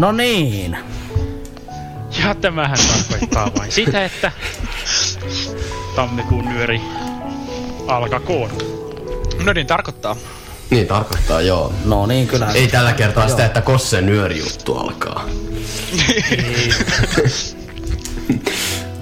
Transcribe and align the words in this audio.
No 0.00 0.12
niin, 0.12 0.50
niin. 0.50 0.76
Ja 2.22 2.34
tämähän 2.34 2.78
tarkoittaa 2.88 3.50
vain 3.58 3.72
sitä, 3.82 4.04
että 4.04 4.32
tammikuun 5.96 6.44
nyöri 6.44 6.80
alkakoon. 7.86 8.50
no 9.44 9.52
niin 9.52 9.66
tarkoittaa. 9.66 10.16
niin 10.70 10.86
tarkoittaa 10.86 11.40
joo. 11.40 11.72
No 11.84 12.06
niin, 12.06 12.28
kyllä. 12.28 12.52
Ei 12.54 12.68
tällä 12.68 12.92
kertaa 12.92 13.28
sitä, 13.28 13.46
että 13.46 13.60
Kossen 13.60 14.06
nyöri-juttu 14.06 14.76
alkaa. 14.76 15.24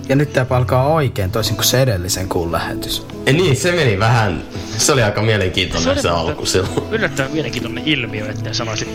Ja 0.09 0.17
nyt 0.17 0.33
tää 0.33 0.47
alkaa 0.51 0.87
oikein, 0.87 1.31
toisin 1.31 1.57
kuin 1.57 1.65
se 1.65 1.83
edellisen 1.83 2.29
kuun 2.29 2.53
lähetys. 2.53 3.07
Ja 3.27 3.33
niin, 3.33 3.57
se 3.57 3.73
meni 3.73 3.99
vähän, 3.99 4.43
se 4.77 4.93
oli 4.93 5.03
aika 5.03 5.23
mielenkiintoinen 5.23 5.97
se, 5.97 6.03
se 6.03 6.09
alku 6.09 6.47
silloin. 6.47 6.73
Yllättävän 6.91 7.33
mielenkiintoinen 7.33 7.85
ilmiö, 7.87 8.31
että 8.31 8.53
sanoisin. 8.53 8.89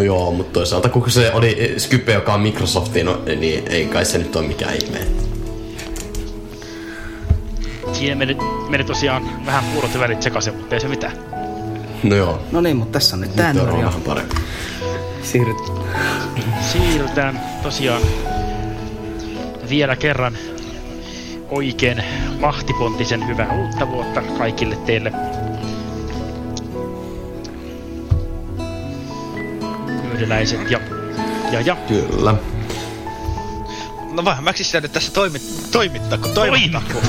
No 0.00 0.04
joo, 0.04 0.32
mutta 0.32 0.52
toisaalta 0.52 0.88
kun 0.88 1.10
se 1.10 1.32
oli 1.32 1.74
Skype, 1.78 2.12
joka 2.12 2.34
on 2.34 2.40
Microsoftin, 2.40 3.06
no, 3.06 3.22
niin 3.36 3.68
ei 3.68 3.86
kai 3.86 4.04
se 4.04 4.18
nyt 4.18 4.36
ole 4.36 4.46
mikään 4.46 4.74
ihme. 4.74 4.98
Siinä 7.92 8.14
meni, 8.14 8.36
meni 8.68 8.84
tosiaan 8.84 9.46
vähän 9.46 9.64
puurot 9.64 9.94
ja 9.94 10.00
välit 10.00 10.22
sekaisin, 10.22 10.54
mutta 10.54 10.74
ei 10.74 10.80
se 10.80 10.88
mitään. 10.88 11.12
No 12.02 12.16
joo, 12.16 12.42
No 12.52 12.60
niin, 12.60 12.76
mutta 12.76 12.92
tässä 12.92 13.16
on 13.16 13.20
nyt 13.20 13.36
nyt 13.36 13.56
on 13.56 13.84
vähän 13.84 14.02
parempi. 14.02 14.36
Siirryt. 15.22 15.72
Siirrytään 16.72 17.40
tosiaan 17.62 18.02
vielä 19.70 19.96
kerran 19.96 20.38
oikein 21.48 22.04
vahtipontisen 22.40 23.26
hyvää 23.28 23.56
uutta 23.62 23.88
vuotta 23.88 24.22
kaikille 24.38 24.76
teille. 24.76 25.12
Myydeläiset 30.20 30.70
ja, 30.70 30.80
ja, 31.52 31.60
ja. 31.60 31.76
Kyllä. 31.88 32.34
No 34.12 34.24
vähän 34.24 34.44
mäkin 34.44 34.66
sitä 34.66 34.80
nyt 34.80 34.92
tässä 34.92 35.12
toimit, 35.12 35.70
toimittaa, 35.70 36.18
kun 36.18 36.30
toimittaa. 36.30 36.82
kun 36.92 37.02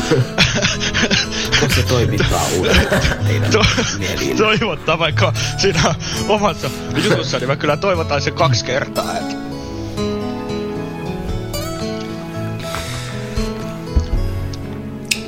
Kun 1.60 1.70
se 1.76 1.84
toimittaa 1.84 2.46
uudelleen 2.58 2.88
to, 3.52 3.66
toivottaa 4.38 5.00
vaikka 5.00 5.34
siinä 5.58 5.96
omassa 6.28 6.70
jutussa, 7.04 7.40
niin 7.40 7.48
mä 7.48 7.56
kyllä 7.56 7.78
toivotaan 7.78 8.22
se 8.22 8.32
kaksi 8.32 8.66
kertaa. 8.66 9.18
Et. 9.18 9.38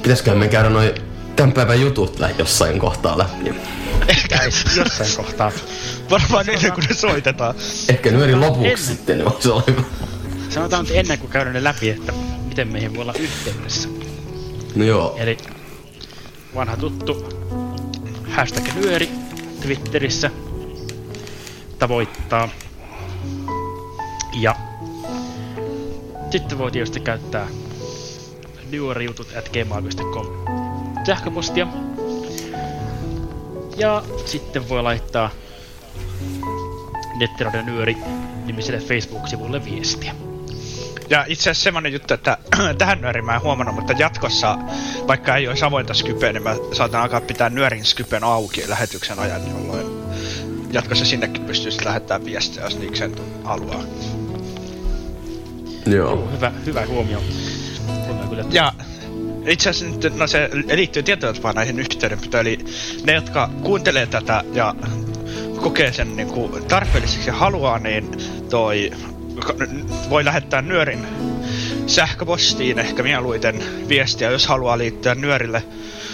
Pitäisikö 0.01 0.35
me 0.35 0.47
käydä 0.47 0.69
noin 0.69 0.91
tämän 1.35 1.51
päivän 1.51 1.81
jutut 1.81 2.19
jossain 2.37 2.79
kohtaa 2.79 3.17
läpi? 3.17 3.55
Ehkä, 4.07 4.39
Jossain 4.75 5.15
kohtaa. 5.17 5.51
Varmaan 6.13 6.49
ennen 6.49 6.73
kuin 6.73 6.85
ne 6.89 6.95
soitetaan. 6.95 7.55
Ehkä 7.89 8.11
nyöri 8.11 8.35
lopuksi 8.35 8.67
Ennen. 8.67 8.77
sitten, 8.77 9.17
niin 9.17 9.31
voisi 9.31 9.49
olla 9.49 9.63
hyvä. 9.67 9.81
Sanotaan 10.49 10.85
nyt 10.85 10.95
ennen 10.95 11.19
kuin 11.19 11.31
käydään 11.31 11.53
ne 11.53 11.63
läpi, 11.63 11.89
että 11.89 12.13
miten 12.47 12.67
meihin 12.67 12.93
voi 12.95 13.01
olla 13.01 13.13
yhteydessä. 13.19 13.89
No 14.75 14.85
joo, 14.85 15.15
Eli 15.19 15.37
vanha 16.55 16.77
tuttu 16.77 17.25
hashtag 18.29 18.63
nyöri 18.75 19.09
Twitterissä 19.61 20.29
tavoittaa. 21.79 22.49
Ja 24.39 24.55
sitten 26.31 26.57
voi 26.57 26.71
tietysti 26.71 26.99
käyttää 26.99 27.47
nyörijutut 28.71 29.27
at 29.37 29.49
gmail.com 29.49 30.25
sähköpostia. 31.05 31.67
Ja 33.77 34.03
sitten 34.25 34.69
voi 34.69 34.83
laittaa 34.83 35.29
Nettiradio 37.19 37.61
Nyöri 37.61 37.97
nimiselle 38.45 38.79
Facebook-sivulle 38.79 39.65
viestiä. 39.65 40.15
Ja 41.09 41.25
itse 41.27 41.49
asiassa 41.49 41.63
semmonen 41.63 41.93
juttu, 41.93 42.13
että 42.13 42.37
tähän 42.77 43.01
nyöriin 43.01 43.25
mä 43.25 43.35
en 43.35 43.41
huomannut, 43.41 43.75
mutta 43.75 43.93
jatkossa, 43.93 44.57
vaikka 45.07 45.35
ei 45.35 45.47
olisi 45.47 45.65
avointa 45.65 45.93
Skypeä, 45.93 46.33
niin 46.33 46.43
mä 46.43 46.55
saatan 46.71 47.01
alkaa 47.01 47.21
pitää 47.21 47.49
nyörin 47.49 47.85
Skypen 47.85 48.23
auki 48.23 48.69
lähetyksen 48.69 49.19
ajan, 49.19 49.41
jolloin 49.49 49.87
jatkossa 50.71 51.05
sinnekin 51.05 51.45
pystyisi 51.45 51.85
lähettämään 51.85 52.25
viestiä, 52.25 52.63
jos 52.63 52.79
niikseen 52.79 53.15
haluaa. 53.43 53.83
joo. 55.85 56.29
Hyvä, 56.31 56.51
hyvä 56.65 56.85
huomio. 56.85 57.21
Huomio 58.07 58.27
kyllä. 58.29 58.45
Ja 58.51 58.73
itse 59.47 59.69
asiassa 59.69 59.97
nyt, 59.97 60.15
no 60.15 60.27
se 60.27 60.49
liittyy 60.73 61.03
tietyllä 61.03 61.33
tapaa 61.33 61.53
näihin 61.53 61.79
yhteydenpitoon, 61.79 62.41
eli 62.41 62.65
ne, 63.03 63.13
jotka 63.13 63.49
kuuntelee 63.63 64.05
tätä 64.05 64.43
ja 64.53 64.75
kokee 65.63 65.93
sen 65.93 66.15
niin 66.15 66.27
kuin 66.27 66.65
tarpeelliseksi 66.65 67.29
ja 67.29 67.33
haluaa, 67.33 67.79
niin 67.79 68.11
toi 68.49 68.91
voi 70.09 70.25
lähettää 70.25 70.61
nyörin 70.61 71.07
sähköpostiin 71.87 72.79
ehkä 72.79 73.03
mieluiten 73.03 73.63
viestiä, 73.89 74.31
jos 74.31 74.47
haluaa 74.47 74.77
liittyä 74.77 75.15
nyörille 75.15 75.63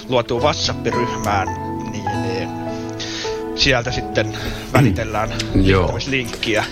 luotuun 0.09 0.41
WhatsApp-ryhmään, 0.41 1.47
niin, 1.91 2.05
niin 2.21 2.49
sieltä 3.55 3.91
sitten 3.91 4.37
välitellään 4.73 5.29
Joo. 5.55 5.81
liittymislinkkiä. 5.81 6.65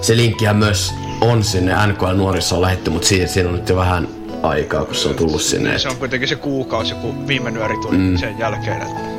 Se 0.00 0.16
linkkihän 0.16 0.56
myös 0.56 0.92
on 1.20 1.44
sinne 1.44 1.86
NKL 1.86 2.12
Nuorissa 2.16 2.56
on 2.56 2.62
lähetty, 2.62 2.90
mutta 2.90 3.08
siinä, 3.08 3.26
siinä 3.26 3.48
on 3.48 3.54
nyt 3.56 3.68
jo 3.68 3.76
vähän 3.76 4.08
aikaa, 4.42 4.84
kun 4.84 4.94
se 4.94 5.08
on 5.08 5.14
tullut 5.14 5.42
sinne. 5.42 5.78
Se 5.78 5.88
on 5.88 5.96
kuitenkin 5.96 6.28
se 6.28 6.36
kuukausi, 6.36 6.94
kun 6.94 7.26
viime 7.28 7.50
nyöri 7.50 7.76
tuli 7.76 7.96
Mm. 7.96 8.02
mm. 8.02 8.16
sen 8.18 8.38
jälkeen. 8.38 8.82
Että 8.82 9.09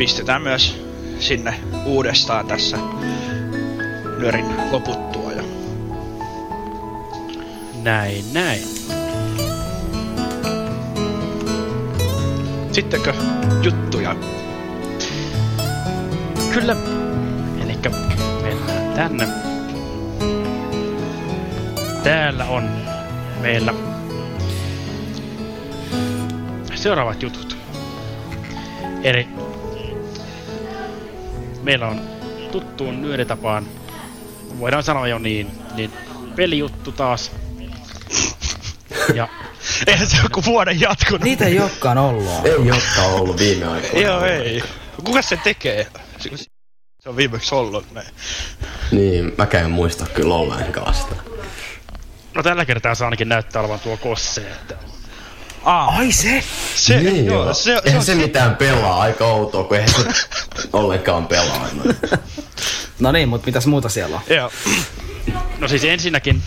pistetään 0.00 0.42
myös 0.42 0.82
sinne 1.18 1.54
uudestaan 1.84 2.46
tässä 2.46 2.78
nyörin 4.18 4.46
loputtua. 4.70 5.32
Ja 5.32 5.42
Näin, 7.82 8.24
näin. 8.32 8.60
sittenkö 12.72 13.14
juttuja? 13.62 14.16
Kyllä. 16.54 16.76
Elikkä 17.62 17.90
mennään 18.42 18.94
tänne. 18.94 19.28
Täällä 22.02 22.44
on 22.44 22.70
meillä 23.40 23.74
seuraavat 26.74 27.22
jutut. 27.22 27.56
Eli 29.02 29.49
meillä 31.70 31.88
on 31.88 32.00
tuttuun 32.52 33.02
nyöritapaan, 33.02 33.66
voidaan 34.58 34.82
sanoa 34.82 35.08
jo 35.08 35.18
niin, 35.18 35.50
niin 35.74 35.92
pelijuttu 36.36 36.92
taas. 36.92 37.32
Ja 39.14 39.28
Eihän 39.86 40.06
se 40.06 40.16
joku 40.22 40.44
vuoden 40.44 40.80
jatkunut. 40.80 41.22
Niitä 41.22 41.44
ei 41.44 41.60
olekaan 41.60 41.98
ollut. 41.98 42.46
Ei 42.46 42.54
olekaan 42.54 43.14
ollut 43.14 43.38
viime 43.38 43.66
aikoina. 43.66 44.00
Joo, 44.00 44.24
ei. 44.24 44.62
Kuka 45.04 45.22
se 45.22 45.36
tekee? 45.36 45.86
Se 47.00 47.08
on 47.08 47.16
viimeksi 47.16 47.54
ollut 47.54 47.92
ne. 47.92 48.02
Niin, 48.90 49.32
mäkään 49.38 49.64
en 49.64 49.70
muista 49.70 50.06
kyllä 50.06 50.34
ollenkaan 50.34 50.94
sitä. 50.94 51.14
no 52.34 52.42
tällä 52.42 52.64
kertaa 52.64 52.94
se 52.94 53.04
ainakin 53.04 53.28
näyttää 53.28 53.60
olevan 53.60 53.80
tuo 53.80 53.96
Kosse, 53.96 54.40
että 54.40 54.76
Aa, 55.64 55.84
Ai 55.88 56.12
se! 56.12 56.44
se, 56.74 56.96
niin 57.00 57.26
joo, 57.26 57.44
joo. 57.44 57.54
se, 57.54 57.62
se, 57.62 57.80
Eihän 57.84 57.98
on 57.98 58.04
se 58.04 58.14
mitään 58.14 58.56
pelaa, 58.56 59.00
aika 59.00 59.24
outoa, 59.26 59.64
kun 59.64 59.76
eihän 59.76 59.90
se 59.90 60.04
ollenkaan 60.72 61.26
pelaa. 61.26 61.68
No 63.00 63.12
niin, 63.12 63.28
mutta 63.28 63.46
mitäs 63.46 63.66
muuta 63.66 63.88
siellä 63.88 64.16
on? 64.16 64.22
Joo. 64.36 64.50
No 65.58 65.68
siis 65.68 65.84
ensinnäkin, 65.84 66.42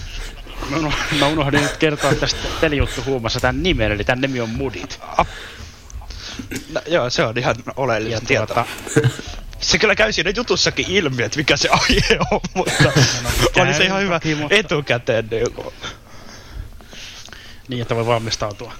mä 0.69 0.77
uno- 0.77 0.92
mä 1.19 1.27
unohdin 1.27 1.62
nyt 1.62 1.77
kertoa 1.77 2.15
tästä 2.15 2.39
pelijuttu 2.62 3.04
huumassa 3.06 3.39
tämän 3.39 3.63
nimen, 3.63 3.92
eli 3.92 4.04
tämän 4.04 4.21
nimi 4.21 4.42
on 4.42 4.50
Mudit. 4.50 5.00
No, 6.74 6.81
joo, 6.88 7.10
se 7.10 7.24
on 7.24 7.38
ihan 7.38 7.56
Ja 7.65 7.74
oleellinen 7.75 8.25
tieto. 8.25 8.45
tuota, 8.45 8.65
Se 9.60 9.77
kyllä 9.80 9.95
käy 9.95 10.12
siinä 10.13 10.31
jutussakin 10.36 10.86
ilmi, 10.89 11.24
että 11.24 11.38
mikä 11.38 11.57
se 11.57 11.69
aihe 11.69 12.18
on, 12.31 12.39
mutta 12.56 12.83
oli 13.62 13.74
se 13.74 13.83
ihan 13.86 14.01
hyvä 14.01 14.19
toki, 14.19 14.36
mutta- 14.36 14.56
etukäteen. 14.56 15.27
Niin 15.31 15.54
kuin. 15.54 15.74
Niin, 17.68 17.81
että 17.81 17.95
voi 17.95 18.06
valmistautua. 18.06 18.74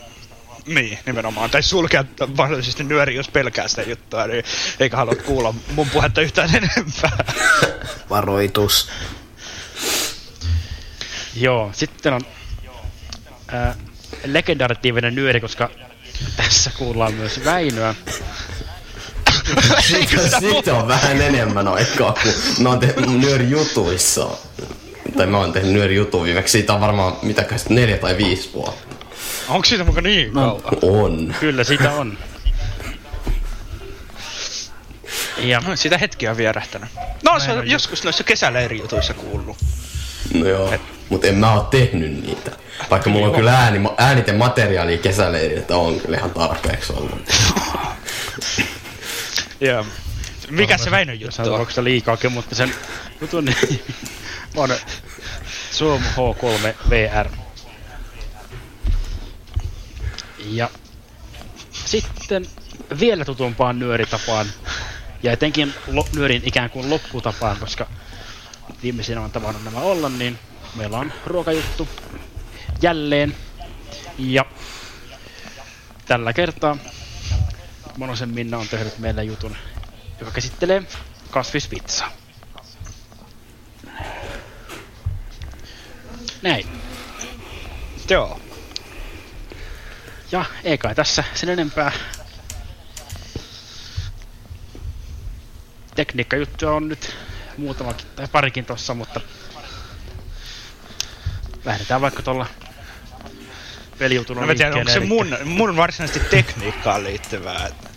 Niin, 0.66 1.00
nimenomaan. 1.06 1.50
Tai 1.50 1.64
sulkea 1.64 2.06
mahdollisesti 2.38 2.84
nyöri, 2.84 3.16
jos 3.16 3.30
pelkää 3.30 3.68
sitä 3.68 3.82
juttua, 3.82 4.28
niin 4.28 4.44
eikä 4.80 4.98
halua 4.98 5.16
kuulla 5.16 5.54
mun 5.72 5.90
puhetta 5.90 6.22
yhtään 6.22 6.50
enempää. 6.56 7.26
Varoitus. 8.10 8.90
Joo, 11.36 11.72
sitten 11.74 12.14
on 12.14 12.22
ää, 13.48 13.76
legendaritiivinen 14.26 15.16
nyöri, 15.16 15.40
koska 15.42 15.70
tässä 16.38 16.72
kuullaan 16.78 17.14
myös 17.14 17.46
Väinöä. 17.46 17.96
Sitten 20.40 20.74
on 20.74 20.88
vähän 20.88 21.22
enemmän 21.22 21.68
aikaa, 21.68 22.14
kun 22.24 22.34
mä 22.64 22.70
oon 22.70 22.80
tehnyt 22.80 23.10
nyöri 23.10 23.50
jutuissa. 23.50 24.28
Tai 25.18 25.28
mä 25.28 25.38
oon 25.38 25.54
tehnyt 25.54 25.72
nyöri 25.72 25.96
jutu 25.96 26.24
viimeksi. 26.24 26.52
Siitä 26.52 26.74
on 26.74 26.82
varmaan 26.82 27.14
mitäkään 27.22 27.62
neljä 27.70 27.98
tai 27.98 28.18
viisi 28.18 28.50
vuotta. 28.54 28.93
Onko 29.48 29.66
siitä 29.66 29.84
muka 29.84 30.02
niin 30.02 30.34
No. 30.34 30.62
kauan? 30.82 31.04
On. 31.06 31.36
Kyllä, 31.40 31.64
sitä 31.64 31.92
on. 31.92 32.18
Ja 35.38 35.60
No, 35.68 35.76
sitä 35.76 35.98
hetki 35.98 36.28
on 36.28 36.38
vierähtänyt. 36.38 36.90
No, 37.24 37.40
se 37.40 37.52
on 37.52 37.68
joskus 37.70 38.04
noissa 38.04 38.24
kesäleirijutuissa 38.24 39.14
kuullut. 39.14 39.58
No 40.34 40.48
joo, 40.48 40.74
mutta 41.10 41.28
en 41.28 41.36
mä 41.36 41.54
oo 41.54 41.62
tehnyt 41.64 42.24
niitä. 42.24 42.52
Vaikka 42.90 43.10
mulla 43.10 43.28
on 43.28 43.36
kyllä 43.36 43.60
ääni, 43.60 43.80
ääniten 43.98 44.36
materiaalia 44.36 44.98
kesäleiriltä 44.98 45.76
on 45.78 46.00
kyllä 46.00 46.18
ihan 46.18 46.32
tarpeeksi 46.32 46.94
ollut. 46.94 47.20
Joo. 49.62 49.86
Mikä 50.50 50.78
se 50.78 50.92
Väinön 50.92 51.20
juttu 51.20 51.28
on? 51.28 51.32
Sanotaanko 51.32 51.70
sitä 51.70 51.84
liikaakin, 51.84 52.32
mutta 52.32 52.56
sen 52.56 52.74
jutun 53.22 53.50
on 54.56 54.70
Zoom 55.74 56.02
H3 56.02 56.90
VR. 56.90 57.30
Ja 60.46 60.70
sitten 61.72 62.48
vielä 63.00 63.26
tutumpaan 63.26 63.80
nyöritapaan, 63.80 64.48
ja 65.24 65.32
etenkin 65.32 65.74
lo- 65.88 66.08
nyörin 66.16 66.42
ikään 66.46 66.70
kuin 66.70 66.90
lopputapaan, 66.90 67.58
koska 67.58 67.88
viimeisinä 68.84 69.22
on 69.22 69.32
tavannut 69.32 69.64
nämä 69.64 69.80
olla, 69.80 70.10
niin 70.10 70.40
meillä 70.76 70.98
on 70.98 71.14
ruokajuttu 71.26 71.88
jälleen. 72.82 73.36
Ja 74.18 74.46
tällä 76.06 76.34
kertaa 76.34 76.78
Monosen 77.98 78.30
Minna 78.30 78.58
on 78.58 78.68
tehnyt 78.68 79.00
meille 79.00 79.24
jutun, 79.24 79.56
joka 80.20 80.32
käsittelee 80.32 80.84
kasvispizzaa. 81.32 82.12
Näin. 86.42 86.68
Joo. 88.10 88.40
Ja 90.34 90.46
ei 90.64 90.78
kai 90.78 90.96
tässä 90.96 91.24
sen 91.34 91.50
enempää. 91.50 91.92
Tekniikkajuttuja 95.96 96.72
on 96.72 96.88
nyt 96.90 97.16
muutamakin 97.58 98.06
tai 98.16 98.28
parikin 98.32 98.66
tossa, 98.66 98.94
mutta 98.94 99.22
lähdetään 101.66 102.02
vaikka 102.02 102.22
tuolla 102.22 102.46
pelijutulla 103.98 104.46
No 104.46 104.56
tiedän, 104.56 104.74
onko 104.78 104.92
se 104.92 105.00
liikkeelle, 105.00 105.44
mun, 105.44 105.58
mun 105.58 105.78
varsinaisesti 105.78 106.30
tekniikkaan 106.30 107.04
liittyvää. 107.04 107.68
että- 107.68 107.90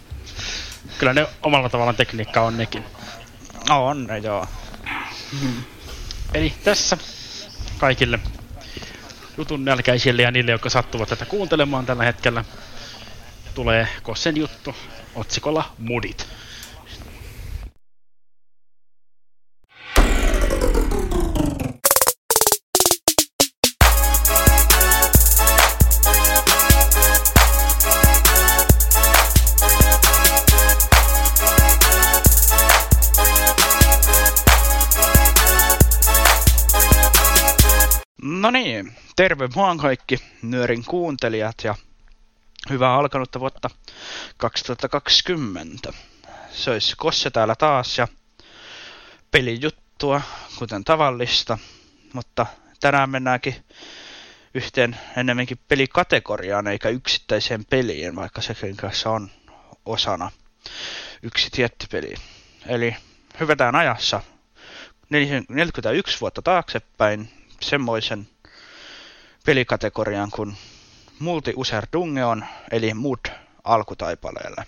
Kyllä 0.98 1.12
ne 1.14 1.26
omalla 1.42 1.68
tavallaan 1.68 1.96
tekniikka 1.96 2.40
on 2.40 2.56
nekin. 2.56 2.84
No, 3.68 3.86
on 3.86 4.06
ne, 4.06 4.18
joo. 4.18 4.46
Eli 6.34 6.54
tässä 6.64 6.98
kaikille 7.78 8.18
jutun 9.38 9.64
nälkäisille 9.64 10.22
ja 10.22 10.30
niille, 10.30 10.50
jotka 10.50 10.70
sattuvat 10.70 11.08
tätä 11.08 11.24
kuuntelemaan 11.24 11.86
tällä 11.86 12.04
hetkellä, 12.04 12.44
tulee 13.54 13.88
Kossen 14.02 14.36
juttu 14.36 14.74
otsikolla 15.14 15.74
Mudit. 15.78 16.26
No 38.22 38.50
niin, 38.50 38.92
terve 39.16 39.48
vaan 39.56 39.78
kaikki 39.78 40.18
Nyörin 40.42 40.84
kuuntelijat 40.84 41.54
ja 41.64 41.74
hyvää 42.70 42.94
alkanutta 42.94 43.40
vuotta 43.40 43.70
2020. 44.36 45.92
Se 46.50 46.70
olisi 46.70 46.96
Kosse 46.96 47.30
täällä 47.30 47.54
taas 47.54 47.98
ja 47.98 48.08
pelijuttua, 49.30 50.20
kuten 50.58 50.84
tavallista, 50.84 51.58
mutta 52.12 52.46
tänään 52.80 53.10
mennäänkin 53.10 53.54
yhteen 54.54 54.96
enemmänkin 55.16 55.58
pelikategoriaan 55.68 56.66
eikä 56.66 56.88
yksittäiseen 56.88 57.64
peliin, 57.64 58.16
vaikka 58.16 58.40
sekin 58.40 58.76
kanssa 58.76 59.10
on 59.10 59.30
osana 59.86 60.30
yksi 61.22 61.50
tietty 61.50 61.86
peli. 61.90 62.14
Eli 62.66 62.96
hyvätään 63.40 63.74
ajassa 63.74 64.22
41 65.08 66.20
vuotta 66.20 66.42
taaksepäin 66.42 67.30
semmoisen 67.60 68.28
pelikategorian 69.46 70.30
kuin 70.30 70.56
Multi 71.18 71.52
User 71.56 71.86
Dungeon, 71.92 72.44
eli 72.70 72.94
MUD 72.94 73.26
alkutaipaleelle. 73.64 74.64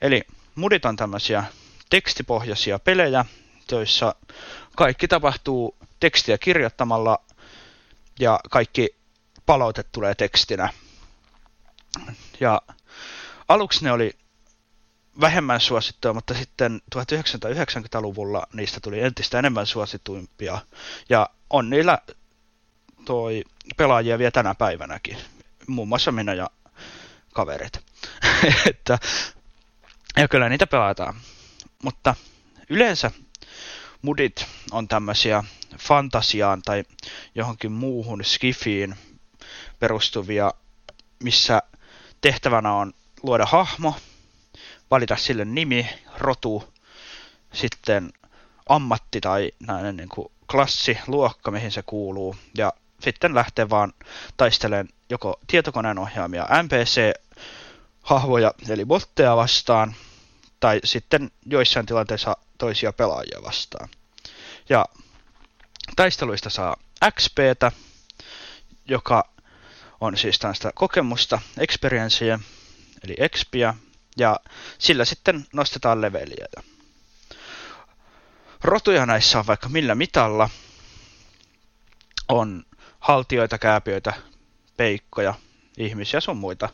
Eli 0.00 0.22
MUDit 0.54 0.84
on 0.84 0.96
tämmöisiä 0.96 1.44
tekstipohjaisia 1.90 2.78
pelejä, 2.78 3.24
joissa 3.70 4.14
kaikki 4.76 5.08
tapahtuu 5.08 5.76
tekstiä 6.00 6.38
kirjoittamalla 6.38 7.18
ja 8.20 8.40
kaikki 8.50 8.96
palaute 9.46 9.82
tulee 9.82 10.14
tekstinä. 10.14 10.68
Ja 12.40 12.62
aluksi 13.48 13.84
ne 13.84 13.92
oli 13.92 14.12
vähemmän 15.20 15.60
suosittuja, 15.60 16.14
mutta 16.14 16.34
sitten 16.34 16.80
1990-luvulla 16.96 18.46
niistä 18.52 18.80
tuli 18.80 19.00
entistä 19.00 19.38
enemmän 19.38 19.66
suosituimpia. 19.66 20.58
Ja 21.08 21.30
on 21.50 21.70
niillä 21.70 21.98
toi 23.06 23.44
pelaajia 23.76 24.18
vielä 24.18 24.30
tänä 24.30 24.54
päivänäkin. 24.54 25.16
Muun 25.66 25.88
muassa 25.88 26.12
minä 26.12 26.34
ja 26.34 26.50
kaverit. 27.34 27.80
että, 28.70 28.98
ja 30.16 30.28
kyllä 30.28 30.48
niitä 30.48 30.66
pelataan. 30.66 31.14
Mutta 31.82 32.14
yleensä 32.68 33.10
mudit 34.02 34.46
on 34.70 34.88
tämmöisiä 34.88 35.44
fantasiaan 35.78 36.62
tai 36.62 36.84
johonkin 37.34 37.72
muuhun 37.72 38.24
skifiin 38.24 38.96
perustuvia, 39.78 40.54
missä 41.22 41.62
tehtävänä 42.20 42.72
on 42.72 42.92
luoda 43.22 43.46
hahmo, 43.46 43.96
valita 44.90 45.16
sille 45.16 45.44
nimi, 45.44 45.88
rotu, 46.18 46.74
sitten 47.52 48.12
ammatti 48.68 49.20
tai 49.20 49.52
näin 49.60 49.96
niin 49.96 50.08
kuin 50.08 50.28
klassi, 50.50 50.98
luokka, 51.06 51.50
mihin 51.50 51.72
se 51.72 51.82
kuuluu, 51.82 52.36
ja 52.56 52.72
sitten 53.10 53.34
lähtee 53.34 53.70
vaan 53.70 53.92
taistelemaan 54.36 54.88
joko 55.10 55.40
tietokoneen 55.46 55.98
ohjaamia 55.98 56.46
NPC-hahvoja, 56.62 58.52
eli 58.68 58.84
botteja 58.84 59.36
vastaan, 59.36 59.94
tai 60.60 60.80
sitten 60.84 61.30
joissain 61.46 61.86
tilanteissa 61.86 62.36
toisia 62.58 62.92
pelaajia 62.92 63.38
vastaan. 63.44 63.88
Ja 64.68 64.84
taisteluista 65.96 66.50
saa 66.50 66.76
XPtä, 67.10 67.72
joka 68.88 69.28
on 70.00 70.16
siis 70.16 70.38
tällaista 70.38 70.72
kokemusta, 70.74 71.38
experiencea, 71.58 72.38
eli 73.04 73.14
expiä, 73.18 73.74
ja 74.16 74.40
sillä 74.78 75.04
sitten 75.04 75.46
nostetaan 75.52 76.00
leveliä. 76.00 76.46
Rotuja 78.64 79.06
näissä 79.06 79.38
on 79.38 79.46
vaikka 79.46 79.68
millä 79.68 79.94
mitalla. 79.94 80.50
On 82.28 82.64
haltioita, 83.06 83.58
kääpiöitä, 83.58 84.12
peikkoja, 84.76 85.34
ihmisiä 85.78 86.20
sun 86.20 86.36
muita. 86.36 86.68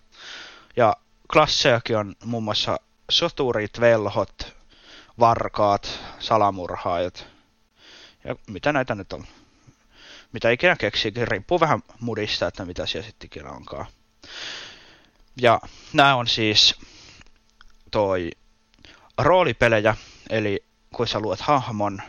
Ja 0.76 0.96
klassejakin 1.32 1.96
on 1.96 2.14
muun 2.24 2.42
muassa 2.42 2.80
soturit, 3.10 3.80
velhot, 3.80 4.56
varkaat, 5.18 6.00
salamurhaajat. 6.18 7.26
Ja 8.24 8.36
mitä 8.46 8.72
näitä 8.72 8.94
nyt 8.94 9.12
on? 9.12 9.26
Mitä 10.32 10.50
ikinä 10.50 10.76
keksiikin, 10.76 11.28
riippuu 11.28 11.60
vähän 11.60 11.82
mudista, 12.00 12.46
että 12.46 12.64
mitä 12.64 12.86
siellä 12.86 13.06
sitten 13.06 13.26
ikinä 13.26 13.50
onkaan. 13.50 13.86
Ja 15.36 15.60
nämä 15.92 16.14
on 16.14 16.28
siis 16.28 16.74
toi 17.90 18.30
roolipelejä, 19.18 19.96
eli 20.30 20.64
kun 20.94 21.08
sä 21.08 21.20
luot 21.20 21.40
hahmon 21.40 22.02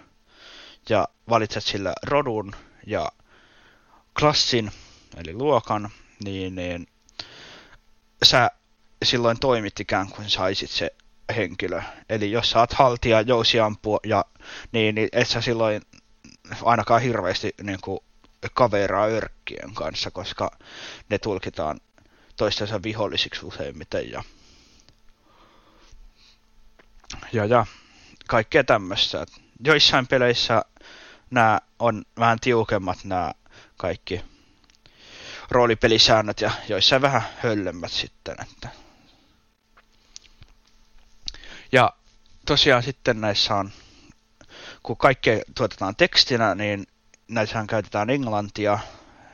ja 0.90 1.08
valitset 1.30 1.64
sillä 1.64 1.94
rodun 2.04 2.56
ja 2.88 3.12
klassin, 4.20 4.72
eli 5.18 5.34
luokan, 5.34 5.90
niin, 6.24 6.56
niin 6.56 6.88
sä 8.24 8.52
silloin 9.04 9.40
toimit 9.40 9.80
ikään 9.80 10.10
kuin 10.10 10.30
saisit 10.30 10.70
se 10.70 10.92
henkilö. 11.36 11.82
Eli 12.10 12.32
jos 12.32 12.50
sä 12.50 12.60
oot 12.60 12.74
haltija, 12.74 13.22
jousiampua, 13.22 14.00
ja, 14.06 14.26
niin, 14.72 14.96
niin 14.96 15.10
et 15.12 15.28
sä 15.28 15.42
silloin 15.42 15.82
ainakaan 16.64 17.02
hirveästi 17.02 17.56
niin 17.62 17.80
kuin, 17.82 18.00
kaveraa 18.54 19.08
örkkien 19.08 19.74
kanssa, 19.74 20.12
koska 20.12 20.52
ne 21.10 21.18
tulkitaan 21.18 21.80
toistensa 22.38 22.84
vihollisiksi 22.84 23.46
useimmiten. 23.46 24.12
Ja, 24.12 24.24
ja, 27.34 27.46
ja 27.46 27.66
kaikkea 28.28 28.64
tämmöistä. 28.64 29.26
Joissain 29.66 30.08
peleissä 30.08 30.66
nämä 31.32 31.60
on 31.80 32.04
vähän 32.20 32.40
tiukemmat 32.40 32.98
nämä 33.04 33.32
kaikki 33.84 34.22
roolipelisäännöt 35.52 36.42
ja 36.42 36.52
joissain 36.70 37.02
vähän 37.02 37.22
höllemmät 37.38 37.92
sitten. 37.92 38.36
Että. 38.42 38.70
Ja 41.72 41.94
tosiaan 42.46 42.84
sitten 42.84 43.22
näissä 43.22 43.56
on, 43.56 43.72
kun 44.84 44.98
kaikkea 44.98 45.42
tuotetaan 45.58 45.96
tekstinä, 45.96 46.56
niin 46.56 46.88
näissähän 47.28 47.68
käytetään 47.68 48.10
englantia 48.10 48.80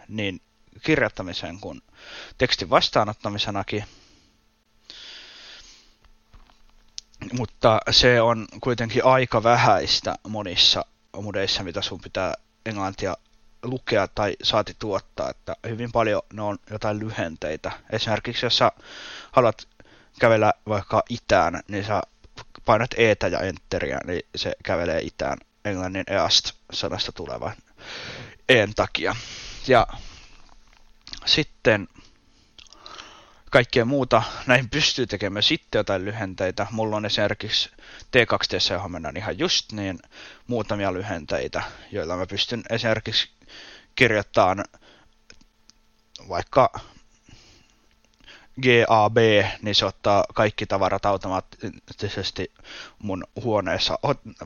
niin 0.07 0.41
kirjoittamiseen 0.83 1.59
kuin 1.59 1.81
tekstin 2.37 2.69
vastaanottamisenakin. 2.69 3.83
Mutta 7.33 7.79
se 7.91 8.21
on 8.21 8.47
kuitenkin 8.63 9.05
aika 9.05 9.43
vähäistä 9.43 10.15
monissa 10.27 10.85
modeissa, 11.21 11.63
mitä 11.63 11.81
sun 11.81 12.01
pitää 12.01 12.33
englantia 12.65 13.15
lukea 13.63 14.07
tai 14.07 14.35
saati 14.43 14.75
tuottaa, 14.79 15.29
että 15.29 15.55
hyvin 15.67 15.91
paljon 15.91 16.21
ne 16.33 16.41
on 16.41 16.57
jotain 16.71 16.99
lyhenteitä. 16.99 17.71
Esimerkiksi 17.89 18.45
jos 18.45 18.57
sä 18.57 18.71
haluat 19.31 19.67
kävellä 20.19 20.53
vaikka 20.67 21.03
itään, 21.09 21.61
niin 21.67 21.85
sä 21.85 22.01
painat 22.65 22.91
eetä 22.97 23.27
ja 23.27 23.39
enteriä, 23.39 23.99
niin 24.05 24.21
se 24.35 24.53
kävelee 24.63 25.01
itään 25.01 25.37
englannin 25.65 26.03
east-sanasta 26.07 27.11
tulevan 27.11 27.53
en 28.49 28.75
takia. 28.75 29.15
Ja 29.67 29.87
sitten 31.25 31.87
kaikkea 33.51 33.85
muuta. 33.85 34.23
Näihin 34.47 34.69
pystyy 34.69 35.07
tekemään 35.07 35.43
sitten 35.43 35.79
jotain 35.79 36.05
lyhenteitä. 36.05 36.67
Mulla 36.71 36.95
on 36.95 37.05
esimerkiksi 37.05 37.69
T2T, 38.01 38.73
johon 38.73 38.91
mennään 38.91 39.17
ihan 39.17 39.39
just 39.39 39.71
niin, 39.71 39.99
muutamia 40.47 40.93
lyhenteitä, 40.93 41.63
joilla 41.91 42.17
mä 42.17 42.25
pystyn 42.25 42.63
esimerkiksi 42.69 43.29
kirjoittamaan 43.95 44.65
vaikka 46.29 46.71
GAB, 48.61 49.17
niin 49.61 49.75
se 49.75 49.85
ottaa 49.85 50.23
kaikki 50.33 50.65
tavarat 50.65 51.05
automaattisesti 51.05 52.53
mun 52.99 53.23
huoneessa, 53.43 53.99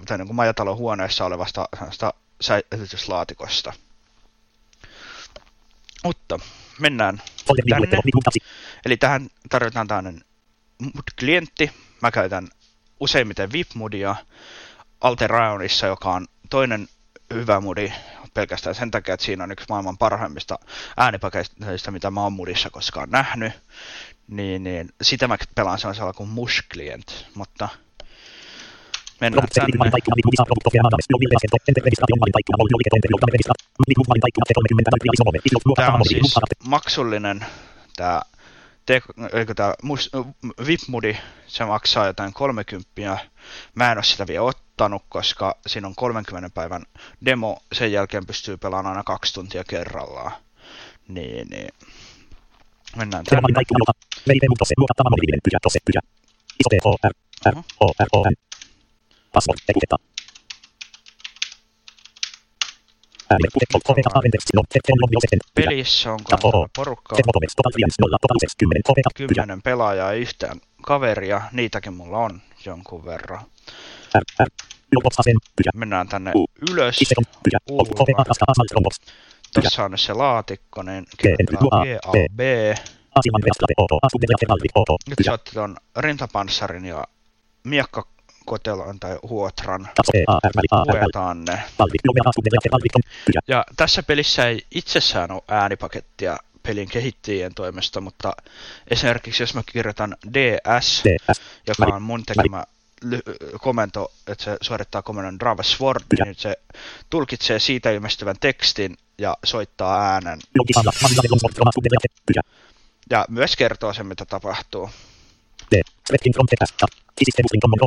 tai 0.05 0.17
niin 0.17 0.27
kuin 0.27 0.35
majatalon 0.35 0.77
huoneessa 0.77 1.25
olevasta 1.25 1.67
säilytyslaatikosta. 2.41 3.73
Mutta 6.03 6.39
mennään 6.79 7.21
tänne. 7.69 7.87
Eli 8.85 8.97
tähän 8.97 9.27
tarvitaan 9.49 9.87
tämmöinen 9.87 10.21
klientti. 11.19 11.71
Mä 12.01 12.11
käytän 12.11 12.47
useimmiten 12.99 13.51
VIP-mudia 13.51 14.15
Alteraunissa, 15.01 15.87
joka 15.87 16.11
on 16.11 16.27
toinen 16.49 16.87
hyvä 17.33 17.59
mudi 17.59 17.93
pelkästään 18.33 18.75
sen 18.75 18.91
takia, 18.91 19.13
että 19.13 19.25
siinä 19.25 19.43
on 19.43 19.51
yksi 19.51 19.65
maailman 19.69 19.97
parhaimmista 19.97 20.59
äänipakeista, 20.97 21.91
mitä 21.91 22.11
mä 22.11 22.23
oon 22.23 22.33
mudissa 22.33 22.69
koskaan 22.69 23.09
nähnyt. 23.09 23.53
Niin, 24.27 24.63
niin 24.63 24.89
sitä 25.01 25.27
mä 25.27 25.37
pelaan 25.55 25.79
sellaisella 25.79 26.13
kuin 26.13 26.29
Mush 26.29 26.63
Client, 26.73 27.25
mutta 27.35 27.69
mennään 29.21 29.47
tänne. 29.53 29.77
Tämä 35.75 35.93
on 35.93 36.05
siis 36.05 36.35
maksullinen 36.65 37.45
tämä 37.95 38.21
tämä 39.55 39.73
VIP-mudi, 40.67 41.17
se 41.47 41.65
maksaa 41.65 42.05
jotain 42.05 42.33
30. 42.33 43.17
Mä 43.75 43.91
en 43.91 43.97
ole 43.97 44.03
sitä 44.03 44.27
vielä 44.27 44.45
ottanut, 44.73 45.03
koska 45.09 45.59
siinä 45.67 45.87
on 45.87 45.95
30 45.95 46.49
päivän 46.53 46.83
demo, 47.25 47.57
sen 47.73 47.91
jälkeen 47.91 48.25
pystyy 48.25 48.57
pelaamaan 48.57 48.95
aina 48.95 49.03
kaksi 49.03 49.33
tuntia 49.33 49.63
kerrallaan. 49.63 50.31
Niin, 51.07 51.47
niin. 51.49 51.69
Mennään 52.95 53.23
tänne. 53.25 53.41
Password, 59.33 59.59
etiketta. 59.69 59.95
Pelissä 65.55 66.11
on 66.11 66.19
porukkaa. 66.75 67.17
Kymmenen 69.15 69.61
pelaajaa 69.61 70.13
yhtään 70.13 70.61
kaveria, 70.81 71.41
niitäkin 71.51 71.93
mulla 71.93 72.17
on 72.17 72.41
jonkun 72.65 73.05
verran. 73.05 73.41
Mennään 75.75 76.07
tänne 76.07 76.31
ylös. 76.71 76.99
Tässä 79.63 79.83
on 79.83 79.97
se 79.97 80.13
laatikko, 80.13 80.83
niin 80.83 81.05
kirjoitetaan 81.17 81.87
GAB. 82.03 82.39
Nyt 85.07 85.17
sä 85.25 85.33
otti 85.33 85.51
ton 85.51 85.77
rintapanssarin 85.97 86.85
ja 86.85 87.03
miekka 87.63 88.07
kotelon 88.45 88.99
tai 88.99 89.19
huotran. 89.23 89.89
Luetaan 90.87 91.45
ne. 91.45 91.63
Ja 93.47 93.65
tässä 93.77 94.03
pelissä 94.03 94.47
ei 94.47 94.65
itsessään 94.71 95.31
ole 95.31 95.41
äänipakettia 95.47 96.37
pelin 96.63 96.89
kehittäjien 96.89 97.53
toimesta, 97.53 98.01
mutta 98.01 98.33
esimerkiksi 98.87 99.43
jos 99.43 99.55
mä 99.55 99.61
kirjoitan 99.65 100.15
DS, 100.33 101.03
joka 101.67 101.95
on 101.95 102.01
mun 102.01 102.23
tekemä 102.25 102.63
komento, 103.61 104.11
että 104.27 104.43
se 104.43 104.57
suorittaa 104.61 105.01
komennon 105.01 105.39
Drava 105.39 105.63
Sword, 105.63 106.03
niin 106.25 106.35
se 106.35 106.55
tulkitsee 107.09 107.59
siitä 107.59 107.91
ilmestyvän 107.91 108.35
tekstin 108.39 108.97
ja 109.17 109.37
soittaa 109.43 110.11
äänen. 110.11 110.39
Ja 113.09 113.25
myös 113.29 113.55
kertoo 113.55 113.93
sen, 113.93 114.05
mitä 114.05 114.25
tapahtuu. 114.25 114.89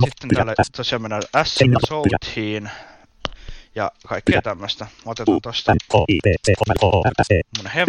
Sitten 0.05 0.29
täällä 0.35 0.55
tosiaan 0.77 1.03
mennään 1.03 1.23
S 1.45 1.59
Southiin 1.89 2.71
ja 3.75 3.93
kaikkea 4.07 4.43
tämmöistä. 4.43 4.87
Otetaan 5.05 5.41
tosta 5.43 5.75
mun 7.59 7.67
hevonen. 7.67 7.87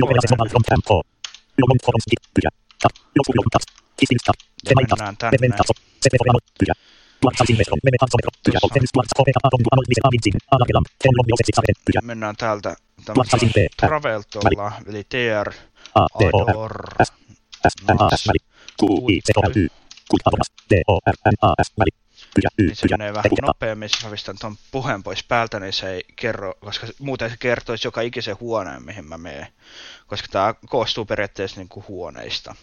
Ja 4.65 4.72
mennään 4.75 5.17
tänne. 5.17 5.38
Mennään 12.01 12.36
täältä 12.36 12.75
Traveltolla, 13.77 14.71
eli 14.88 15.03
TR 15.03 15.51
Ador 15.95 16.86
niin 22.57 22.75
se 22.75 22.88
menee 22.91 23.13
vähän 23.13 23.31
nopeammin, 23.41 23.86
jos 23.86 24.03
mä 24.03 24.12
pistän 24.12 24.38
ton 24.38 24.55
puheen 24.71 25.03
pois 25.03 25.24
päältä, 25.24 25.59
niin 25.59 25.74
se 25.74 25.89
ei 25.89 26.03
kerro, 26.15 26.53
koska 26.59 26.88
muuten 27.00 27.29
se 27.29 27.38
kertoisi 27.39 27.88
joka 27.88 28.01
ikisen 28.01 28.39
huoneen, 28.39 28.86
mihin 28.86 29.05
mä 29.05 29.17
menen. 29.17 29.47
Koska 30.07 30.27
tää 30.31 30.53
koostuu 30.65 31.05
periaatteessa 31.05 31.59
niin 31.59 31.69
kuin 31.69 31.86
huoneista. 31.88 32.55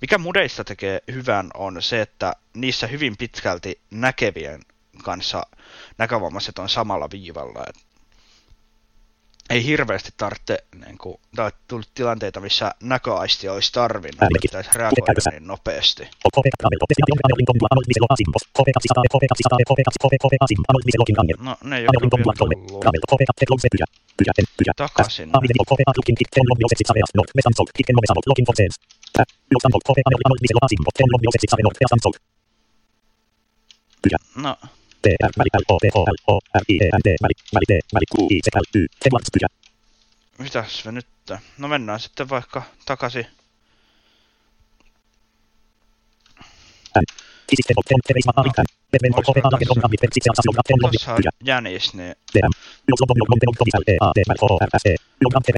Mikä 0.00 0.18
mudeista 0.18 0.64
tekee 0.64 1.02
hyvän 1.12 1.50
on 1.54 1.82
se, 1.82 2.00
että 2.00 2.32
niissä 2.54 2.86
hyvin 2.86 3.16
pitkälti 3.16 3.80
näkevien 3.90 4.60
kanssa 5.04 5.42
näkövammaiset 5.98 6.58
on 6.58 6.68
samalla 6.68 7.08
viivalla. 7.12 7.64
Et 7.68 7.76
ei 9.50 9.64
hirveästi 9.64 10.10
tarvitse 10.16 10.64
niin 10.86 10.98
kuin, 10.98 11.16
tullut 11.68 11.88
tilanteita, 11.94 12.40
missä 12.40 12.74
näköaisti 12.82 13.48
olisi 13.48 13.72
tarvinnut, 13.72 14.20
pitäisi 14.42 14.70
reagoida 14.74 15.30
niin 15.30 15.46
nopeasti. 15.46 16.08
No, 21.38 21.56
ne 21.64 21.80
tullut. 22.38 22.84
Takaisin. 24.76 25.28
No, 34.36 34.56
T 35.02 35.06
R 35.28 35.32
väli 35.38 35.50
L 35.62 35.64
O 35.68 35.78
T 35.82 35.86
H 35.94 35.98
L 35.98 36.20
O 36.26 36.38
R 36.60 36.64
I 36.68 36.76
E 36.84 36.88
N 36.98 37.02
T 37.02 37.08
väli 37.22 37.34
väli 37.54 37.66
T 37.70 37.72
väli 37.94 38.06
Q 38.12 38.16
I 38.30 38.40
C 38.40 38.46
L 38.54 38.66
Y 38.74 38.86
T 39.00 39.04
Mitäs 40.38 40.84
me 40.84 40.92
nyt 40.92 41.06
No 41.58 41.68
mennään 41.68 42.00
sitten 42.00 42.28
vaikka 42.28 42.62
takaisin. 42.84 43.26
Tuossa 50.80 51.14
on 51.14 51.22
jänis, 51.44 51.94
niin 51.94 52.14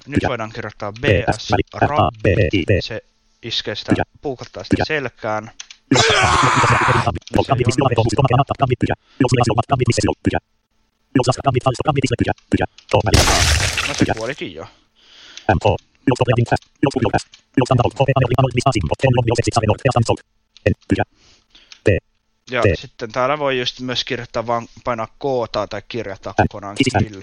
nyt 0.07 0.23
voidaan 0.29 0.53
kirjoittaa 0.53 0.93
BS 0.93 1.51
Rabbi. 1.81 2.81
Se 2.81 3.05
iskee 3.43 3.75
sitä, 3.75 3.93
puukottaa 4.23 4.65
sitä 4.65 4.85
selkään. 4.85 5.51
No 13.89 13.95
se 13.95 14.05
kuolikin 14.17 14.55
jo. 14.55 14.67
Ja 22.51 22.63
Tee. 22.63 22.77
sitten 22.77 23.13
täällä 23.13 23.39
voi 23.39 23.59
just 23.59 23.81
myös 23.81 24.05
kirjoittaa 24.05 24.47
vaan 24.47 24.69
painaa 24.85 25.09
koota 25.19 25.67
tai 25.67 25.83
kirjoittaa 25.89 26.35
kokonaan 26.37 26.77
kill. 26.99 27.23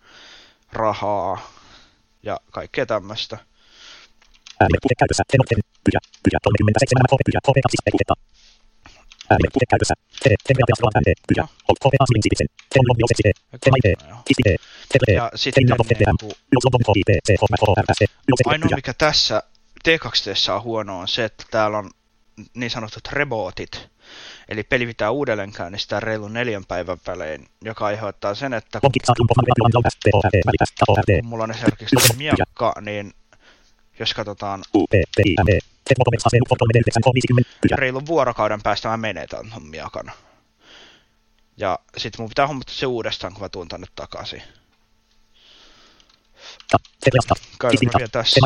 rahaa 0.73 1.41
ja 2.23 2.39
kaikkea 2.51 2.85
tämmöistä. 2.85 3.37
Ja 15.15 15.29
sitten 15.35 15.63
niin 15.63 15.75
kuin, 18.43 18.51
ainoa 18.51 18.69
mikä 18.75 18.93
tässä 18.93 19.43
T2 19.89 20.53
on 20.53 20.63
huono 20.63 20.99
on 20.99 21.07
se, 21.07 21.25
että 21.25 21.43
täällä 21.51 21.77
on 21.77 21.89
niin 22.53 22.71
sanotut 22.71 23.07
rebootit. 23.11 23.90
Eli 24.51 24.63
peli 24.63 24.85
pitää 24.85 25.11
uudelleen 25.11 25.51
käynnistää 25.51 25.99
reilun 25.99 26.33
neljän 26.33 26.65
päivän 26.65 26.97
välein, 27.07 27.47
joka 27.61 27.85
aiheuttaa 27.85 28.35
sen, 28.35 28.53
että 28.53 28.79
kun 28.79 28.91
mulla 31.23 31.43
on 31.43 31.51
esimerkiksi 31.51 31.95
miakka, 32.17 32.73
niin 32.81 33.13
jos 33.99 34.13
katsotaan 34.13 34.63
reilun 37.75 38.05
vuorokauden 38.05 38.61
päästä 38.61 38.89
mä 38.89 38.97
menetän 38.97 39.49
ton 39.49 39.63
miakan. 39.63 40.11
Ja 41.57 41.79
sit 41.97 42.17
mun 42.17 42.29
pitää 42.29 42.47
hommata 42.47 42.73
se 42.73 42.85
uudestaan, 42.85 43.33
kun 43.33 43.41
mä 43.41 43.49
tuun 43.49 43.67
tänne 43.67 43.87
takaisin. 43.95 44.41
Kai 47.57 47.71
mä 47.85 47.91
vielä 47.97 48.09
tässä 48.11 48.39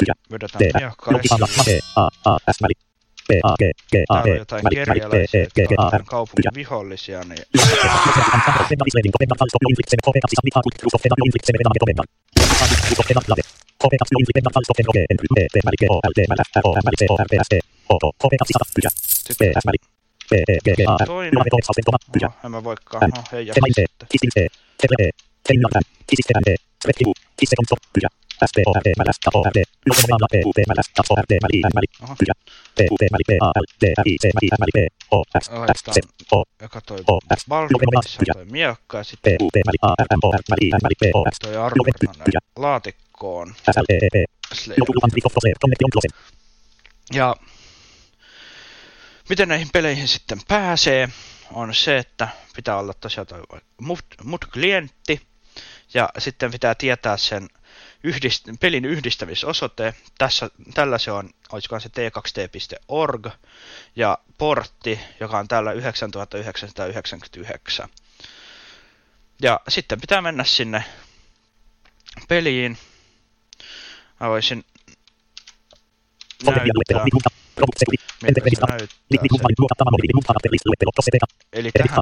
on. 0.00 0.14
Vedetään 0.30 0.64
miakkaa 0.76 1.14
esiin. 1.20 1.40
Täällä 4.08 4.32
on 4.32 4.38
jotain 4.38 4.62
kerjäläisiä, 4.74 5.40
jotka 5.40 5.62
on 5.78 5.90
tämän 5.90 6.06
kaupungin 6.06 6.54
vihollisia, 6.54 7.20
niin 7.20 7.44
toinen... 21.06 21.32
En 22.44 22.50
mä 22.50 22.64
voikaan. 22.64 23.10
No, 23.10 23.22
heijasta 23.32 23.60
sitten. 23.74 24.08
Ja 42.32 42.40
laatikkoon. 42.56 43.54
Ja 47.14 47.36
miten 49.28 49.48
näihin 49.48 49.68
peleihin 49.72 50.08
sitten 50.08 50.38
pääsee, 50.48 51.08
on 51.52 51.74
se, 51.74 51.98
että 51.98 52.28
pitää 52.56 52.78
olla 52.78 52.94
tosiaan 52.94 53.26
toi 53.26 53.42
mut- 53.82 54.24
mut-klientti, 54.24 55.20
ja 55.94 56.08
sitten 56.18 56.50
pitää 56.50 56.74
tietää 56.74 57.16
sen 57.16 57.48
yhdist- 58.06 58.56
pelin 58.60 58.84
yhdistämisosoite. 58.84 59.94
Tässä, 60.18 60.50
tällä 60.74 60.98
se 60.98 61.10
on, 61.10 61.30
olisikohan 61.52 61.80
se 61.80 61.88
t2t.org, 61.88 63.26
ja 63.96 64.18
portti, 64.38 65.00
joka 65.20 65.38
on 65.38 65.48
täällä 65.48 65.72
9999. 65.72 67.88
Ja 69.42 69.60
sitten 69.68 70.00
pitää 70.00 70.22
mennä 70.22 70.44
sinne 70.44 70.84
peliin. 72.28 72.78
Mä 74.20 74.28
voisin 74.28 74.64
näyttää. 76.44 77.04
Eli 81.52 81.70
tähän 81.70 82.00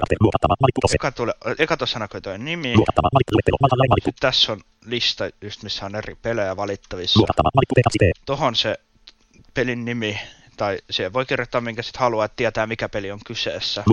eka, 0.95 1.13
tule, 1.13 1.35
eka 1.59 1.77
tuossa 1.77 1.99
näkyy 1.99 2.21
tuo 2.21 2.37
nimi. 2.37 2.75
Tässä 4.21 4.53
on 4.53 4.61
lista, 4.85 5.31
just 5.41 5.63
missä 5.63 5.87
on 5.87 5.95
eri 5.95 6.15
pelejä 6.15 6.57
valittavissa. 6.57 7.21
Tohon 8.27 8.57
se 8.57 8.77
pelin 9.55 9.85
nimi, 9.85 10.21
tai 10.57 10.79
se 10.91 11.13
voi 11.13 11.27
kirjoittaa 11.27 11.61
minkä 11.61 11.83
sit 11.83 11.97
haluaa, 11.97 12.25
että 12.25 12.37
tietää 12.37 12.67
mikä 12.67 12.89
peli 12.89 13.11
on 13.11 13.21
kyseessä. 13.27 13.85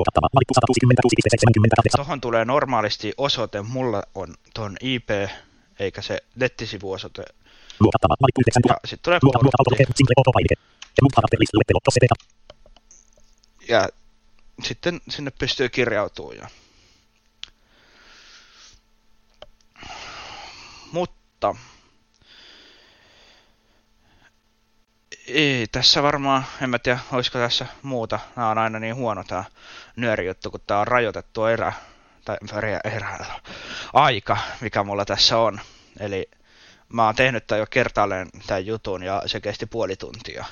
Tohon 1.98 2.22
tulee 2.22 2.46
normaalisti 2.46 3.14
osoite, 3.18 3.62
mulla 3.62 4.04
on 4.16 4.36
ton 4.54 4.78
IP, 4.82 5.10
eikä 5.80 6.02
se 6.02 6.18
nettisivuosoite. 6.36 7.24
Ja 8.42 8.48
sitten 8.86 9.04
tulee. 9.04 9.20
Ja 13.70 13.90
sitten 14.64 15.02
sinne 15.10 15.32
pystyy 15.40 15.70
kirjautumaan. 15.70 16.38
Ja... 16.38 16.48
Mutta 21.42 21.56
ei 25.28 25.68
tässä 25.72 26.04
varmaan, 26.04 26.46
en 26.62 26.70
mä 26.70 26.80
tiedä, 26.80 27.00
olisiko 27.12 27.40
tässä 27.40 27.66
muuta. 27.82 28.20
Nämä 28.36 28.50
on 28.50 28.58
aina 28.58 28.80
niin 28.80 28.96
huono 28.96 29.24
tää 29.24 29.44
nyörijuttu, 29.96 30.52
kun 30.52 30.60
tää 30.68 30.80
on 30.80 30.88
rajoitettu 30.88 31.46
erä, 31.46 31.74
tai 32.26 32.38
erä, 32.84 33.26
aika, 33.94 34.38
mikä 34.62 34.84
mulla 34.84 35.06
tässä 35.06 35.38
on. 35.38 35.60
Eli 36.00 36.30
mä 36.94 37.06
oon 37.06 37.16
tehnyt 37.16 37.48
tän 37.48 37.60
jo 37.60 37.66
kertaalleen 37.70 38.30
tämän 38.48 38.66
jutun 38.66 39.04
ja 39.04 39.22
se 39.26 39.42
kesti 39.42 39.66
puoli 39.66 39.96
tuntia. 39.96 40.46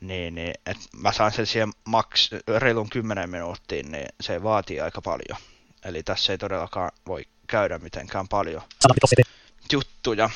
Niin, 0.00 0.34
niin 0.34 0.54
et 0.66 0.78
mä 0.96 1.12
saan 1.12 1.32
sen 1.32 1.46
siihen 1.46 1.70
maks 1.84 2.30
reilun 2.58 2.90
10 2.90 3.30
minuuttiin, 3.30 3.92
niin 3.92 4.08
se 4.20 4.42
vaatii 4.42 4.80
aika 4.80 5.02
paljon. 5.02 5.38
Eli 5.84 6.02
tässä 6.02 6.32
ei 6.32 6.38
todellakaan 6.38 6.90
voi 7.06 7.24
käydä 7.46 7.78
mitenkään 7.78 8.28
paljon 8.28 8.62
juttuja. 9.72 10.30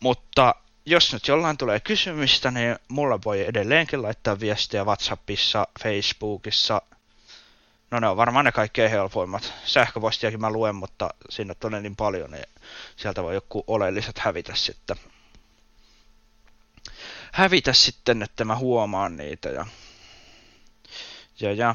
Mutta 0.00 0.54
jos 0.86 1.12
nyt 1.12 1.28
jollain 1.28 1.56
tulee 1.56 1.80
kysymystä, 1.80 2.50
niin 2.50 2.76
mulla 2.88 3.18
voi 3.24 3.46
edelleenkin 3.46 4.02
laittaa 4.02 4.40
viestiä 4.40 4.84
Whatsappissa, 4.84 5.68
Facebookissa. 5.82 6.82
No 7.90 8.00
ne 8.00 8.08
on 8.08 8.16
varmaan 8.16 8.44
ne 8.44 8.52
kaikkein 8.52 8.90
helpoimmat. 8.90 9.52
Sähköpostiakin 9.64 10.40
mä 10.40 10.50
luen, 10.50 10.74
mutta 10.74 11.10
sinne 11.30 11.54
tulee 11.54 11.80
niin 11.80 11.96
paljon, 11.96 12.30
niin 12.30 12.46
sieltä 12.96 13.22
voi 13.22 13.34
joku 13.34 13.64
oleelliset 13.66 14.18
hävitä 14.18 14.54
sitten. 14.54 14.96
Hävitä 17.32 17.72
sitten, 17.72 18.22
että 18.22 18.44
mä 18.44 18.56
huomaan 18.56 19.16
niitä 19.16 19.48
ja... 19.48 19.66
Ja 21.40 21.52
ja... 21.52 21.74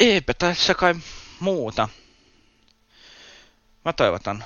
Eipä 0.00 0.34
tässä 0.34 0.74
kai 0.74 0.94
muuta. 1.40 1.88
Mä 3.84 3.92
toivotan 3.92 4.44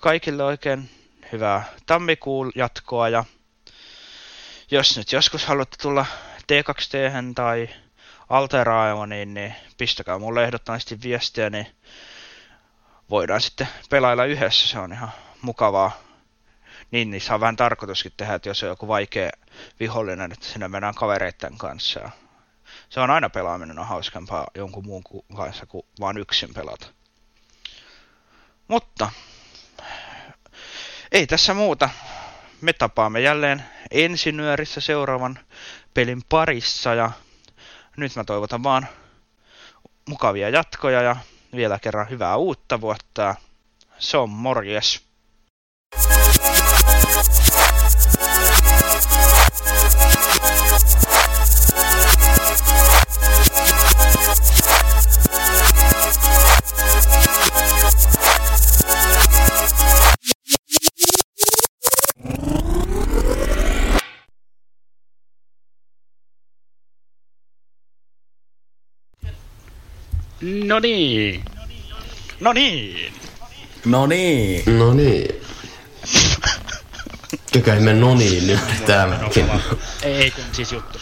kaikille 0.00 0.44
oikein 0.44 0.90
hyvää 1.32 1.64
tammikuun 1.86 2.52
jatkoa 2.54 3.08
ja 3.08 3.24
jos 4.70 4.96
nyt 4.96 5.12
joskus 5.12 5.46
haluatte 5.46 5.76
tulla 5.82 6.06
T2T 6.38 7.34
tai 7.34 7.68
Alteraemoniin, 8.28 9.34
niin 9.34 9.54
pistäkää 9.78 10.18
mulle 10.18 10.44
ehdottomasti 10.44 11.02
viestiä, 11.02 11.50
niin 11.50 11.66
voidaan 13.10 13.40
sitten 13.40 13.68
pelailla 13.90 14.24
yhdessä. 14.24 14.68
Se 14.68 14.78
on 14.78 14.92
ihan 14.92 15.12
mukavaa. 15.42 15.92
Niin, 16.90 17.10
niin 17.10 17.20
saa 17.20 17.40
vähän 17.40 17.56
tarkoituskin 17.56 18.12
tehdä, 18.16 18.34
että 18.34 18.48
jos 18.48 18.62
on 18.62 18.68
joku 18.68 18.88
vaikea 18.88 19.30
vihollinen, 19.80 20.32
että 20.32 20.46
sinne 20.46 20.68
mennään 20.68 20.94
kavereiden 20.94 21.58
kanssa. 21.58 22.10
Se 22.88 23.00
on 23.00 23.10
aina 23.10 23.30
pelaaminen 23.30 23.78
on 23.78 23.86
hauskempaa 23.86 24.46
jonkun 24.54 24.86
muun 24.86 25.02
kanssa 25.36 25.66
kuin 25.66 25.86
vaan 26.00 26.18
yksin 26.18 26.54
pelata. 26.54 26.97
Mutta 28.68 29.10
ei 31.12 31.26
tässä 31.26 31.54
muuta. 31.54 31.90
Me 32.60 32.72
tapaamme 32.72 33.20
jälleen 33.20 33.64
ensinöörissä 33.90 34.80
seuraavan 34.80 35.38
pelin 35.94 36.22
parissa 36.28 36.94
ja 36.94 37.10
nyt 37.96 38.16
mä 38.16 38.24
toivotan 38.24 38.62
vaan 38.62 38.88
mukavia 40.08 40.48
jatkoja 40.48 41.02
ja 41.02 41.16
vielä 41.56 41.78
kerran 41.78 42.10
hyvää 42.10 42.36
uutta 42.36 42.80
vuotta. 42.80 43.34
Se 43.98 44.16
on 44.16 44.30
morjes. 44.30 45.08
No 70.40 70.78
niin. 70.78 71.44
No 72.40 72.52
niin. 72.52 73.12
No 73.84 74.06
niin. 74.06 74.78
No 74.78 74.94
niin. 74.94 75.28
Kököhän 77.52 77.82
me 77.82 77.92
no 77.94 78.14
niin 78.14 78.46
nyt 78.46 78.84
tämäkin. 78.86 79.50
Ei 80.02 80.30
kun 80.30 80.44
siis 80.52 80.72
juttu. 80.72 80.98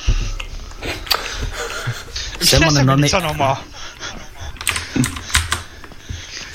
Semmonen 2.42 2.87
no 2.87 2.96
niin. 2.96 3.09
sanomaan? 3.11 3.57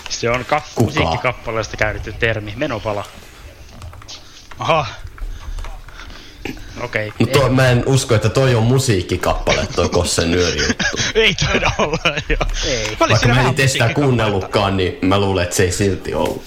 Se 0.09 0.29
on 0.29 0.45
ka- 0.45 0.61
Kuka? 0.75 0.91
musiikkikappaleesta 0.91 1.77
käytetty 1.77 2.13
termi, 2.13 2.53
menopala. 2.55 3.05
Aha. 4.59 4.85
Okei. 6.83 7.07
Okay. 7.07 7.17
Mutta 7.19 7.49
mä 7.49 7.69
en 7.69 7.83
usko, 7.85 8.15
että 8.15 8.29
toi 8.29 8.55
on 8.55 8.63
musiikkikappale, 8.63 9.67
toi 9.75 9.89
Kossen 9.89 10.31
nyöri 10.31 10.61
juttu. 10.61 10.85
Ei 11.15 11.33
taida 11.33 11.71
olla, 11.77 11.99
joo. 12.29 12.47
Ei. 12.65 12.97
Vaikka 12.99 13.27
mä 13.27 13.41
en 13.41 13.49
itse 13.49 13.67
sitä 13.67 13.93
kuunnellutkaan, 13.93 14.77
niin 14.77 14.97
mä 15.01 15.19
luulen, 15.19 15.43
että 15.43 15.55
se 15.55 15.63
ei 15.63 15.71
silti 15.71 16.13
ollut. 16.13 16.43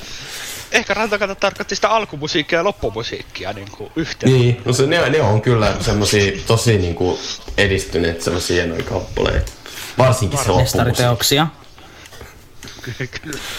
Ehkä 0.73 0.95
Rantakata 0.95 1.35
tarkoitti 1.35 1.75
sitä 1.75 1.89
alkumusiikkia 1.89 2.59
ja 2.59 2.65
loppumusiikkia 2.65 3.53
niin 3.53 3.71
kuin 3.71 3.91
yhteen. 3.97 4.33
Niin, 4.33 4.61
no 4.65 4.73
se, 4.73 4.87
ne, 4.87 5.11
ne 5.11 5.21
on 5.21 5.43
kyllä 5.43 5.77
semmosia 5.81 6.33
tosi 6.47 6.79
niinku 6.79 7.19
edistyneet 7.57 8.23
semmosia 8.23 8.57
hienoja 8.57 8.83
kappaleita. 8.83 9.53
Varsinkin 9.99 10.39
se 10.39 10.49
loppumusiikki. 10.49 10.79
Mestariteoksia. 10.79 11.47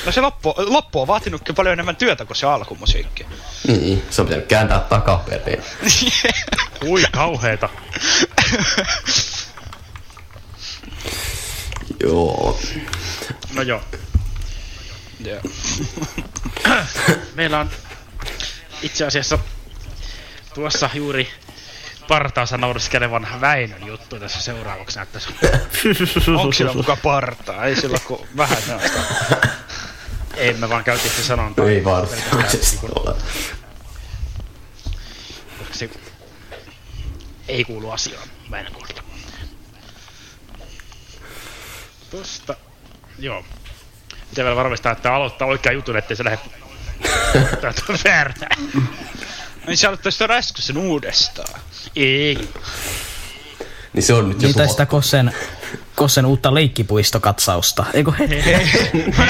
No 0.05 0.11
se 0.11 0.21
loppu, 0.21 0.53
loppu 0.57 1.01
on 1.01 1.07
vaatinutkin 1.07 1.55
paljon 1.55 1.73
enemmän 1.73 1.95
työtä 1.95 2.25
kuin 2.25 2.37
se 2.37 2.45
alkumusiikki. 2.45 3.25
Niin, 3.67 4.03
se 4.09 4.21
on 4.21 4.27
pitänyt 4.27 4.47
kääntää 4.47 4.79
takaperin. 4.79 5.63
Ui, 6.87 7.03
kauheeta. 7.11 7.69
Joo. 12.03 12.59
No 13.53 13.61
joo. 13.61 13.81
Joo. 15.25 15.41
Meillä 17.35 17.59
on 17.59 17.69
itse 18.81 19.05
asiassa 19.05 19.39
tuossa 20.53 20.89
juuri 20.93 21.29
partaansa 22.07 22.57
nauriskelevan 22.57 23.27
Väinön 23.41 23.85
juttu 23.87 24.19
tässä 24.19 24.41
seuraavaksi 24.41 24.97
näyttäisi. 24.97 25.29
Onko 26.39 26.51
sillä 26.51 26.73
muka 26.73 26.97
partaa? 27.03 27.65
Ei 27.65 27.75
sillä 27.75 27.97
kun 27.99 28.27
vähän 28.37 28.61
sellaista. 28.61 28.99
Ei, 30.35 30.53
me 30.53 30.69
vaan 30.69 30.83
käytiin 30.83 31.11
se 31.11 31.23
sanonta. 31.23 31.63
Ei 31.63 31.83
varsinaisesti 31.83 32.79
ole. 32.95 33.15
se 35.71 35.89
ei 37.47 37.63
kuulu 37.63 37.91
asiaan 37.91 38.27
Väinön 38.51 38.73
kohdalla. 38.73 39.01
Tosta, 42.11 42.55
joo. 43.19 43.45
Pitää 44.29 44.45
vielä 44.45 44.55
varmistaa, 44.55 44.91
että 44.91 45.13
aloittaa 45.13 45.47
oikea 45.47 45.71
jutun, 45.71 45.97
ettei 45.97 46.17
se 46.17 46.23
lähde 46.23 46.39
Tää 47.61 47.73
on 47.89 47.97
väärää. 48.03 48.57
Niin 49.67 49.77
sä 49.77 49.87
aloittaisit 49.87 50.15
sitä 50.17 50.27
räskysen 50.27 50.77
uudestaan. 50.77 51.61
Ei. 51.95 52.37
Niin 53.93 54.03
se 54.03 54.13
on 54.13 54.29
nyt 54.29 54.41
jo 54.41 54.47
Niin 54.47 54.55
tuo. 54.55 54.67
sitä 54.67 54.85
Kossen, 54.85 55.31
Kossen 55.95 56.25
uutta 56.25 56.53
leikkipuistokatsausta. 56.53 57.85
Eikö 57.93 58.11
he? 58.11 58.23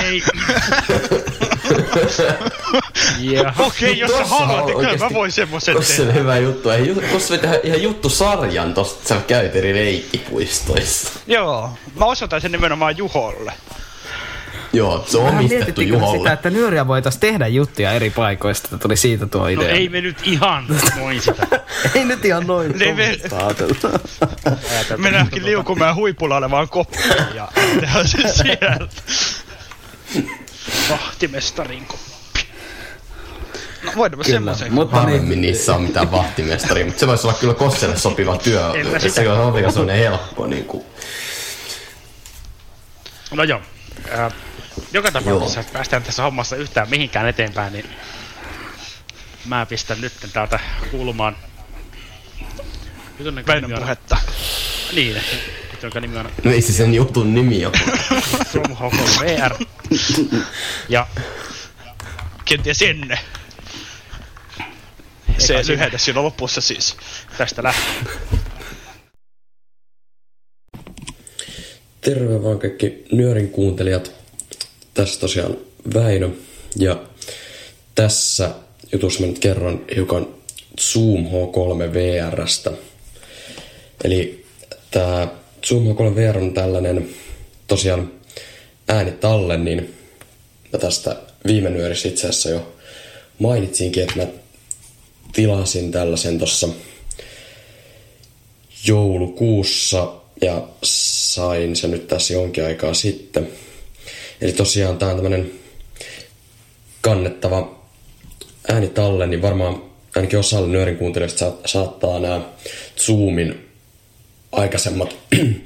Ei. 0.04 0.22
Jaha. 3.22 3.64
Okei, 3.64 4.00
jos 4.00 4.12
sä 4.12 4.26
haluat, 4.26 4.60
on 4.60 4.66
niin 4.66 4.78
kyllä 4.78 4.98
mä 5.10 5.14
voin 5.14 5.32
semmosen 5.32 5.76
Kossen 5.76 6.06
tehdä. 6.08 6.20
hyvä 6.20 6.38
juttu. 6.38 6.70
Ei, 6.70 6.96
Kossa 7.12 7.30
voi 7.30 7.38
tehdä 7.38 7.60
ihan 7.64 7.82
juttusarjan 7.82 8.74
tosta, 8.74 8.96
että 8.98 9.10
sä 9.10 9.22
käyt 9.28 9.56
eri 9.56 9.74
leikkipuistoissa. 9.74 11.10
Joo, 11.28 11.70
mä 12.00 12.06
osoitan 12.06 12.42
sen 12.42 12.52
nimenomaan 12.52 12.98
Juholle. 12.98 13.54
Joo, 14.76 15.04
se 15.08 15.18
on 15.18 15.24
omistettu 15.28 15.56
mietittikö 15.56 15.94
Juholle. 15.94 16.18
sitä, 16.18 16.34
että 16.34 16.50
nyöriä 16.50 16.88
voitaisiin 16.88 17.20
tehdä 17.22 17.48
juttuja 17.48 17.92
eri 17.92 18.10
paikoista, 18.10 18.68
että 18.68 18.78
tuli 18.78 18.96
siitä 18.98 19.26
tuo 19.26 19.42
No 19.42 19.48
idea. 19.48 19.70
ei 19.70 19.90
me 19.90 20.02
nyt 20.02 20.18
ihan 20.24 20.66
noin 20.98 21.22
sitä. 21.22 21.48
ei 21.96 22.06
nyt 22.06 22.26
ihan 22.26 22.48
noin 22.48 22.82
Ei 22.82 22.94
me-. 22.94 23.18
Mennäänkin 24.98 25.46
liukumaan 25.46 25.96
huipulla 25.96 26.38
olevaan 26.38 26.70
koppiin 26.70 27.04
ja 27.36 27.48
tehdään 27.56 28.08
se 28.08 28.18
sieltä. 28.44 28.88
Vahtimestarin 30.90 31.86
koppi. 31.86 32.06
No 33.84 33.92
voidaan 33.96 34.20
me 34.20 34.24
Kyllä, 34.24 34.38
semmosen. 34.38 34.74
mutta 34.74 34.96
niin, 34.96 35.04
Harvemmin 35.06 35.42
niissä 35.42 35.76
on 35.76 35.82
mitään 35.82 36.12
vahtimestaria, 36.12 36.86
mutta 36.86 37.00
se 37.00 37.08
voisi 37.08 37.28
olla 37.28 37.38
kyllä 37.40 37.54
Kosselle 37.54 37.98
sopiva 37.98 38.38
työ. 38.38 38.62
Se 39.14 39.30
on 39.30 39.56
aika 39.56 39.72
sellainen 39.72 39.98
helppo 39.98 40.48
niin 40.48 40.66
kuin. 40.66 40.84
No 43.32 43.44
joo. 43.44 43.62
Äh, 44.20 44.34
joka 44.94 45.12
tapauksessa, 45.12 45.60
että 45.60 45.74
päästään 45.74 46.04
tässä 46.04 46.24
hommassa 46.24 46.56
yhtään 46.56 46.90
mihinkään 46.90 47.28
eteenpäin, 47.28 47.74
niin 47.74 47.86
mä 49.46 49.66
pistän 49.66 50.02
nyt 50.02 50.14
täältä 50.34 50.60
kuulumaan 50.92 51.38
jutun, 53.20 53.36
jonka 53.36 53.48
Väinön 53.54 53.62
nimi 53.70 53.74
on- 53.74 53.82
puhetta. 53.82 54.18
Niin, 54.94 55.22
jonka 55.82 56.00
nimi 56.00 56.18
on 56.18 56.32
No 56.44 56.52
ei 56.52 56.62
se 56.62 56.74
sen 56.74 56.94
jutun 56.94 57.34
nimi 57.34 57.66
ole. 57.66 57.74
From 58.52 58.76
Hoko 58.76 58.98
VR. 59.20 59.66
Ja 60.90 61.08
Kenties 62.46 62.82
ennen. 62.82 63.20
Se 65.38 65.62
lyhenne 65.68 65.98
siinä 65.98 66.22
lopussa 66.24 66.62
siis. 66.62 66.98
tästä 67.38 67.64
lähtee. 67.64 68.04
Terve 72.02 72.44
vaan 72.44 72.60
kaikki 72.60 73.06
Nyörin 73.12 73.50
kuuntelijat. 73.50 74.12
Tässä 74.96 75.20
tosiaan 75.20 75.58
Väinö. 75.94 76.30
Ja 76.76 77.04
tässä 77.96 78.52
jutussa 78.92 79.20
mä 79.20 79.28
nyt 79.28 79.40
kerron 79.40 79.86
hiukan 79.96 80.28
Zoom 80.82 81.26
H3 81.26 81.94
VRstä. 81.94 82.72
Eli 84.04 84.46
tämä 84.92 85.28
Zoom 85.68 85.84
H3 85.84 86.16
VR 86.16 86.38
on 86.38 86.54
tällainen 86.54 87.10
tosiaan 87.68 88.12
äänitallen, 88.88 89.66
niin 89.66 89.96
mä 90.74 90.80
tästä 90.80 91.16
viime 91.48 91.70
nyörissä 91.70 92.08
itse 92.08 92.28
asiassa 92.28 92.50
jo 92.50 92.76
mainitsinkin, 93.40 94.04
että 94.04 94.16
mä 94.16 94.28
tilasin 95.34 95.92
tällaisen 95.92 96.38
tuossa 96.38 96.70
joulukuussa 98.88 100.14
ja 100.42 100.68
sain 100.84 101.76
sen 101.76 101.92
nyt 101.92 102.08
tässä 102.08 102.34
jonkin 102.34 102.66
aikaa 102.66 102.94
sitten. 102.94 103.48
Eli 104.42 104.54
tosiaan 104.54 104.98
tää 104.98 105.10
on 105.10 105.16
tämmönen 105.16 105.52
kannettava 107.02 107.82
äänitalle, 108.68 109.28
niin 109.28 109.42
varmaan 109.42 109.84
ainakin 110.16 110.40
osalle 110.40 110.68
nyörin 110.68 110.98
kuuntelijoista 110.98 111.40
sa- 111.40 111.58
saattaa 111.66 112.20
nämä 112.20 112.42
Zoomin 112.98 113.70
aikaisemmat 114.52 115.16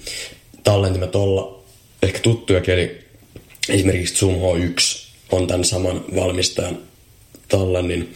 tallentimet 0.64 1.16
olla 1.16 1.64
ehkä 2.04 2.20
tuttujakin, 2.20 2.74
eli 2.74 3.06
esimerkiksi 3.70 4.16
Zoom 4.16 4.36
H1 4.36 5.08
on 5.32 5.48
tämän 5.48 5.66
saman 5.66 6.06
valmistajan 6.16 6.78
tallennin. 7.48 8.16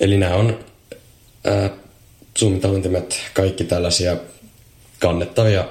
Eli 0.00 0.16
nämä 0.16 0.34
on 0.34 0.64
ää, 1.44 1.70
Zoom-tallentimet 2.38 3.20
kaikki 3.34 3.64
tällaisia 3.64 4.16
kannettavia 4.98 5.68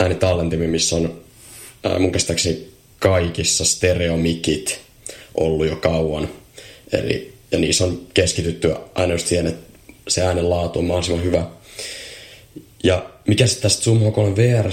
äänitallentimia, 0.00 0.68
missä 0.68 0.96
on 0.96 1.22
ää, 1.84 1.98
mun 1.98 2.12
käsittääkseni 2.12 2.71
kaikissa 3.02 3.64
stereomikit 3.64 4.80
ollut 5.34 5.66
jo 5.66 5.76
kauan. 5.76 6.28
Eli, 6.92 7.32
ja 7.52 7.58
niissä 7.58 7.84
on 7.84 8.06
keskitytty 8.14 8.74
aina 8.94 9.18
siihen, 9.18 9.46
että 9.46 9.72
se 10.08 10.22
äänen 10.22 10.50
laatu 10.50 10.78
on 10.78 10.84
mahdollisimman 10.84 11.24
hyvä. 11.24 11.46
Ja 12.84 13.10
mikä 13.28 13.46
sitten 13.46 13.62
tässä 13.62 13.82
Zoom 13.82 13.98
H3 13.98 14.36
VR 14.36 14.70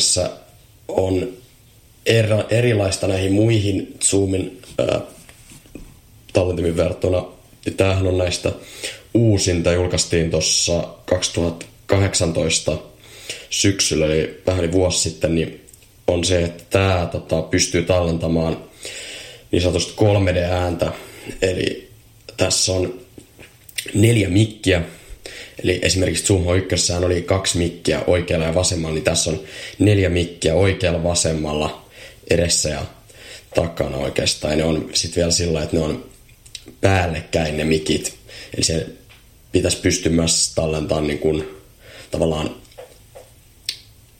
on 0.88 1.30
er, 2.06 2.28
erilaista 2.50 3.08
näihin 3.08 3.34
muihin 3.34 3.98
Zoomin 4.04 4.62
ää, 4.78 5.02
tallentimiin 6.34 6.78
verrattuna, 6.78 7.26
niin 7.66 7.76
tämähän 7.76 8.08
on 8.08 8.18
näistä 8.18 8.52
uusinta, 9.14 9.74
julkaistiin 9.74 10.32
tuossa 10.32 10.88
2018 11.06 12.78
syksyllä, 13.50 14.06
eli 14.06 14.42
vähän 14.48 14.64
yli 14.64 14.72
vuosi 14.72 15.10
sitten, 15.10 15.36
niin 15.36 15.69
on 16.10 16.26
se, 16.26 16.44
että 16.44 16.64
tämä 16.70 17.10
tota, 17.12 17.42
pystyy 17.42 17.84
tallentamaan 17.84 18.64
niin 19.52 19.62
sanotusti 19.62 19.94
3D-ääntä. 20.02 20.92
Eli 21.42 21.90
tässä 22.38 22.72
on 22.74 23.00
neljä 23.94 24.30
mikkiä. 24.30 24.82
Eli 25.64 25.80
esimerkiksi 25.82 26.26
Zoom 26.26 26.44
H1 26.44 27.06
oli 27.06 27.22
kaksi 27.22 27.58
mikkiä 27.58 28.02
oikealla 28.08 28.46
ja 28.46 28.56
vasemmalla, 28.56 28.94
niin 28.94 29.04
tässä 29.04 29.30
on 29.30 29.40
neljä 29.80 30.10
mikkiä 30.10 30.56
oikealla 30.56 31.04
vasemmalla 31.04 31.86
edessä 32.30 32.70
ja 32.70 32.86
takana 33.56 33.98
oikeastaan. 33.98 34.52
Ja 34.52 34.58
ne 34.58 34.64
on 34.64 34.90
sitten 34.94 35.16
vielä 35.16 35.32
sillä 35.32 35.64
että 35.64 35.78
ne 35.78 35.84
on 35.84 36.10
päällekkäin 36.82 37.58
ne 37.58 37.64
mikit. 37.64 38.16
Eli 38.56 38.64
se 38.64 38.88
pitäisi 39.52 39.78
pystyä 39.78 40.12
myös 40.12 40.52
tallentamaan 40.56 41.08
niin 41.08 41.20
kuin, 41.20 41.48
tavallaan 42.12 42.56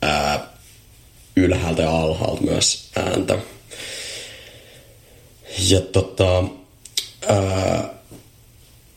ää, 0.02 0.49
ylhäältä 1.36 1.82
ja 1.82 1.90
alhaalta 1.90 2.42
myös 2.42 2.90
ääntä. 2.96 3.38
Ja 5.68 5.80
tota, 5.80 6.44
ää, 7.28 7.88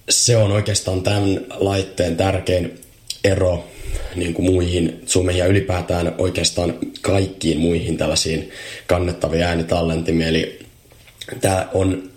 se 0.09 0.37
on 0.37 0.51
oikeastaan 0.51 1.03
tämän 1.03 1.45
laitteen 1.49 2.17
tärkein 2.17 2.79
ero 3.23 3.63
niin 4.15 4.33
kuin 4.33 4.45
muihin 4.45 5.01
Zoomeihin 5.07 5.39
ja 5.39 5.45
ylipäätään 5.45 6.15
oikeastaan 6.17 6.73
kaikkiin 7.01 7.59
muihin 7.59 7.97
tällaisiin 7.97 8.51
kannettaviin 8.87 9.43
äänitallentimiin. 9.43 10.29
Eli 10.29 10.59
tämä 11.41 11.67
on 11.73 12.09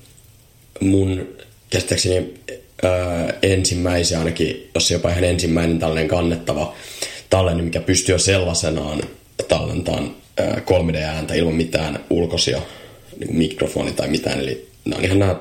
mun 0.81 1.29
käsittääkseni 1.71 2.35
ää, 2.83 3.35
ensimmäisiä 3.43 4.19
ainakin, 4.19 4.71
jos 4.75 4.91
jopa 4.91 5.11
ihan 5.11 5.25
ensimmäinen 5.25 5.79
tällainen 5.79 6.09
kannettava 6.09 6.75
tallenne, 7.31 7.63
mikä 7.63 7.81
pystyy 7.81 8.15
jo 8.15 8.19
sellaisenaan 8.19 9.03
tallentamaan 9.49 10.17
3D-ääntä 10.41 11.35
ilman 11.35 11.55
mitään 11.55 12.05
ulkoisia 12.11 12.63
niin 13.19 13.37
mikrofoni 13.37 13.93
tai 13.93 14.09
mitään. 14.09 14.41
Eli 14.41 14.69
nämä 14.85 14.99
on 14.99 15.05
ihan 15.05 15.19
nämä 15.19 15.37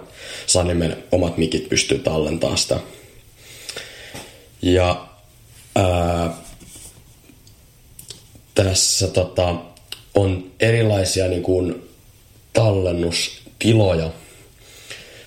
Sanimen 0.45 1.03
omat 1.11 1.37
mikit 1.37 1.69
pystyy 1.69 1.99
tallentamaan 1.99 2.57
sitä. 2.57 2.79
Ja 4.61 5.07
ää, 5.75 6.33
tässä 8.55 9.07
tota, 9.07 9.55
on 10.15 10.51
erilaisia 10.59 11.27
niin 11.27 11.43
kuin, 11.43 11.89
tallennustiloja, 12.53 14.11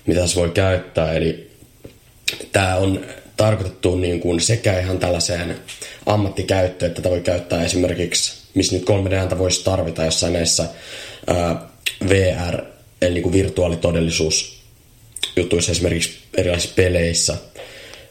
mitä 0.05 0.27
se 0.27 0.35
voi 0.35 0.49
käyttää. 0.49 1.13
Eli 1.13 1.51
tämä 2.51 2.75
on 2.75 3.05
tarkoitettu 3.37 3.95
niin 3.95 4.19
kuin 4.19 4.41
sekä 4.41 4.79
ihan 4.79 4.99
tällaiseen 4.99 5.59
ammattikäyttöön, 6.05 6.89
että 6.89 7.01
tätä 7.01 7.09
voi 7.09 7.21
käyttää 7.21 7.63
esimerkiksi, 7.63 8.38
missä 8.53 8.75
nyt 8.75 8.89
3D-ääntä 8.89 9.37
voisi 9.37 9.63
tarvita 9.63 10.05
jossain 10.05 10.33
näissä 10.33 10.67
ää, 11.27 11.69
VR, 12.09 12.61
eli 13.01 13.13
niin 13.13 13.23
kuin 13.23 13.33
virtuaalitodellisuus 13.33 14.59
jutuissa 15.35 15.71
esimerkiksi 15.71 16.17
erilaisissa 16.37 16.75
peleissä 16.75 17.37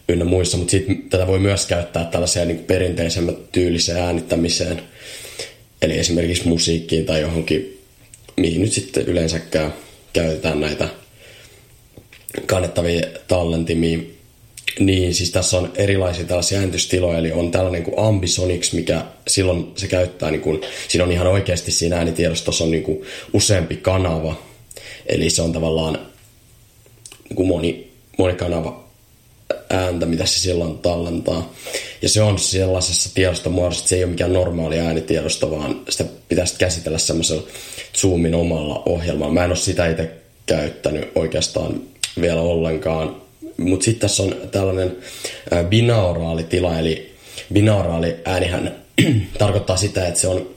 ynnä 0.08 0.24
muissa, 0.24 0.56
mutta 0.56 0.70
sitten 0.70 1.02
tätä 1.10 1.26
voi 1.26 1.38
myös 1.38 1.66
käyttää 1.66 2.04
tällaiseen 2.04 2.48
niin 2.48 2.64
perinteisemmän 2.64 3.36
tyyliseen 3.52 3.98
äänittämiseen, 3.98 4.82
eli 5.82 5.98
esimerkiksi 5.98 6.48
musiikkiin 6.48 7.06
tai 7.06 7.20
johonkin, 7.20 7.80
mihin 8.36 8.62
nyt 8.62 8.72
sitten 8.72 9.06
yleensäkään 9.06 9.74
käytetään 10.12 10.60
näitä 10.60 10.88
kannettavia 12.46 13.06
tallentimia. 13.28 13.98
Niin, 14.78 15.14
siis 15.14 15.30
tässä 15.30 15.58
on 15.58 15.72
erilaisia 15.74 16.24
tällaisia 16.24 16.58
äänitystiloja, 16.58 17.18
eli 17.18 17.32
on 17.32 17.50
tällainen 17.50 17.82
kuin 17.82 17.98
Ambisonics, 17.98 18.72
mikä 18.72 19.04
silloin 19.28 19.72
se 19.76 19.88
käyttää, 19.88 20.30
niin 20.30 20.40
kuin, 20.40 20.60
siinä 20.88 21.04
on 21.04 21.12
ihan 21.12 21.26
oikeasti 21.26 21.70
siinä 21.70 21.96
äänitiedostossa 21.96 22.64
on 22.64 22.70
niin 22.70 22.82
kuin 22.82 23.02
useampi 23.32 23.76
kanava, 23.76 24.34
eli 25.06 25.30
se 25.30 25.42
on 25.42 25.52
tavallaan 25.52 25.98
niin 27.28 27.36
kuin 27.36 27.48
moni, 27.48 27.92
monikanava 28.18 28.88
ääntä, 29.70 30.06
mitä 30.06 30.26
se 30.26 30.40
silloin 30.40 30.78
tallentaa. 30.78 31.52
Ja 32.02 32.08
se 32.08 32.22
on 32.22 32.38
sellaisessa 32.38 33.14
tiedostomuodossa, 33.14 33.80
että 33.80 33.88
se 33.88 33.96
ei 33.96 34.04
ole 34.04 34.10
mikään 34.10 34.32
normaali 34.32 34.78
äänitiedosto, 34.78 35.50
vaan 35.50 35.80
sitä 35.88 36.04
pitäisi 36.28 36.54
käsitellä 36.58 36.98
semmoisella 36.98 37.42
Zoomin 37.96 38.34
omalla 38.34 38.82
ohjelmalla. 38.86 39.34
Mä 39.34 39.44
en 39.44 39.50
ole 39.50 39.56
sitä 39.56 39.88
itse 39.88 40.10
käyttänyt 40.46 41.08
oikeastaan 41.14 41.80
vielä 42.20 42.40
ollenkaan. 42.40 43.27
Mutta 43.58 43.84
sitten 43.84 44.00
tässä 44.00 44.22
on 44.22 44.36
tällainen 44.50 44.96
binauraali 45.68 46.44
tila, 46.44 46.78
eli 46.78 47.14
binauraali 47.52 48.16
äänihän 48.24 48.76
tarkoittaa 49.38 49.76
sitä, 49.76 50.08
että 50.08 50.20
se 50.20 50.28
on 50.28 50.50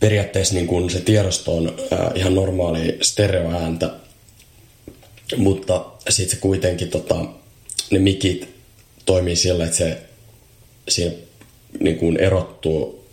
periaatteessa 0.00 0.54
niin 0.54 0.66
kuin 0.66 0.90
se 0.90 1.00
tiedosto 1.00 1.56
on 1.56 1.76
ihan 2.14 2.34
normaali 2.34 2.98
stereoääntä, 3.02 3.90
mutta 5.36 5.84
sitten 6.08 6.36
se 6.36 6.40
kuitenkin 6.40 6.88
tota, 6.88 7.24
ne 7.90 7.98
mikit 7.98 8.48
toimii 9.04 9.36
sillä, 9.36 9.64
että 9.64 9.76
se 9.76 9.98
siinä 10.88 11.14
niin 11.80 11.98
kuin 11.98 12.16
erottuu 12.16 13.04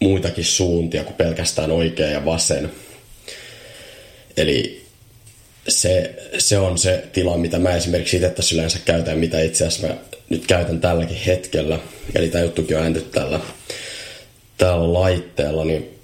muitakin 0.00 0.44
suuntia 0.44 1.04
kuin 1.04 1.16
pelkästään 1.16 1.70
oikea 1.70 2.06
ja 2.06 2.24
vasen. 2.24 2.72
Eli 4.36 4.79
se, 5.70 6.14
se 6.38 6.58
on 6.58 6.78
se 6.78 7.04
tila, 7.12 7.36
mitä 7.36 7.58
mä 7.58 7.76
esimerkiksi 7.76 8.16
itse 8.16 8.30
tässä 8.30 8.54
yleensä 8.54 8.78
käytän, 8.84 9.18
mitä 9.18 9.40
itse 9.40 9.66
asiassa 9.66 9.86
mä 9.86 9.94
nyt 10.28 10.46
käytän 10.46 10.80
tälläkin 10.80 11.16
hetkellä. 11.16 11.78
Eli 12.14 12.28
tämä 12.28 12.44
juttukin 12.44 12.76
on 12.76 12.82
ääntetty 12.82 13.10
tällä, 13.10 13.40
tällä 14.58 14.92
laitteella, 14.92 15.64
niin 15.64 15.98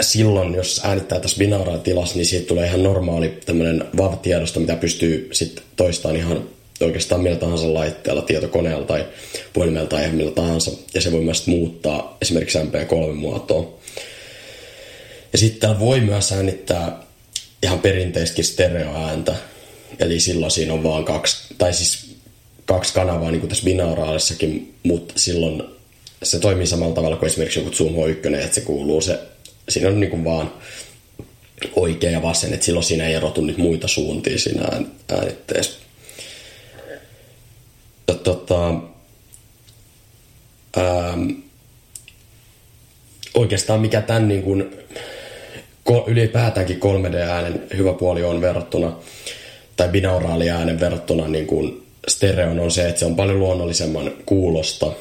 silloin, 0.00 0.54
jos 0.54 0.80
äänittää 0.84 1.20
tässä 1.20 1.38
binaaraa 1.38 1.78
tilassa, 1.78 2.16
niin 2.16 2.26
siitä 2.26 2.46
tulee 2.46 2.66
ihan 2.66 2.82
normaali 2.82 3.38
tämmöinen 3.46 3.84
VAV-tiedosto, 3.96 4.60
mitä 4.60 4.76
pystyy 4.76 5.28
sitten 5.32 5.64
toistamaan 5.76 6.16
ihan 6.16 6.48
oikeastaan 6.80 7.20
millä 7.20 7.36
tahansa 7.36 7.74
laitteella, 7.74 8.22
tietokoneella 8.22 8.86
tai 8.86 9.06
puhelimella 9.52 9.88
tai 9.88 10.02
ihan 10.02 10.14
millä 10.14 10.30
tahansa. 10.32 10.70
Ja 10.94 11.00
se 11.00 11.12
voi 11.12 11.20
myös 11.20 11.46
muuttaa 11.46 12.16
esimerkiksi 12.22 12.58
MP3-muotoa. 12.58 13.78
Ja 15.32 15.38
sitten 15.38 15.78
voi 15.78 16.00
myös 16.00 16.32
äänittää 16.32 17.05
ihan 17.66 17.78
perinteistäkin 17.78 18.44
stereoääntä. 18.44 19.34
Eli 19.98 20.20
silloin 20.20 20.50
siinä 20.50 20.72
on 20.72 20.82
vaan 20.82 21.04
kaksi, 21.04 21.54
tai 21.58 21.74
siis 21.74 22.16
kaksi 22.64 22.94
kanavaa 22.94 23.30
niin 23.30 23.40
kuin 23.40 23.48
tässä 23.48 23.64
binauraalissakin, 23.64 24.74
mutta 24.82 25.14
silloin 25.16 25.62
se 26.22 26.38
toimii 26.38 26.66
samalla 26.66 26.94
tavalla 26.94 27.16
kuin 27.16 27.26
esimerkiksi 27.26 27.58
joku 27.58 27.70
Zoom 27.70 27.94
H1, 27.94 28.34
että 28.34 28.54
se 28.54 28.60
kuuluu 28.60 29.00
se, 29.00 29.18
siinä 29.68 29.88
on 29.88 30.00
niin 30.00 30.10
kuin 30.10 30.24
vaan 30.24 30.52
oikea 31.76 32.10
ja 32.10 32.22
vasen, 32.22 32.54
että 32.54 32.66
silloin 32.66 32.84
siinä 32.84 33.06
ei 33.06 33.14
erotu 33.14 33.40
nyt 33.40 33.58
muita 33.58 33.88
suuntia 33.88 34.38
siinä 34.38 34.68
äänitteessä. 35.12 35.78
Tota, 38.24 38.68
ähm, 40.78 41.30
oikeastaan 43.34 43.80
mikä 43.80 44.02
tämän 44.02 44.28
niin 44.28 44.42
kuin, 44.42 44.78
ylipäätäänkin 46.06 46.80
3D-äänen 46.80 47.62
hyvä 47.76 47.92
puoli 47.92 48.22
on 48.22 48.40
verrattuna, 48.40 48.96
tai 49.76 49.88
binauraali 49.88 50.50
äänen 50.50 50.80
verrattuna 50.80 51.28
niin 51.28 51.46
kuin 51.46 51.86
stereon 52.08 52.60
on 52.60 52.70
se, 52.70 52.88
että 52.88 52.98
se 52.98 53.06
on 53.06 53.16
paljon 53.16 53.38
luonnollisemman 53.38 54.12
kuulosta, 54.26 54.92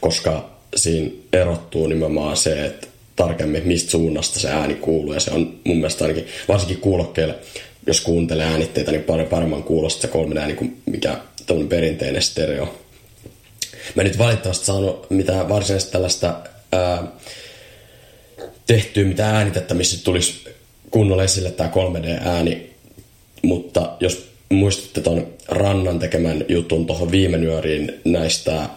koska 0.00 0.50
siinä 0.76 1.10
erottuu 1.32 1.86
nimenomaan 1.86 2.36
se, 2.36 2.66
että 2.66 2.86
tarkemmin 3.16 3.68
mistä 3.68 3.90
suunnasta 3.90 4.40
se 4.40 4.48
ääni 4.48 4.74
kuuluu. 4.74 5.12
Ja 5.12 5.20
se 5.20 5.30
on 5.30 5.54
mun 5.64 5.76
mielestä 5.76 6.04
ainakin, 6.04 6.26
varsinkin 6.48 6.80
kuulokkeille, 6.80 7.34
jos 7.86 8.00
kuuntelee 8.00 8.46
äänitteitä, 8.46 8.92
niin 8.92 9.04
paljon 9.04 9.28
paremman 9.28 9.62
kuulosta 9.62 10.02
se 10.02 10.08
kolmen 10.08 10.38
ääni 10.38 10.54
kuin 10.54 10.76
mikä 10.86 11.16
tämmöinen 11.46 11.68
perinteinen 11.68 12.22
stereo. 12.22 12.74
Mä 13.94 14.02
en 14.02 14.06
nyt 14.06 14.18
valitettavasti 14.18 14.66
saanut 14.66 15.10
mitään 15.10 15.48
varsinaista 15.48 15.92
tällaista 15.92 16.34
ää, 16.72 17.02
tehtyä 18.66 19.04
mitään 19.04 19.34
äänitettä, 19.34 19.74
missä 19.74 20.04
tulisi 20.04 20.44
kunnolla 20.90 21.24
esille 21.24 21.50
tämä 21.50 21.70
3D-ääni, 21.70 22.70
mutta 23.42 23.92
jos 24.00 24.28
muistatte 24.48 25.00
tuon 25.00 25.26
Rannan 25.48 25.98
tekemän 25.98 26.44
jutun 26.48 26.86
tuohon 26.86 27.10
viime 27.10 27.36
nyöriin 27.36 28.00
näistä 28.04 28.68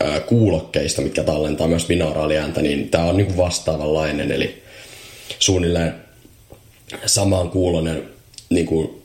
ää, 0.00 0.20
kuulokkeista, 0.20 1.02
mitkä 1.02 1.22
tallentaa 1.22 1.68
myös 1.68 1.86
binauraaliääntä, 1.86 2.62
niin 2.62 2.88
tämä 2.88 3.04
on 3.04 3.16
niinku 3.16 3.36
vastaavanlainen, 3.36 4.32
eli 4.32 4.62
suunnilleen 5.38 5.94
samaan 7.06 7.50
kuulonen 7.50 8.02
niinku 8.50 9.02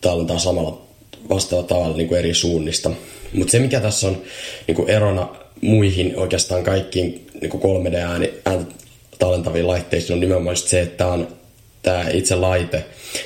tallentaa 0.00 0.38
samalla 0.38 0.82
vastaavalla 1.28 1.68
tavalla 1.68 1.96
niinku 1.96 2.14
eri 2.14 2.34
suunnista. 2.34 2.90
Mutta 3.32 3.52
se, 3.52 3.58
mikä 3.58 3.80
tässä 3.80 4.08
on 4.08 4.22
niinku 4.66 4.86
erona 4.86 5.28
muihin 5.60 6.16
oikeastaan 6.16 6.64
kaikkiin 6.64 7.26
niinku 7.40 7.58
3D-ääni 7.58 8.30
ääntä 8.44 8.74
tallentaviin 9.20 9.66
laitteisiin, 9.66 10.12
on 10.12 10.20
nimenomaan 10.20 10.56
se, 10.56 10.80
että 10.80 11.06
on 11.06 11.28
tämä 11.82 12.04
itse 12.12 12.34
laite 12.34 12.84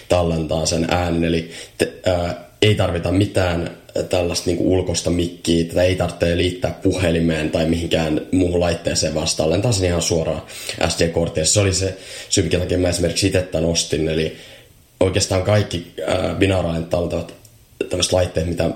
tallentaa 0.09 0.67
sen 0.67 0.87
äänen, 0.91 1.25
eli 1.25 1.51
te, 1.79 1.93
ää, 2.07 2.45
ei 2.63 2.75
tarvita 2.75 3.13
mitään 3.13 3.71
tällaista 4.09 4.51
niin 4.51 4.61
ulkoista 4.61 5.11
mikkiä, 5.11 5.65
tätä 5.65 5.83
ei 5.83 5.97
tarvitse 5.97 6.37
liittää 6.37 6.79
puhelimeen 6.83 7.51
tai 7.51 7.67
mihinkään 7.67 8.21
muuhun 8.33 8.61
laitteeseen 8.61 9.15
vastaan, 9.15 9.47
tallentaa 9.47 9.73
sen 9.73 9.89
ihan 9.89 10.03
suoraan 10.03 10.43
SD-korttiin. 10.89 11.47
Se 11.47 11.61
oli 11.61 11.75
se 11.75 11.97
syy, 12.29 12.43
minkä 12.45 12.59
takia 12.59 12.79
mä 12.79 12.89
esimerkiksi 12.89 13.27
itse 13.27 13.43
tämän 13.43 13.71
ostin, 13.71 14.09
eli 14.09 14.37
oikeastaan 15.01 15.43
kaikki 15.43 15.95
binauraalinen 16.39 16.89
tallentavat 16.89 17.35
tämmöiset 17.91 18.13
laitteet, 18.13 18.47
mitä 18.47 18.71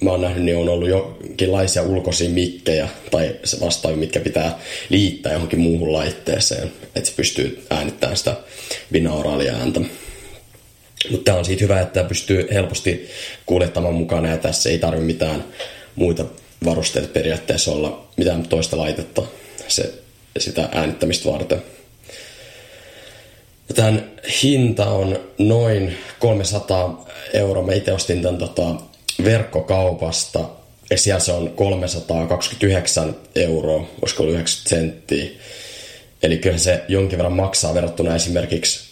mä 0.00 0.10
oon 0.10 0.20
nähnyt, 0.20 0.44
niin 0.44 0.56
on 0.56 0.68
ollut 0.68 0.88
jonkinlaisia 0.88 1.82
ulkoisia 1.82 2.30
mikkejä 2.30 2.88
tai 3.10 3.36
vastaavia, 3.60 3.98
mitkä 3.98 4.20
pitää 4.20 4.58
liittää 4.88 5.32
johonkin 5.32 5.60
muuhun 5.60 5.92
laitteeseen, 5.92 6.72
että 6.94 7.10
se 7.10 7.16
pystyy 7.16 7.66
äänittämään 7.70 8.16
sitä 8.16 8.36
binauraalia 8.92 9.54
ääntä. 9.54 9.80
Mutta 11.10 11.24
tämä 11.24 11.38
on 11.38 11.44
siitä 11.44 11.64
hyvä, 11.64 11.80
että 11.80 12.04
pystyy 12.04 12.48
helposti 12.52 13.08
kuljettamaan 13.46 13.94
mukana 13.94 14.28
ja 14.28 14.36
tässä 14.36 14.70
ei 14.70 14.78
tarvitse 14.78 15.06
mitään 15.06 15.44
muita 15.96 16.24
varusteita 16.64 17.08
periaatteessa 17.08 17.72
olla, 17.72 18.08
mitään 18.16 18.48
toista 18.48 18.76
laitetta 18.76 19.22
se, 19.68 19.92
sitä 20.38 20.68
äänittämistä 20.72 21.32
varten. 21.32 21.62
Tämän 23.74 24.10
hinta 24.42 24.86
on 24.86 25.18
noin 25.38 25.96
300 26.18 27.08
euroa. 27.32 27.66
Mä 27.66 27.72
itse 27.72 27.92
ostin 27.92 28.22
tämän 28.22 28.38
tota, 28.38 28.74
verkkokaupasta 29.24 30.48
ja 30.90 30.98
siellä 30.98 31.20
se 31.20 31.32
on 31.32 31.50
329 31.50 33.16
euroa, 33.34 33.88
olisiko 34.02 34.24
90 34.24 34.68
senttiä. 34.68 35.30
Eli 36.22 36.38
kyllä 36.38 36.58
se 36.58 36.84
jonkin 36.88 37.18
verran 37.18 37.32
maksaa 37.32 37.74
verrattuna 37.74 38.14
esimerkiksi 38.14 38.88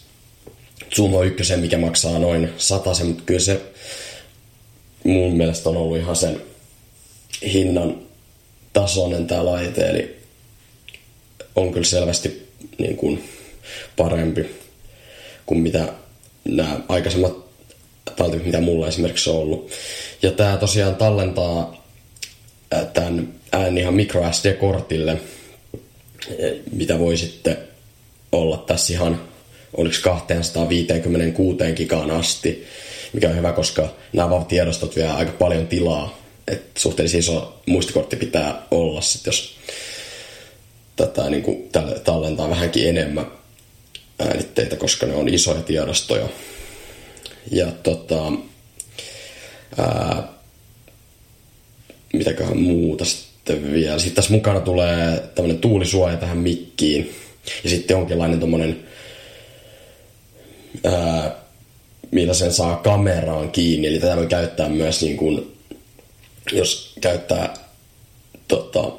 Sumo 0.91 1.23
1, 1.23 1.57
mikä 1.57 1.79
maksaa 1.79 2.19
noin 2.19 2.53
100, 2.57 2.91
mutta 3.05 3.23
kyllä 3.27 3.41
se 3.41 3.61
mun 5.05 5.37
mielestä 5.37 5.69
on 5.69 5.77
ollut 5.77 5.97
ihan 5.97 6.17
sen 6.17 6.43
hinnan 7.43 7.99
tasoinen 8.73 9.27
tämä 9.27 9.47
laite, 9.47 9.91
eli 9.91 10.17
on 11.57 11.73
kyllä 11.73 11.87
selvästi 11.87 12.49
niin 12.79 12.97
kuin 12.97 13.29
parempi 13.97 14.47
kuin 15.47 15.61
mitä 15.61 15.93
nämä 16.45 16.81
aikaisemmat 16.89 17.46
taltit, 18.16 18.44
mitä 18.44 18.61
mulla 18.61 18.88
esimerkiksi 18.88 19.31
on 19.31 19.37
ollut. 19.37 19.70
Ja 20.22 20.31
tämä 20.31 20.57
tosiaan 20.57 20.96
tallentaa 20.96 21.87
tämän 22.92 23.35
äänen 23.52 23.79
ihan 23.79 23.94
micro 23.94 24.33
SD-kortille, 24.33 25.16
mitä 26.72 26.98
voi 26.98 27.16
sitten 27.16 27.59
olla 28.33 28.57
tässä 28.57 28.92
ihan 28.92 29.20
oliko 29.76 29.96
256 30.02 31.72
gigaan 31.76 32.11
asti, 32.11 32.66
mikä 33.12 33.29
on 33.29 33.37
hyvä, 33.37 33.52
koska 33.52 33.88
nämä 34.12 34.44
tiedostot 34.48 34.96
vie 34.96 35.07
aika 35.07 35.33
paljon 35.33 35.66
tilaa. 35.66 36.18
Et 36.48 36.62
suhteellisen 36.79 37.20
iso 37.20 37.61
muistikortti 37.66 38.16
pitää 38.16 38.62
olla, 38.70 39.00
sit 39.00 39.26
jos 39.26 39.57
tätä 40.96 41.31
niin 41.31 41.42
kuin, 41.42 41.68
tallentaa 42.05 42.50
vähänkin 42.50 42.88
enemmän 42.88 43.26
äänitteitä, 44.18 44.76
koska 44.76 45.07
ne 45.07 45.14
on 45.14 45.29
isoja 45.29 45.62
tiedostoja. 45.62 46.29
Ja 47.51 47.67
tota, 47.83 48.33
ää, 49.79 50.29
mitäköhän 52.13 52.59
muuta 52.59 53.05
sitten 53.05 53.73
vielä. 53.73 53.99
Sitten 53.99 54.15
tässä 54.15 54.33
mukana 54.33 54.61
tulee 54.61 55.23
tämmöinen 55.35 55.59
tuulisuoja 55.59 56.17
tähän 56.17 56.39
mikkiin. 56.39 57.15
Ja 57.65 57.71
sitten 57.71 57.95
jonkinlainen 57.95 58.41
tommonen 58.41 58.81
ää, 60.85 61.35
millä 62.11 62.35
sen 62.35 62.53
saa 62.53 62.77
kameraan 62.77 63.51
kiinni. 63.51 63.89
Eli 63.89 63.99
tätä 63.99 64.17
voi 64.17 64.27
käyttää 64.27 64.69
myös, 64.69 65.03
niin 65.03 65.17
kuin, 65.17 65.57
jos 66.53 66.95
käyttää 67.01 67.55
tota, 68.49 68.93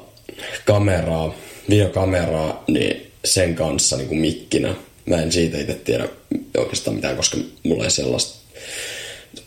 kameraa, 0.64 1.34
videokameraa, 1.70 2.64
niin 2.68 3.12
sen 3.24 3.54
kanssa 3.54 3.96
niin 3.96 4.08
kuin 4.08 4.20
mikkinä. 4.20 4.74
Mä 5.06 5.22
en 5.22 5.32
siitä 5.32 5.58
itse 5.58 5.74
tiedä 5.74 6.08
oikeastaan 6.58 6.96
mitään, 6.96 7.16
koska 7.16 7.38
mulla 7.62 7.84
ei 7.84 7.90
sellaista 7.90 8.38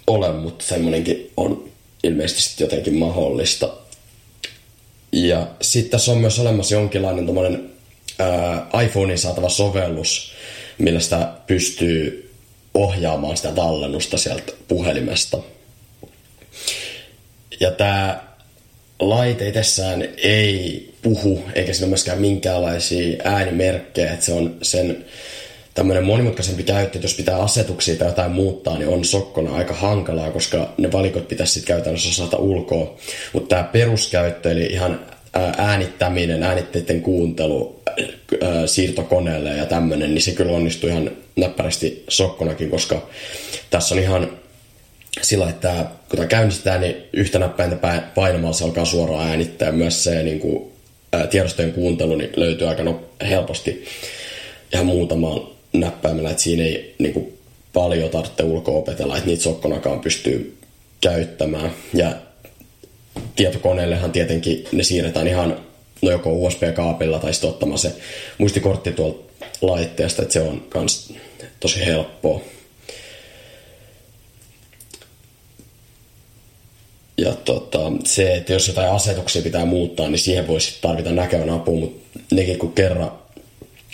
ole, 0.07 0.33
mutta 0.33 0.65
semmoinenkin 0.65 1.31
on 1.37 1.69
ilmeisesti 2.03 2.63
jotenkin 2.63 2.95
mahdollista. 2.95 3.73
Ja 5.11 5.47
sitten 5.61 5.91
tässä 5.91 6.11
on 6.11 6.17
myös 6.17 6.39
olemassa 6.39 6.75
jonkinlainen 6.75 7.25
tommonen, 7.25 7.69
iPhonein 8.85 9.19
saatava 9.19 9.49
sovellus, 9.49 10.31
millä 10.77 10.99
sitä 10.99 11.31
pystyy 11.47 12.31
ohjaamaan 12.73 13.37
sitä 13.37 13.51
tallennusta 13.51 14.17
sieltä 14.17 14.53
puhelimesta. 14.67 15.37
Ja 17.59 17.71
tämä 17.71 18.23
laite 18.99 19.47
itsessään 19.47 20.09
ei 20.17 20.93
puhu, 21.01 21.43
eikä 21.55 21.73
siinä 21.73 21.87
myöskään 21.87 22.21
minkäänlaisia 22.21 23.21
äänimerkkejä, 23.23 24.13
että 24.13 24.25
se 24.25 24.33
on 24.33 24.57
sen 24.61 25.05
tämmöinen 25.73 26.03
monimutkaisempi 26.03 26.63
käyttö, 26.63 26.99
jos 27.01 27.13
pitää 27.13 27.37
asetuksia 27.37 27.95
tai 27.95 28.07
jotain 28.07 28.31
muuttaa, 28.31 28.77
niin 28.77 28.89
on 28.89 29.05
sokkona 29.05 29.55
aika 29.55 29.73
hankalaa, 29.73 30.31
koska 30.31 30.73
ne 30.77 30.91
valikot 30.91 31.27
pitäisi 31.27 31.53
sitten 31.53 31.75
käytännössä 31.75 32.23
osata 32.23 32.37
ulkoa. 32.37 32.97
Mutta 33.33 33.55
tämä 33.55 33.63
peruskäyttö, 33.63 34.51
eli 34.51 34.65
ihan 34.65 34.99
äänittäminen, 35.57 36.43
äänitteiden 36.43 37.01
kuuntelu 37.01 37.81
siirtokoneelle 38.65 39.49
ja 39.49 39.65
tämmöinen, 39.65 40.13
niin 40.13 40.21
se 40.21 40.31
kyllä 40.31 40.51
onnistui 40.51 40.89
ihan 40.89 41.11
näppärästi 41.35 42.03
sokkonakin, 42.07 42.69
koska 42.69 43.07
tässä 43.69 43.95
on 43.95 44.01
ihan 44.01 44.31
sillä, 45.21 45.49
että 45.49 45.85
kun 46.09 46.17
tämä 46.17 46.27
käynnistetään, 46.27 46.81
niin 46.81 46.95
yhtä 47.13 47.39
näppäintä 47.39 48.01
painamalla 48.15 48.53
se 48.53 48.63
alkaa 48.63 48.85
suoraan 48.85 49.27
äänittää. 49.27 49.71
Myös 49.71 50.03
se 50.03 50.23
niin 50.23 50.39
kuin, 50.39 50.71
tiedostojen 51.29 51.73
kuuntelu 51.73 52.15
niin 52.15 52.29
löytyy 52.35 52.67
aika 52.67 52.83
no, 52.83 53.03
helposti 53.29 53.85
ihan 54.73 54.85
muutamaan 54.85 55.41
näppäimellä, 55.73 56.29
että 56.29 56.43
siinä 56.43 56.63
ei 56.63 56.95
niin 56.99 57.13
kuin, 57.13 57.37
paljon 57.73 58.09
tarvitse 58.09 58.43
ulkoa 58.43 58.77
opetella, 58.77 59.17
että 59.17 59.29
niitä 59.29 59.43
sokkonakaan 59.43 59.99
pystyy 59.99 60.57
käyttämään. 61.01 61.71
Ja 61.93 62.15
tietokoneellehan 63.35 64.11
tietenkin 64.11 64.65
ne 64.71 64.83
siirretään 64.83 65.27
ihan 65.27 65.59
no 66.01 66.11
joko 66.11 66.33
USB-kaapilla 66.33 67.19
tai 67.19 67.33
sitten 67.33 67.49
ottamaan 67.49 67.79
se 67.79 67.95
muistikortti 68.37 68.91
tuolta 68.91 69.31
laitteesta, 69.61 70.21
että 70.21 70.33
se 70.33 70.41
on 70.41 70.67
myös 70.73 71.13
tosi 71.59 71.85
helppoa. 71.85 72.41
Ja 77.17 77.35
tota, 77.35 77.91
se, 78.03 78.35
että 78.35 78.53
jos 78.53 78.67
jotain 78.67 78.91
asetuksia 78.91 79.41
pitää 79.41 79.65
muuttaa, 79.65 80.09
niin 80.09 80.19
siihen 80.19 80.47
voisi 80.47 80.77
tarvita 80.81 81.11
näkevän 81.11 81.49
apua, 81.49 81.79
mutta 81.79 82.19
nekin 82.31 82.59
kun 82.59 82.73
kerran 82.73 83.11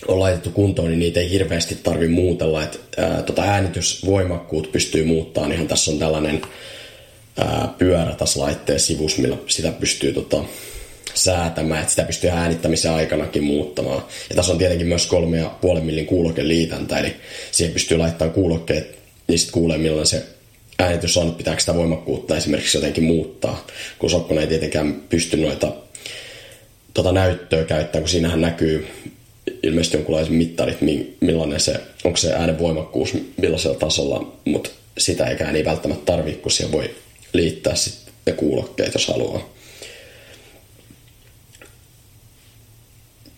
on 0.07 0.19
laitettu 0.19 0.49
kuntoon, 0.49 0.87
niin 0.87 0.99
niitä 0.99 1.19
ei 1.19 1.29
hirveästi 1.29 1.75
tarvi 1.83 2.07
muutella. 2.07 2.63
Että, 2.63 2.77
ää, 2.97 3.21
tota 3.21 3.41
äänitysvoimakkuut 3.41 4.71
pystyy 4.71 5.05
muuttamaan. 5.05 5.51
Ihan 5.51 5.67
tässä 5.67 5.91
on 5.91 5.99
tällainen 5.99 6.41
ää, 7.37 7.73
pyörä 7.77 8.15
tässä 8.15 8.39
laitteen 8.39 8.79
sivussa, 8.79 9.21
millä 9.21 9.37
sitä 9.47 9.71
pystyy 9.71 10.13
tota, 10.13 10.43
säätämään, 11.13 11.79
että 11.81 11.89
sitä 11.89 12.03
pystyy 12.03 12.29
äänittämisen 12.29 12.91
aikanakin 12.91 13.43
muuttamaan. 13.43 14.03
Ja 14.29 14.35
tässä 14.35 14.51
on 14.51 14.57
tietenkin 14.57 14.87
myös 14.87 15.05
kolme 15.05 15.37
ja 15.37 15.51
puolen 15.61 15.85
millin 15.85 16.05
kuulokeliitäntä, 16.05 16.97
eli 16.97 17.15
siihen 17.51 17.73
pystyy 17.73 17.97
laittamaan 17.97 18.33
kuulokkeet, 18.33 18.97
niin 19.27 19.39
sitten 19.39 19.53
kuulee 19.53 19.77
millainen 19.77 20.07
se 20.07 20.23
äänitys 20.79 21.17
on, 21.17 21.35
pitääkö 21.35 21.59
sitä 21.59 21.75
voimakkuutta 21.75 22.37
esimerkiksi 22.37 22.77
jotenkin 22.77 23.03
muuttaa, 23.03 23.67
kun 23.99 24.09
Sokkona 24.09 24.41
ei 24.41 24.47
tietenkään 24.47 24.93
pysty 25.09 25.37
noita 25.37 25.71
tota 26.93 27.11
näyttöä 27.11 27.63
käyttämään, 27.63 28.03
kun 28.03 28.09
siinähän 28.09 28.41
näkyy 28.41 28.87
ilmeisesti 29.63 29.97
jonkunlaiset 29.97 30.33
mittarit, 30.33 30.77
millainen 31.19 31.59
se, 31.59 31.79
onko 32.03 32.17
se 32.17 32.33
äänen 32.33 32.59
voimakkuus 32.59 33.13
millaisella 33.37 33.77
tasolla, 33.77 34.33
mutta 34.45 34.69
sitä 34.97 35.25
eikä 35.25 35.51
ei 35.51 35.65
välttämättä 35.65 36.05
tarvitse, 36.05 36.41
kun 36.41 36.51
siihen 36.51 36.71
voi 36.71 36.95
liittää 37.33 37.75
sitten 37.75 38.35
kuulokkeet, 38.35 38.93
jos 38.93 39.07
haluaa. 39.07 39.49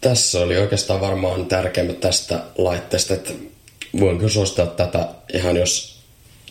Tässä 0.01 0.39
oli 0.39 0.57
oikeastaan 0.57 1.01
varmaan 1.01 1.45
tärkeimmät 1.45 1.99
tästä 1.99 2.39
laitteesta, 2.57 3.14
että 3.14 3.34
voin 3.99 4.18
kyllä 4.18 4.66
tätä 4.78 5.07
ihan 5.34 5.57
jos 5.57 5.99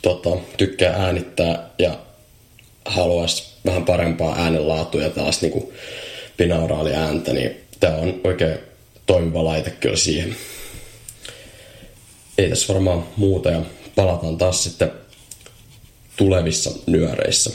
tota, 0.03 0.31
tykkää 0.57 0.95
äänittää 0.95 1.71
ja 1.79 1.99
haluaisi 2.85 3.45
vähän 3.67 3.85
parempaa 3.85 4.39
äänenlaatua 4.39 5.03
ja 5.03 5.11
taas 5.11 5.43
niinku 5.43 5.73
binauraali 6.37 6.95
ääntä, 6.95 7.33
niin 7.33 7.57
tämä 7.81 7.97
on 7.97 8.21
oikein 8.25 8.68
toimiva 9.09 9.45
laite 9.45 9.71
kyllä 9.71 9.97
siihen. 9.97 10.37
Ei 12.39 12.49
tässä 12.49 12.75
varmaan 12.75 13.05
muuta 13.17 13.51
ja 13.51 13.63
palataan 13.95 14.39
taas 14.39 14.65
sitten 14.65 14.93
tulevissa 16.17 16.71
nyöreissä. 16.87 17.51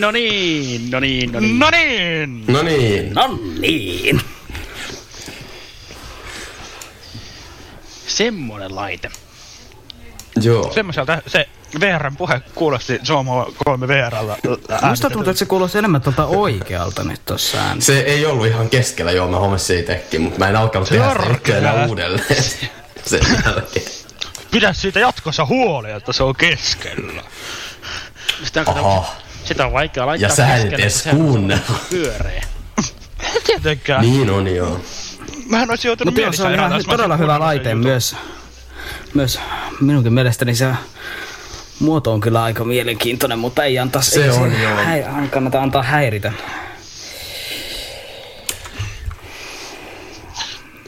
No 0.00 0.10
niin, 0.10 0.90
no 0.90 1.00
niin, 1.00 1.32
no 1.32 1.40
niin. 1.40 1.58
No 1.58 1.70
niin! 1.70 2.44
No 2.46 2.62
niin, 2.62 3.14
No 3.14 3.38
niin. 3.60 4.20
Semmonen 8.06 8.74
laite. 8.76 9.10
joo. 10.42 10.72
Semmoiselta 10.74 11.22
se 11.26 11.48
VRn 11.80 12.16
puhe 12.16 12.40
kuulosti 12.54 13.00
Zomo 13.04 13.52
3 13.64 13.88
VRllä. 13.88 14.36
Musta 14.88 15.10
tuntuu, 15.10 15.30
että 15.30 15.38
se 15.38 15.46
kuulosti 15.46 15.78
enemmän 15.78 16.00
tuolta 16.00 16.26
oikealta 16.26 17.04
nyt 17.04 17.20
tossa 17.24 17.58
äänessä. 17.58 17.92
Se 17.92 18.00
ei 18.00 18.26
ollut 18.26 18.46
ihan 18.46 18.70
keskellä, 18.70 19.12
joo, 19.12 19.28
mä 19.28 19.38
huomasin 19.38 19.78
itsekin, 19.78 20.22
mutta 20.22 20.38
mä 20.38 20.48
en 20.48 20.56
alkanut 20.56 20.88
tehdä 20.88 21.14
sitä 21.36 21.58
enää 21.58 21.86
uudelleen 21.86 22.42
sen 23.06 23.20
jälkeen. 23.44 23.86
Pidä 24.50 24.72
siitä 24.72 25.00
jatkossa 25.00 25.46
huoli, 25.46 25.90
että 25.90 26.12
se 26.12 26.22
on 26.22 26.36
keskellä. 26.36 27.22
Sitä 28.44 28.64
on, 28.66 28.78
Aha. 28.78 29.14
sitä 29.44 29.66
on 29.66 29.72
vaikea 29.72 30.06
laittaa 30.06 30.28
Ja 30.28 30.34
sä 30.34 30.56
et 30.56 30.72
edes 30.72 31.08
kuunnella. 31.10 31.78
Pyöreä. 31.90 32.42
Tietenkään. 33.46 34.00
Niin 34.00 34.30
on 34.30 34.54
joo. 34.54 34.80
Mähän 35.46 35.70
olisin 35.70 35.88
joutunut 35.88 36.14
Mutta 36.14 36.36
se 36.36 36.42
on 36.42 36.54
ihan 36.54 36.84
todella 36.88 37.16
hyvä 37.16 37.40
laite 37.40 37.74
myös. 37.74 38.16
Myös 39.14 39.40
minunkin 39.80 40.12
mielestäni 40.12 40.54
se 40.54 40.66
muoto 41.80 42.12
on 42.12 42.20
kyllä 42.20 42.42
aika 42.42 42.64
mielenkiintoinen, 42.64 43.38
mutta 43.38 43.64
ei 43.64 43.78
antaa 43.78 44.02
Se 44.02 44.22
ei 44.24 44.30
on, 44.30 44.34
sen 44.50 44.62
joo. 44.62 44.76
Häi, 44.76 45.04
kannata 45.30 45.62
antaa 45.62 45.82
häiritä. 45.82 46.32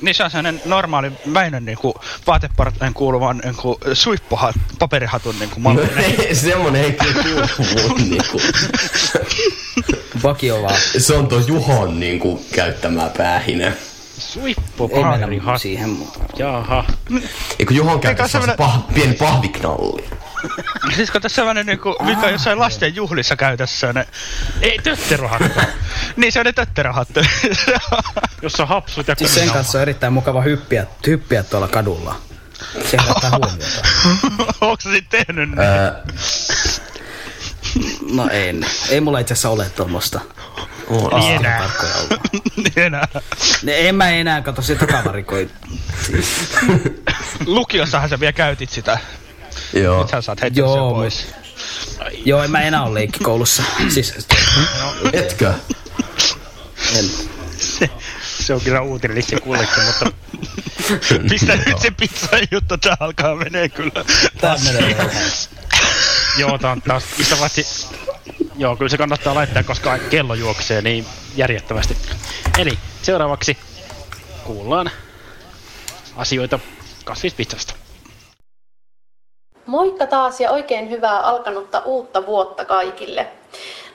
Niin 0.03 0.15
se 0.15 0.25
on 0.25 0.31
sellainen 0.31 0.61
normaali 0.65 1.13
Väinön 1.35 1.65
niinku 1.65 1.95
vaateparteen 2.27 2.95
kuuluvan 2.95 3.41
niinku 3.45 3.79
suippuhat, 3.93 4.55
paperihatun 4.79 5.39
niinku 5.39 5.55
No, 5.61 5.63
mallinen. 5.63 5.99
ei, 5.99 6.35
semmonen 6.51 6.85
ei 6.85 6.93
kyllä 6.93 7.49
kuulu 7.57 7.89
mun 7.89 8.11
niinku. 8.11 8.41
Vakio 10.23 10.63
vaan. 10.63 10.77
Se 10.99 11.15
on 11.15 11.27
tuo 11.29 11.39
Juhon 11.47 12.01
niinku 12.01 12.45
käyttämää 12.55 13.11
päähine. 13.17 13.73
Suippo 14.19 14.85
Ei 14.93 14.95
mennä 15.05 15.11
paperihat. 15.19 15.61
siihen. 15.61 15.99
Jaha. 16.37 16.85
Eikö 17.59 17.75
Juhon 17.75 18.01
käyttää 18.01 18.29
semmonen- 18.29 18.57
semmonen 18.57 18.83
pah, 18.87 18.95
pieni 18.95 19.13
pahviknalli? 19.15 20.05
Siis 20.97 21.11
kun 21.11 21.23
tässä 21.23 21.37
sellainen 21.37 21.67
niinku, 21.67 21.97
mikä 22.01 22.27
on 22.27 22.33
jossain 22.33 22.59
lasten 22.59 22.95
juhlissa 22.97 23.37
käytössä, 23.37 23.93
ne... 23.93 24.07
Ei 24.61 24.79
tötterohattu, 24.79 25.61
niin 26.17 26.33
se 26.33 26.41
on 26.41 26.47
ne 26.47 26.53
tötterähattu. 26.53 27.21
jossa 28.43 28.63
on 28.63 28.69
hapsut 28.69 29.09
ja 29.09 29.15
Siis 29.19 29.35
sen 29.35 29.51
kanssa 29.51 29.79
on 29.79 29.83
erittäin 29.83 30.13
mukava 30.13 30.43
hyppiä, 30.43 30.87
hyppiä 31.07 31.43
tuolla 31.43 31.69
kadulla. 31.69 32.17
Se 32.91 32.97
herättää 33.03 33.31
huomiota. 33.31 33.89
Onko 34.61 34.77
se 34.81 34.91
sitten 34.91 35.27
tehnyt 35.27 35.49
niin? 35.51 35.61
Ää, 35.61 36.03
No 38.13 38.29
en. 38.31 38.67
Ei 38.89 39.01
mulla 39.01 39.19
itse 39.19 39.33
asiassa 39.35 39.49
ole 39.49 39.69
tuommoista. 39.71 40.21
on. 40.87 41.21
Niin 41.21 41.37
enää. 41.37 41.71
Niin 42.57 42.73
enää. 42.79 43.09
Ne, 43.63 43.89
en 43.89 43.95
mä 43.95 44.11
enää 44.11 44.43
kato 44.43 44.63
sitä 44.63 44.87
takavarikoi. 44.87 45.51
Lukiossahan 47.47 48.09
sä 48.09 48.21
vielä 48.21 48.33
käytit 48.33 48.71
sitä. 48.71 48.99
Joo. 49.73 50.03
Nyt 50.03 50.11
sä 50.11 50.21
saat 50.21 50.41
heittää 50.43 50.65
Joo, 50.65 50.95
pois. 50.95 51.27
Joo, 52.25 52.43
en 52.43 52.51
mä 52.51 52.61
enää 52.61 52.83
ole 52.83 52.95
leikkikoulussa. 52.95 53.63
Siis 53.95 54.15
Etkö? 55.13 55.55
en. 56.99 57.11
Se 58.23 58.55
on 58.55 58.61
kyllä 58.61 58.81
uutinen 58.81 59.19
itse 59.19 59.41
kullekin, 59.41 59.85
mutta 59.85 60.13
Pistä 61.31 61.57
nyt 61.67 61.79
se 61.79 61.91
pizza 61.91 62.29
juttu, 62.51 62.77
tää 62.77 62.97
alkaa 63.01 63.35
menee 63.35 63.69
kyllä. 63.69 64.05
Tää 64.41 64.57
menee 64.65 64.97
joo, 66.39 66.59
tää 66.59 66.71
on 66.71 66.83
taas, 66.83 67.05
mistä 67.19 67.37
paitsi, 67.37 67.67
joo, 68.57 68.77
kyllä 68.77 68.89
se 68.89 68.97
kannattaa 68.97 69.35
laittaa, 69.35 69.63
koska 69.63 69.99
kello 69.99 70.35
juoksee 70.35 70.83
niin 70.83 71.07
järjettömästi. 71.37 71.97
Eli 72.59 72.79
seuraavaksi 73.03 73.59
kuullaan 74.45 74.91
asioita 76.17 76.59
kasvispizzasta. 77.05 77.75
Moikka 79.69 80.07
taas 80.07 80.41
ja 80.41 80.51
oikein 80.51 80.91
hyvää 80.91 81.21
alkanutta 81.21 81.83
uutta 81.85 82.27
vuotta 82.27 82.65
kaikille. 82.65 83.27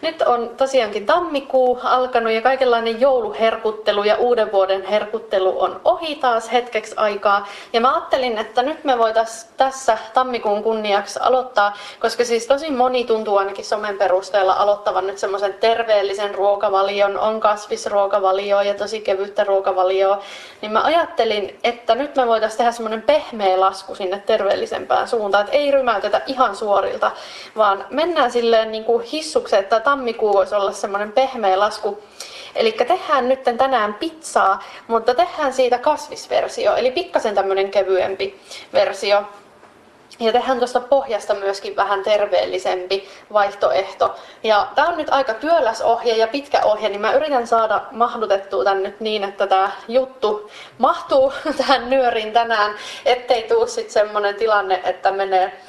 Nyt 0.04 0.22
on 0.22 0.50
tosiaankin 0.58 1.06
tammikuu 1.06 1.80
alkanut 1.84 2.34
ja 2.34 2.42
kaikenlainen 2.42 3.02
jouluherkuttelu 3.02 4.04
ja 4.04 4.16
uuden 4.16 4.52
vuoden 4.52 4.86
herkuttelu 4.86 5.62
on 5.62 5.82
ohi 5.86 6.16
taas 6.16 6.52
hetkeksi 6.52 6.94
aikaa. 6.98 7.48
Ja 7.74 7.82
mä 7.82 7.94
ajattelin, 7.94 8.38
että 8.38 8.64
nyt 8.64 8.84
me 8.84 8.98
voitaisiin 8.98 9.54
tässä 9.58 9.98
tammikuun 10.14 10.64
kunniaksi 10.64 11.20
aloittaa, 11.22 11.78
koska 12.00 12.26
siis 12.26 12.48
tosi 12.48 12.72
moni 12.72 13.04
tuntuu 13.04 13.38
ainakin 13.38 13.66
somen 13.66 13.98
perusteella 13.98 14.54
aloittavan 14.54 15.08
nyt 15.08 15.18
semmoisen 15.18 15.54
terveellisen 15.54 16.36
ruokavalion, 16.36 17.20
on 17.20 17.40
kasvisruokavalio 17.40 18.62
ja 18.62 18.74
tosi 18.74 19.02
kevyttä 19.02 19.44
ruokavalioa. 19.44 20.20
Niin 20.62 20.72
mä 20.72 20.84
ajattelin, 20.84 21.60
että 21.64 21.96
nyt 21.96 22.16
me 22.16 22.28
voitaisiin 22.28 22.58
tehdä 22.58 22.72
semmoinen 22.72 23.02
pehmeä 23.02 23.60
lasku 23.60 23.96
sinne 23.96 24.24
terveellisempään 24.26 25.08
suuntaan, 25.08 25.46
että 25.46 25.58
ei 25.58 25.72
rymäytetä 25.72 26.22
ihan 26.28 26.56
suorilta, 26.56 27.12
vaan 27.58 27.86
mennään 27.90 28.32
silleen 28.32 28.72
niin 28.72 28.84
kuin 28.84 29.04
hissukseen, 29.04 29.64
että 29.64 29.80
tammikuu 29.94 30.34
voisi 30.34 30.56
olla 30.56 30.72
semmoinen 30.72 31.12
pehmeä 31.12 31.60
lasku. 31.60 32.04
Eli 32.56 32.72
tehdään 32.72 33.30
nyt 33.30 33.44
tänään 33.58 33.94
pizzaa, 33.94 34.64
mutta 34.88 35.16
tehdään 35.16 35.54
siitä 35.54 35.78
kasvisversio, 35.78 36.76
eli 36.76 36.92
pikkasen 36.92 37.36
tämmöinen 37.36 37.72
kevyempi 37.72 38.40
versio. 38.74 39.24
Ja 40.20 40.32
tehdään 40.32 40.58
tuosta 40.58 40.80
pohjasta 40.80 41.34
myöskin 41.34 41.76
vähän 41.76 42.04
terveellisempi 42.04 43.08
vaihtoehto. 43.34 44.16
Ja 44.44 44.68
tämä 44.76 44.88
on 44.88 44.98
nyt 44.98 45.10
aika 45.10 45.34
työläs 45.34 45.82
ohje 45.82 46.18
ja 46.18 46.28
pitkä 46.28 46.62
ohje, 46.64 46.90
niin 46.90 47.02
mä 47.02 47.14
yritän 47.14 47.48
saada 47.48 47.82
mahdutettua 47.92 48.64
tän 48.64 48.84
nyt 48.84 49.00
niin, 49.00 49.24
että 49.24 49.48
tämä 49.48 49.72
juttu 49.88 50.52
mahtuu 50.78 51.34
tähän 51.58 51.90
nyöriin 51.90 52.34
tänään, 52.34 52.76
ettei 53.06 53.44
tuu 53.44 53.68
sitten 53.68 53.94
semmoinen 53.94 54.36
tilanne, 54.36 54.82
että 54.84 55.12
menee, 55.12 55.62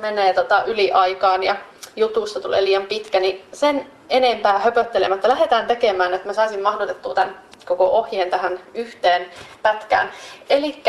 menee 0.00 0.34
tota 0.34 0.64
yli 0.64 0.92
aikaan 0.92 1.42
ja 1.42 1.56
jutusta 1.96 2.40
tulee 2.40 2.64
liian 2.64 2.86
pitkä, 2.86 3.20
niin 3.20 3.44
sen 3.52 3.90
enempää 4.08 4.58
höpöttelemättä 4.58 5.28
lähdetään 5.28 5.66
tekemään, 5.66 6.14
että 6.14 6.28
mä 6.28 6.32
saisin 6.32 6.62
mahdutettua 6.62 7.14
tämän 7.14 7.40
koko 7.64 7.90
ohjeen 7.90 8.30
tähän 8.30 8.60
yhteen 8.74 9.30
pätkään. 9.62 10.12
Eli 10.50 10.82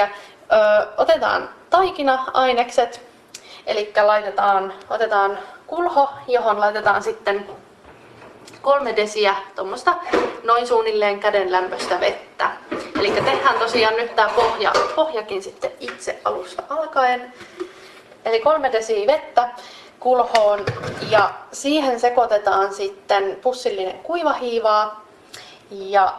otetaan 0.98 1.50
taikina-ainekset, 1.70 3.02
eli 3.68 3.94
laitetaan, 4.02 4.74
otetaan 4.90 5.40
kulho, 5.68 6.10
johon 6.28 6.60
laitetaan 6.60 7.04
sitten 7.04 7.48
kolme 8.62 8.96
desiä 8.96 9.36
tuommoista 9.56 9.96
noin 10.44 10.68
suunnilleen 10.68 11.20
käden 11.20 11.52
lämpöistä 11.52 12.00
vettä. 12.00 12.52
Eli 13.00 13.12
tehdään 13.12 13.60
tosiaan 13.60 13.96
nyt 13.96 14.16
tämä 14.16 14.30
pohja, 14.36 14.74
pohjakin 14.96 15.44
sitten 15.44 15.72
itse 15.80 16.20
alusta 16.26 16.64
alkaen. 16.70 17.34
Eli 18.26 18.40
kolme 18.40 18.72
desiä 18.72 19.08
vettä 19.08 19.50
kulhoon 20.04 20.66
ja 21.10 21.34
siihen 21.52 22.00
sekoitetaan 22.00 22.74
sitten 22.74 23.40
pussillinen 23.42 24.00
kuivahiivaa 24.00 25.06
ja 25.72 26.14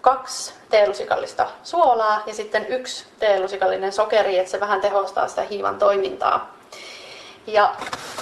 kaksi 0.00 0.54
teelusikallista 0.70 1.46
suolaa 1.62 2.22
ja 2.26 2.34
sitten 2.34 2.66
yksi 2.66 3.04
teelusikallinen 3.18 3.92
sokeri, 3.92 4.38
että 4.38 4.50
se 4.50 4.60
vähän 4.60 4.80
tehostaa 4.80 5.28
sitä 5.28 5.42
hiivan 5.42 5.78
toimintaa. 5.78 6.54
Ja 7.46 7.74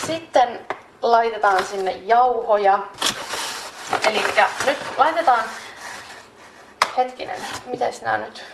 sitten 0.06 0.66
laitetaan 1.02 1.64
sinne 1.64 1.92
jauhoja. 1.92 2.78
Eli 4.08 4.22
nyt 4.66 4.78
laitetaan, 4.98 5.44
hetkinen, 6.96 7.40
miten 7.66 7.92
nämä 8.02 8.18
nyt 8.18 8.44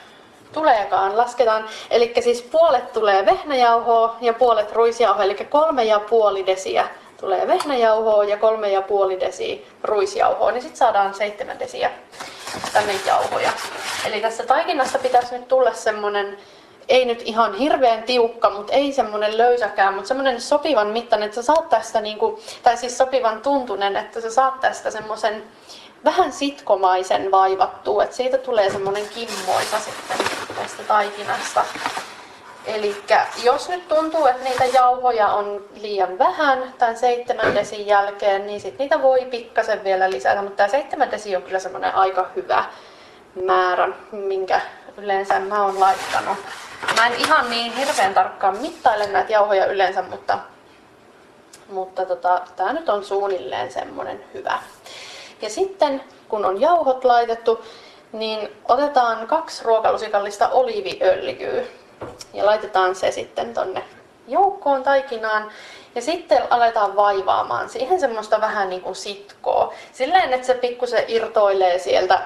tuleekaan, 0.52 1.16
lasketaan. 1.16 1.68
Eli 1.90 2.12
siis 2.20 2.42
puolet 2.42 2.92
tulee 2.92 3.26
vehnäjauhoa 3.26 4.16
ja 4.20 4.32
puolet 4.32 4.72
ruisjauhoa, 4.72 5.24
eli 5.24 5.34
kolme 5.34 5.84
ja 5.84 6.00
puoli 6.00 6.46
desiä 6.46 6.88
tulee 7.20 7.46
vehnäjauhoa 7.46 8.24
ja 8.24 8.36
kolme 8.36 8.70
ja 8.70 8.82
puoli 8.82 9.20
desiä 9.20 9.56
ruisjauhoa, 9.82 10.50
niin 10.50 10.62
sitten 10.62 10.78
saadaan 10.78 11.14
seitsemän 11.14 11.58
desiä 11.58 11.90
tänne 12.72 12.92
jauhoja. 13.06 13.50
Eli 14.06 14.20
tässä 14.20 14.46
taikinasta 14.46 14.98
pitäisi 14.98 15.38
nyt 15.38 15.48
tulla 15.48 15.72
semmonen, 15.72 16.38
ei 16.88 17.04
nyt 17.04 17.22
ihan 17.24 17.54
hirveän 17.54 18.02
tiukka, 18.02 18.50
mutta 18.50 18.72
ei 18.72 18.92
semmonen 18.92 19.38
löysäkään, 19.38 19.94
mutta 19.94 20.08
semmonen 20.08 20.40
sopivan 20.40 20.86
mittainen, 20.86 21.26
että 21.26 21.42
sä 21.42 21.42
saat 21.42 21.68
tästä 21.68 22.00
niinku, 22.00 22.40
tai 22.62 22.76
siis 22.76 22.98
sopivan 22.98 23.42
tuntunen, 23.42 23.96
että 23.96 24.20
sä 24.20 24.30
saat 24.30 24.60
tästä 24.60 24.90
semmoisen 24.90 25.42
vähän 26.04 26.32
sitkomaisen 26.32 27.30
vaivattuu, 27.30 28.00
että 28.00 28.16
siitä 28.16 28.38
tulee 28.38 28.70
semmoinen 28.70 29.08
kimmoisa 29.08 29.80
sitten 29.80 30.41
tästä 30.82 30.94
taikinasta. 30.94 31.64
Eli 32.66 32.96
jos 33.42 33.68
nyt 33.68 33.88
tuntuu, 33.88 34.26
että 34.26 34.44
niitä 34.44 34.64
jauhoja 34.64 35.28
on 35.28 35.64
liian 35.80 36.18
vähän 36.18 36.74
tämän 36.78 36.96
seitsemän 36.96 37.54
desin 37.54 37.86
jälkeen, 37.86 38.46
niin 38.46 38.60
sitten 38.60 38.78
niitä 38.78 39.02
voi 39.02 39.24
pikkasen 39.24 39.84
vielä 39.84 40.10
lisätä, 40.10 40.42
mutta 40.42 40.56
tämä 40.56 40.68
seitsemän 40.68 41.10
desi 41.10 41.36
on 41.36 41.42
kyllä 41.42 41.58
semmoinen 41.58 41.94
aika 41.94 42.30
hyvä 42.36 42.64
määrä, 43.44 43.88
minkä 44.12 44.60
yleensä 44.96 45.40
mä 45.40 45.64
oon 45.64 45.80
laittanut. 45.80 46.38
Mä 46.96 47.06
en 47.06 47.14
ihan 47.14 47.50
niin 47.50 47.72
hirveän 47.72 48.14
tarkkaan 48.14 48.58
mittaile 48.58 49.06
näitä 49.06 49.32
jauhoja 49.32 49.66
yleensä, 49.66 50.02
mutta, 50.02 50.38
mutta 51.68 52.04
tota, 52.06 52.40
tämä 52.56 52.72
nyt 52.72 52.88
on 52.88 53.04
suunnilleen 53.04 53.72
semmoinen 53.72 54.24
hyvä. 54.34 54.58
Ja 55.42 55.50
sitten 55.50 56.02
kun 56.28 56.44
on 56.44 56.60
jauhot 56.60 57.04
laitettu, 57.04 57.64
niin 58.12 58.48
otetaan 58.68 59.26
kaksi 59.26 59.64
ruokalusikallista 59.64 60.48
oliiviöljyä 60.48 61.62
ja 62.34 62.46
laitetaan 62.46 62.94
se 62.94 63.10
sitten 63.10 63.54
tonne 63.54 63.84
joukkoon 64.28 64.82
taikinaan. 64.82 65.50
Ja 65.94 66.02
sitten 66.02 66.42
aletaan 66.50 66.96
vaivaamaan 66.96 67.68
siihen 67.68 68.00
semmoista 68.00 68.40
vähän 68.40 68.70
niin 68.70 68.82
kuin 68.82 68.96
sitkoa. 68.96 69.74
Silleen, 69.92 70.32
että 70.32 70.46
se 70.46 70.54
pikkusen 70.54 71.04
irtoilee 71.08 71.78
sieltä 71.78 72.22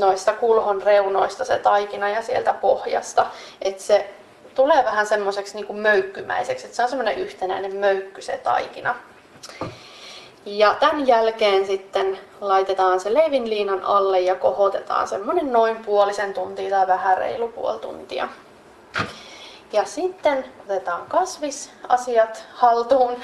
noista 0.00 0.32
kulhon 0.32 0.82
reunoista 0.82 1.44
se 1.44 1.58
taikina 1.58 2.08
ja 2.08 2.22
sieltä 2.22 2.54
pohjasta. 2.54 3.26
Että 3.62 3.82
se 3.82 4.10
tulee 4.54 4.84
vähän 4.84 5.06
semmoiseksi 5.06 5.54
niin 5.54 5.66
kuin 5.66 5.78
möykkymäiseksi, 5.78 6.64
että 6.64 6.76
se 6.76 6.82
on 6.82 6.88
semmoinen 6.88 7.18
yhtenäinen 7.18 7.76
möykky 7.76 8.22
se 8.22 8.36
taikina. 8.36 8.94
Ja 10.46 10.76
tämän 10.80 11.06
jälkeen 11.06 11.66
sitten 11.66 12.18
laitetaan 12.40 13.00
se 13.00 13.14
leivinliinan 13.14 13.84
alle 13.84 14.20
ja 14.20 14.34
kohotetaan 14.34 15.08
semmoinen 15.08 15.52
noin 15.52 15.76
puolisen 15.76 16.34
tuntia 16.34 16.70
tai 16.70 16.86
vähän 16.86 17.18
reilu 17.18 17.48
puoli 17.48 17.78
tuntia. 17.78 18.28
Ja 19.72 19.84
sitten 19.84 20.44
otetaan 20.64 21.06
kasvisasiat 21.08 22.44
haltuun. 22.52 23.16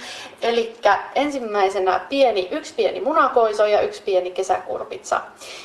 Eli 0.43 0.77
ensimmäisenä 1.15 2.01
pieni, 2.09 2.49
yksi 2.51 2.75
pieni 2.75 3.01
munakoiso 3.01 3.67
ja 3.67 3.81
yksi 3.81 4.03
pieni 4.03 4.31
kesäkurpitsa. 4.31 5.21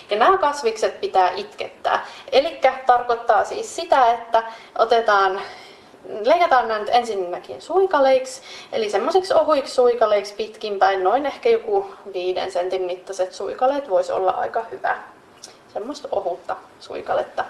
Ja 0.09 0.17
nämä 0.17 0.37
kasvikset 0.37 1.01
pitää 1.01 1.29
itkettää. 1.29 2.05
Eli 2.31 2.59
tarkoittaa 2.85 3.43
siis 3.43 3.75
sitä, 3.75 4.13
että 4.13 4.43
otetaan 4.77 5.41
leikataan 6.25 6.67
nämä 6.67 6.79
nyt 6.79 6.89
ensinnäkin 6.91 7.61
suikaleiksi, 7.61 8.41
eli 8.71 8.89
semmoisiksi 8.89 9.33
ohuiksi 9.33 9.73
suikaleiksi 9.73 10.33
pitkinpäin, 10.33 11.03
noin 11.03 11.25
ehkä 11.25 11.49
joku 11.49 11.95
viiden 12.13 12.51
sentin 12.51 12.81
mittaiset 12.81 13.33
suikaleet 13.33 13.89
voisi 13.89 14.11
olla 14.11 14.31
aika 14.31 14.65
hyvä. 14.71 14.97
Semmoista 15.73 16.07
ohutta 16.11 16.55
suikaletta. 16.79 17.45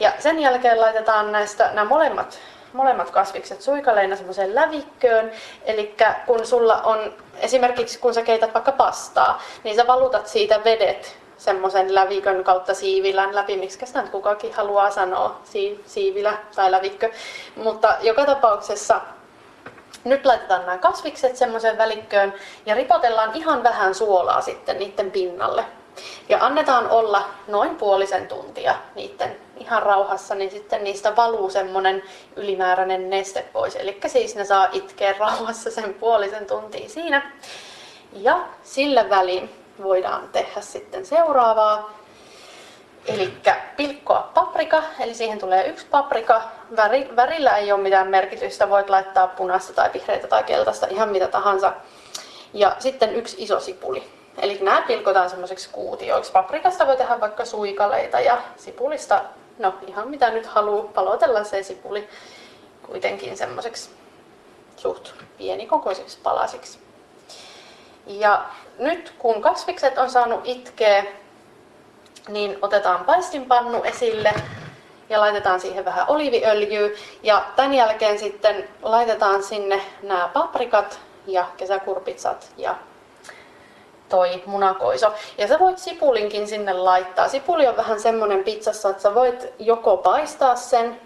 Ja 0.00 0.12
sen 0.18 0.38
jälkeen 0.38 0.80
laitetaan 0.80 1.32
näistä 1.32 1.70
nämä 1.72 1.84
molemmat, 1.84 2.38
molemmat 2.72 3.10
kasvikset 3.10 3.62
suikaleina 3.62 4.16
semmoiseen 4.16 4.54
lävikköön. 4.54 5.32
Eli 5.64 5.94
kun 6.26 6.46
sulla 6.46 6.82
on, 6.82 7.14
esimerkiksi 7.40 7.98
kun 7.98 8.14
sä 8.14 8.22
keität 8.22 8.54
vaikka 8.54 8.72
pastaa, 8.72 9.42
niin 9.64 9.76
sä 9.76 9.86
valutat 9.86 10.26
siitä 10.26 10.64
vedet 10.64 11.16
semmoisen 11.40 11.94
lävikön 11.94 12.44
kautta 12.44 12.74
siivilän 12.74 13.34
läpi, 13.34 13.56
miksi 13.56 13.86
sitä 13.86 14.02
nyt 14.02 14.10
kukakin 14.10 14.54
haluaa 14.54 14.90
sanoa, 14.90 15.40
siivilä 15.86 16.38
tai 16.56 16.70
lävikkö. 16.70 17.10
Mutta 17.56 17.96
joka 18.00 18.24
tapauksessa 18.26 19.00
nyt 20.04 20.26
laitetaan 20.26 20.66
nämä 20.66 20.78
kasvikset 20.78 21.36
semmoiseen 21.36 21.78
välikköön 21.78 22.34
ja 22.66 22.74
ripotellaan 22.74 23.34
ihan 23.34 23.62
vähän 23.62 23.94
suolaa 23.94 24.40
sitten 24.40 24.78
niiden 24.78 25.10
pinnalle. 25.10 25.64
Ja 26.28 26.38
annetaan 26.40 26.90
olla 26.90 27.24
noin 27.48 27.76
puolisen 27.76 28.28
tuntia 28.28 28.74
niiden 28.94 29.36
ihan 29.56 29.82
rauhassa, 29.82 30.34
niin 30.34 30.50
sitten 30.50 30.84
niistä 30.84 31.16
valuu 31.16 31.50
semmoinen 31.50 32.02
ylimääräinen 32.36 33.10
neste 33.10 33.44
pois. 33.52 33.76
Eli 33.76 34.00
siis 34.06 34.36
ne 34.36 34.44
saa 34.44 34.68
itkeä 34.72 35.14
rauhassa 35.18 35.70
sen 35.70 35.94
puolisen 35.94 36.46
tuntia 36.46 36.88
siinä. 36.88 37.32
Ja 38.12 38.40
sillä 38.62 39.10
välin 39.10 39.59
voidaan 39.82 40.28
tehdä 40.28 40.60
sitten 40.60 41.06
seuraavaa. 41.06 41.90
Eli 43.06 43.32
pilkkoa 43.76 44.30
paprika, 44.34 44.82
eli 45.00 45.14
siihen 45.14 45.38
tulee 45.38 45.66
yksi 45.66 45.86
paprika. 45.90 46.42
Väri, 46.76 47.08
värillä 47.16 47.56
ei 47.56 47.72
ole 47.72 47.80
mitään 47.80 48.08
merkitystä, 48.08 48.70
voit 48.70 48.90
laittaa 48.90 49.26
punaista 49.28 49.72
tai 49.72 49.90
vihreitä 49.94 50.26
tai 50.26 50.42
keltaista, 50.42 50.86
ihan 50.86 51.08
mitä 51.08 51.28
tahansa. 51.28 51.72
Ja 52.52 52.76
sitten 52.78 53.16
yksi 53.16 53.36
iso 53.38 53.60
sipuli. 53.60 54.10
Eli 54.42 54.58
nämä 54.62 54.82
pilkotaan 54.82 55.30
semmoiseksi 55.30 55.70
kuutioiksi. 55.72 56.32
Paprikasta 56.32 56.86
voi 56.86 56.96
tehdä 56.96 57.20
vaikka 57.20 57.44
suikaleita 57.44 58.20
ja 58.20 58.38
sipulista, 58.56 59.24
no 59.58 59.74
ihan 59.86 60.08
mitä 60.08 60.30
nyt 60.30 60.46
haluaa, 60.46 60.84
palotella 60.94 61.44
se 61.44 61.62
sipuli 61.62 62.08
kuitenkin 62.86 63.36
semmoiseksi 63.36 63.90
suht 64.76 65.12
pienikokoisiksi 65.38 66.18
palasiksi. 66.22 66.89
Ja 68.06 68.44
nyt 68.78 69.14
kun 69.18 69.42
kasvikset 69.42 69.98
on 69.98 70.10
saanut 70.10 70.40
itkeä, 70.44 71.04
niin 72.28 72.58
otetaan 72.62 73.04
paistinpannu 73.04 73.82
esille 73.82 74.32
ja 75.08 75.20
laitetaan 75.20 75.60
siihen 75.60 75.84
vähän 75.84 76.04
oliiviöljyä. 76.08 76.90
Ja 77.22 77.44
tämän 77.56 77.74
jälkeen 77.74 78.18
sitten 78.18 78.68
laitetaan 78.82 79.42
sinne 79.42 79.82
nämä 80.02 80.30
paprikat 80.32 81.00
ja 81.26 81.46
kesäkurpitsat 81.56 82.52
ja 82.56 82.74
toi 84.08 84.42
munakoiso. 84.46 85.12
Ja 85.38 85.48
sä 85.48 85.58
voit 85.58 85.78
sipulinkin 85.78 86.48
sinne 86.48 86.72
laittaa. 86.72 87.28
Sipuli 87.28 87.66
on 87.66 87.76
vähän 87.76 88.00
semmonen 88.00 88.44
pizzassa, 88.44 88.90
että 88.90 89.02
sä 89.02 89.14
voit 89.14 89.46
joko 89.58 89.96
paistaa 89.96 90.56
sen 90.56 91.00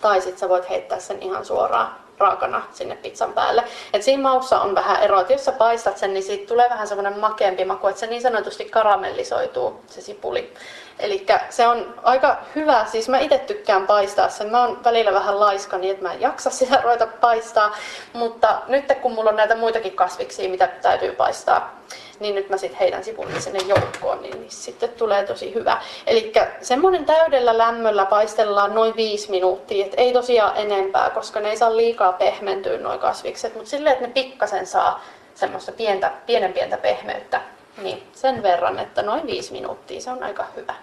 tai 0.00 0.20
sitten 0.20 0.38
sä 0.38 0.48
voit 0.48 0.70
heittää 0.70 1.00
sen 1.00 1.22
ihan 1.22 1.44
suoraan 1.44 2.05
raakana 2.18 2.62
sinne 2.72 2.96
pizzan 2.96 3.32
päälle. 3.32 3.64
Et 3.92 4.02
siinä 4.02 4.22
maussa 4.22 4.60
on 4.60 4.74
vähän 4.74 5.02
ero, 5.02 5.20
että 5.20 5.32
jos 5.32 5.44
sä 5.44 5.52
paistat 5.52 5.98
sen, 5.98 6.14
niin 6.14 6.24
siitä 6.24 6.46
tulee 6.46 6.70
vähän 6.70 6.88
semmoinen 6.88 7.18
makeampi 7.18 7.64
maku, 7.64 7.86
että 7.86 8.00
se 8.00 8.06
niin 8.06 8.22
sanotusti 8.22 8.64
karamellisoituu 8.64 9.80
se 9.86 10.00
sipuli. 10.00 10.52
Eli 10.98 11.26
se 11.50 11.66
on 11.66 11.94
aika 12.02 12.36
hyvä, 12.54 12.84
siis 12.84 13.08
mä 13.08 13.18
itse 13.18 13.38
tykkään 13.38 13.86
paistaa 13.86 14.28
sen. 14.28 14.50
Mä 14.50 14.64
oon 14.64 14.84
välillä 14.84 15.12
vähän 15.12 15.40
laiska 15.40 15.78
niin, 15.78 15.90
että 15.90 16.02
mä 16.02 16.12
en 16.12 16.20
jaksa 16.20 16.50
sitä 16.60 16.80
ruveta 16.80 17.06
paistaa, 17.06 17.76
mutta 18.12 18.62
nyt 18.68 18.84
kun 19.02 19.12
mulla 19.12 19.30
on 19.30 19.36
näitä 19.36 19.56
muitakin 19.56 19.92
kasviksia, 19.92 20.48
mitä 20.48 20.66
täytyy 20.66 21.12
paistaa, 21.12 21.80
niin 22.20 22.34
nyt 22.34 22.48
mä 22.48 22.56
sitten 22.56 22.78
heidän 22.78 23.04
sipulin 23.04 23.42
sinne 23.42 23.58
joukkoon, 23.66 24.22
niin, 24.22 24.40
niin 24.40 24.50
sitten 24.50 24.88
tulee 24.88 25.24
tosi 25.24 25.54
hyvä. 25.54 25.82
Eli 26.06 26.32
semmoinen 26.62 27.04
täydellä 27.04 27.58
lämmöllä 27.58 28.06
paistellaan 28.06 28.74
noin 28.74 28.96
viisi 28.96 29.30
minuuttia, 29.30 29.84
että 29.84 30.00
ei 30.00 30.12
tosiaan 30.12 30.56
enempää, 30.56 31.10
koska 31.10 31.40
ne 31.40 31.50
ei 31.50 31.56
saa 31.56 31.76
liikaa 31.76 32.12
pehmentyä 32.12 32.78
nuo 32.78 32.98
kasvikset, 32.98 33.54
mutta 33.54 33.70
silleen, 33.70 33.92
että 33.92 34.06
ne 34.06 34.12
pikkasen 34.12 34.66
saa 34.66 35.04
semmoista 35.34 35.72
pientä, 35.72 36.12
pienen 36.26 36.52
pientä 36.52 36.76
pehmeyttä, 36.76 37.40
niin 37.82 38.02
sen 38.12 38.42
verran, 38.42 38.78
että 38.78 39.02
noin 39.02 39.26
viisi 39.26 39.52
minuuttia, 39.52 40.00
se 40.00 40.10
on 40.10 40.22
aika 40.22 40.46
hyvä. 40.56 40.74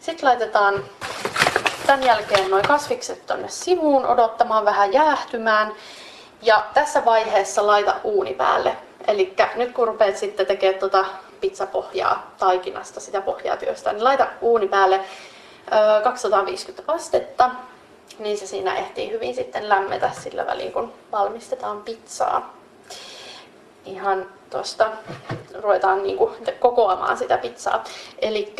Sitten 0.00 0.28
laitetaan 0.28 0.84
tämän 1.86 2.02
jälkeen 2.02 2.50
noin 2.50 2.68
kasvikset 2.68 3.26
tonne 3.26 3.48
sivuun 3.48 4.06
odottamaan 4.06 4.64
vähän 4.64 4.92
jäähtymään. 4.92 5.72
Ja 6.42 6.64
tässä 6.74 7.04
vaiheessa 7.04 7.66
laita 7.66 7.94
uuni 8.04 8.34
päälle 8.34 8.76
Eli 9.06 9.34
nyt 9.54 9.72
kun 9.72 9.88
rupeat 9.88 10.16
sitten 10.16 10.46
tekemään 10.46 10.80
tuota 10.80 11.04
pizzapohjaa 11.40 12.30
taikinasta, 12.38 13.00
sitä 13.00 13.20
pohjaa 13.20 13.56
työstä, 13.56 13.92
niin 13.92 14.04
laita 14.04 14.26
uuni 14.40 14.68
päälle 14.68 15.00
250 16.04 16.92
astetta, 16.92 17.50
niin 18.18 18.38
se 18.38 18.46
siinä 18.46 18.74
ehtii 18.74 19.10
hyvin 19.10 19.34
sitten 19.34 19.68
lämmetä 19.68 20.10
sillä 20.22 20.46
välin, 20.46 20.72
kun 20.72 20.92
valmistetaan 21.12 21.82
pizzaa. 21.82 22.55
Ihan 23.86 24.26
tuosta 24.50 24.90
ruvetaan 25.62 26.02
niinku 26.02 26.32
kokoamaan 26.60 27.16
sitä 27.16 27.38
pizzaa. 27.38 27.84
Eli 28.18 28.54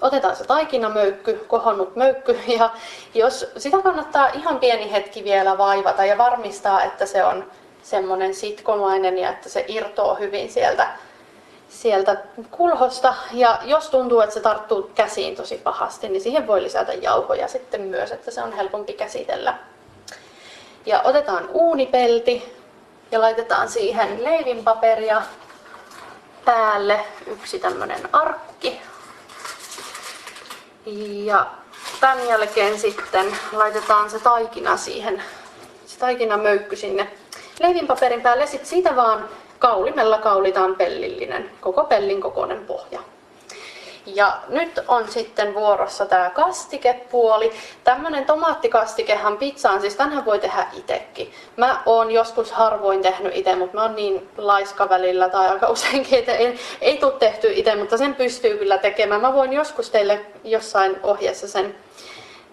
otetaan 0.00 0.36
se 0.36 0.44
taikinamöykky, 0.44 1.44
kohonnut 1.48 1.96
möykky, 1.96 2.38
ja 2.58 2.70
jos 3.14 3.52
sitä 3.56 3.78
kannattaa 3.82 4.28
ihan 4.28 4.58
pieni 4.58 4.92
hetki 4.92 5.24
vielä 5.24 5.58
vaivata 5.58 6.04
ja 6.04 6.18
varmistaa, 6.18 6.82
että 6.82 7.06
se 7.06 7.24
on 7.24 7.50
semmoinen 7.82 8.34
sitkomainen 8.34 9.18
ja 9.18 9.30
että 9.30 9.48
se 9.48 9.64
irtoo 9.68 10.14
hyvin 10.14 10.50
sieltä, 10.50 10.88
sieltä 11.68 12.16
kulhosta. 12.50 13.14
Ja 13.32 13.58
jos 13.64 13.90
tuntuu, 13.90 14.20
että 14.20 14.34
se 14.34 14.40
tarttuu 14.40 14.90
käsiin 14.94 15.36
tosi 15.36 15.56
pahasti, 15.56 16.08
niin 16.08 16.22
siihen 16.22 16.46
voi 16.46 16.62
lisätä 16.62 16.92
jauhoja 16.92 17.48
sitten 17.48 17.80
myös, 17.80 18.12
että 18.12 18.30
se 18.30 18.42
on 18.42 18.52
helpompi 18.52 18.92
käsitellä. 18.92 19.54
Ja 20.86 21.02
otetaan 21.02 21.48
uunipelti 21.52 22.61
ja 23.12 23.20
laitetaan 23.20 23.68
siihen 23.68 24.24
leivinpaperia 24.24 25.22
päälle 26.44 27.00
yksi 27.26 27.58
tämmönen 27.58 28.08
arkki. 28.12 28.80
Ja 31.24 31.46
tämän 32.00 32.26
jälkeen 32.26 32.78
sitten 32.78 33.36
laitetaan 33.52 34.10
se 34.10 34.18
taikina 34.18 34.76
siihen, 34.76 35.22
se 35.86 35.98
taikina 35.98 36.36
möykky 36.36 36.76
sinne 36.76 37.10
leivinpaperin 37.60 38.20
päälle. 38.20 38.46
Sitten 38.46 38.68
siitä 38.68 38.96
vaan 38.96 39.28
kaulimella 39.58 40.18
kaulitaan 40.18 40.76
pellillinen, 40.76 41.50
koko 41.60 41.84
pellin 41.84 42.20
kokoinen 42.20 42.66
pohja. 42.66 43.00
Ja 44.06 44.38
nyt 44.48 44.80
on 44.88 45.08
sitten 45.08 45.54
vuorossa 45.54 46.06
tämä 46.06 46.30
kastikepuoli. 46.30 47.52
Tämmönen 47.84 48.24
tomaattikastikehan 48.24 49.36
pizzaan, 49.36 49.80
siis 49.80 49.96
tänhän 49.96 50.24
voi 50.24 50.38
tehdä 50.38 50.66
itsekin. 50.72 51.32
Mä 51.56 51.82
oon 51.86 52.10
joskus 52.10 52.52
harvoin 52.52 53.02
tehnyt 53.02 53.36
itse, 53.36 53.56
mutta 53.56 53.76
mä 53.76 53.82
oon 53.82 53.96
niin 53.96 54.28
laiska 54.36 54.88
välillä 54.88 55.28
tai 55.28 55.48
aika 55.48 55.68
useinkin, 55.68 56.18
että 56.18 56.34
ei, 56.34 56.58
ei 56.80 56.96
tule 56.96 57.12
tehty 57.12 57.52
itse, 57.52 57.74
mutta 57.74 57.96
sen 57.96 58.14
pystyy 58.14 58.58
kyllä 58.58 58.78
tekemään. 58.78 59.20
Mä 59.20 59.32
voin 59.32 59.52
joskus 59.52 59.90
teille 59.90 60.20
jossain 60.44 60.96
ohjeessa 61.02 61.48
sen 61.48 61.74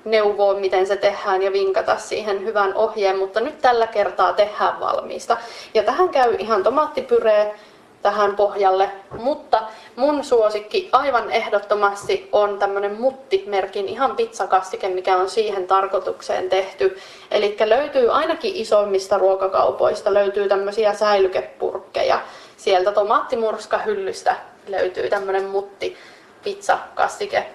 neuvoa, 0.05 0.53
miten 0.53 0.87
se 0.87 0.95
tehdään 0.95 1.41
ja 1.41 1.53
vinkata 1.53 1.97
siihen 1.97 2.45
hyvän 2.45 2.73
ohjeen, 2.75 3.17
mutta 3.17 3.39
nyt 3.39 3.61
tällä 3.61 3.87
kertaa 3.87 4.33
tehdään 4.33 4.79
valmiista. 4.79 5.37
Ja 5.73 5.83
tähän 5.83 6.09
käy 6.09 6.35
ihan 6.39 6.63
tomaattipyree, 6.63 7.55
tähän 8.01 8.35
pohjalle, 8.35 8.89
mutta 9.17 9.61
mun 9.95 10.23
suosikki 10.23 10.89
aivan 10.91 11.31
ehdottomasti 11.31 12.29
on 12.31 12.59
tämmönen 12.59 13.01
Mutti-merkin 13.01 13.89
ihan 13.89 14.15
pizzakastike, 14.15 14.89
mikä 14.89 15.17
on 15.17 15.29
siihen 15.29 15.67
tarkoitukseen 15.67 16.49
tehty. 16.49 16.97
Eli 17.31 17.57
löytyy 17.65 18.09
ainakin 18.11 18.55
isommista 18.55 19.17
ruokakaupoista, 19.17 20.13
löytyy 20.13 20.49
tämmöisiä 20.49 20.93
säilykepurkkeja. 20.93 22.19
Sieltä 22.57 22.91
tomaattimurskahyllystä 22.91 24.35
löytyy 24.67 25.09
tämmönen 25.09 25.45
Mutti 25.45 25.97
pizzakastike. 26.43 27.45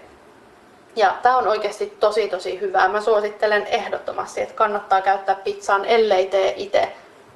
Ja 0.96 1.14
tämä 1.22 1.36
on 1.36 1.48
oikeasti 1.48 1.96
tosi 2.00 2.28
tosi 2.28 2.60
hyvää. 2.60 2.88
Mä 2.88 3.00
suosittelen 3.00 3.66
ehdottomasti, 3.66 4.40
että 4.40 4.54
kannattaa 4.54 5.02
käyttää 5.02 5.34
pizzaan, 5.34 5.84
ellei 5.84 6.26
tee 6.26 6.54
itse 6.56 6.92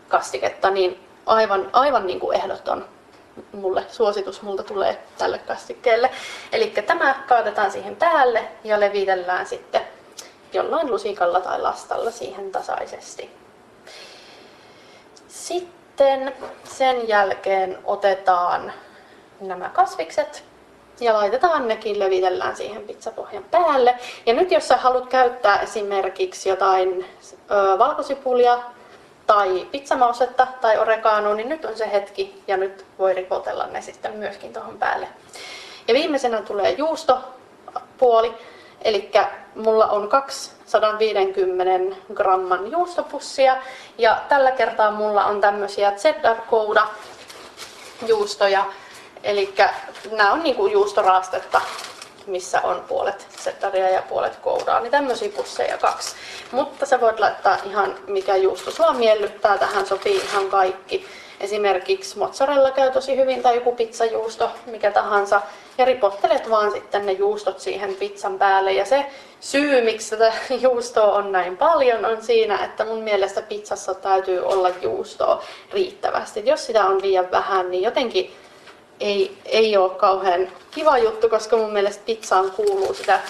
kastiketta, 0.08 0.70
niin 0.70 1.00
aivan, 1.26 1.70
aivan 1.72 2.06
niin 2.06 2.20
kuin 2.20 2.36
ehdoton 2.36 2.84
mulle 3.52 3.84
suositus 3.88 4.42
multa 4.42 4.62
tulee 4.62 5.02
tälle 5.18 5.38
kastikkeelle. 5.38 6.10
Eli 6.52 6.66
tämä 6.86 7.14
kaadetaan 7.28 7.70
siihen 7.70 7.96
päälle 7.96 8.48
ja 8.64 8.80
levitellään 8.80 9.46
sitten 9.46 9.80
jollain 10.52 10.90
lusikalla 10.90 11.40
tai 11.40 11.60
lastalla 11.60 12.10
siihen 12.10 12.52
tasaisesti. 12.52 13.30
Sitten 15.28 16.34
sen 16.64 17.08
jälkeen 17.08 17.78
otetaan 17.84 18.72
nämä 19.40 19.68
kasvikset 19.68 20.44
ja 21.00 21.14
laitetaan 21.14 21.68
nekin, 21.68 21.98
levitellään 21.98 22.56
siihen 22.56 22.82
pizzapohjan 22.82 23.44
päälle. 23.44 23.98
Ja 24.26 24.34
nyt 24.34 24.50
jos 24.50 24.68
sä 24.68 24.76
haluat 24.76 25.06
käyttää 25.06 25.60
esimerkiksi 25.60 26.48
jotain 26.48 27.04
ö, 27.50 27.78
valkosipulia 27.78 28.58
tai 29.28 29.66
pizzamausetta 29.70 30.46
tai 30.60 30.78
oreganoa, 30.78 31.34
niin 31.34 31.48
nyt 31.48 31.64
on 31.64 31.76
se 31.76 31.92
hetki 31.92 32.42
ja 32.46 32.56
nyt 32.56 32.86
voi 32.98 33.14
ripotella 33.14 33.66
ne 33.66 33.82
sitten 33.82 34.12
myöskin 34.12 34.52
tuohon 34.52 34.78
päälle. 34.78 35.08
Ja 35.88 35.94
viimeisenä 35.94 36.42
tulee 36.42 36.70
juustopuoli, 36.70 38.34
eli 38.82 39.10
mulla 39.54 39.86
on 39.86 40.08
250 40.08 41.96
gramman 42.14 42.70
juustopussia 42.70 43.56
ja 43.98 44.18
tällä 44.28 44.50
kertaa 44.50 44.90
mulla 44.90 45.24
on 45.24 45.40
tämmöisiä 45.40 45.92
cheddar 45.92 46.36
kouda 46.50 46.86
juustoja, 48.06 48.64
eli 49.22 49.54
nämä 50.10 50.32
on 50.32 50.42
niinku 50.42 50.66
juustoraastetta 50.66 51.60
missä 52.28 52.60
on 52.62 52.84
puolet 52.88 53.26
settaria 53.38 53.88
ja 53.88 54.02
puolet 54.02 54.36
kouraa, 54.36 54.80
niin 54.80 54.90
tämmöisiä 54.90 55.32
pusseja 55.36 55.78
kaksi. 55.78 56.14
Mutta 56.52 56.86
sä 56.86 57.00
voit 57.00 57.20
laittaa 57.20 57.58
ihan 57.64 57.94
mikä 58.06 58.36
juusto 58.36 58.70
sua 58.70 58.92
miellyttää, 58.92 59.58
tähän 59.58 59.86
sopii 59.86 60.16
ihan 60.16 60.46
kaikki. 60.46 61.06
Esimerkiksi 61.40 62.18
mozzarella 62.18 62.70
käy 62.70 62.90
tosi 62.90 63.16
hyvin 63.16 63.42
tai 63.42 63.54
joku 63.54 63.74
pizzajuusto, 63.74 64.50
mikä 64.66 64.90
tahansa. 64.90 65.40
Ja 65.78 65.84
ripottelet 65.84 66.50
vaan 66.50 66.72
sitten 66.72 67.06
ne 67.06 67.12
juustot 67.12 67.60
siihen 67.60 67.94
pizzan 67.94 68.38
päälle. 68.38 68.72
Ja 68.72 68.84
se 68.84 69.06
syy, 69.40 69.80
miksi 69.80 70.10
tätä 70.10 70.32
juustoa 70.60 71.12
on 71.12 71.32
näin 71.32 71.56
paljon, 71.56 72.04
on 72.04 72.22
siinä, 72.22 72.64
että 72.64 72.84
mun 72.84 73.02
mielestä 73.02 73.42
pizzassa 73.42 73.94
täytyy 73.94 74.44
olla 74.44 74.70
juustoa 74.82 75.42
riittävästi. 75.72 76.42
Jos 76.46 76.66
sitä 76.66 76.86
on 76.86 77.02
liian 77.02 77.30
vähän, 77.30 77.70
niin 77.70 77.82
jotenkin 77.82 78.34
ei, 79.00 79.38
ei 79.44 79.76
ole 79.76 79.90
kauhean 79.90 80.48
kiva 80.70 80.98
juttu, 80.98 81.28
koska 81.28 81.56
mun 81.56 81.72
mielestä 81.72 82.02
pizzaan 82.06 82.50
kuuluu 82.50 82.94
sitä 82.94 83.20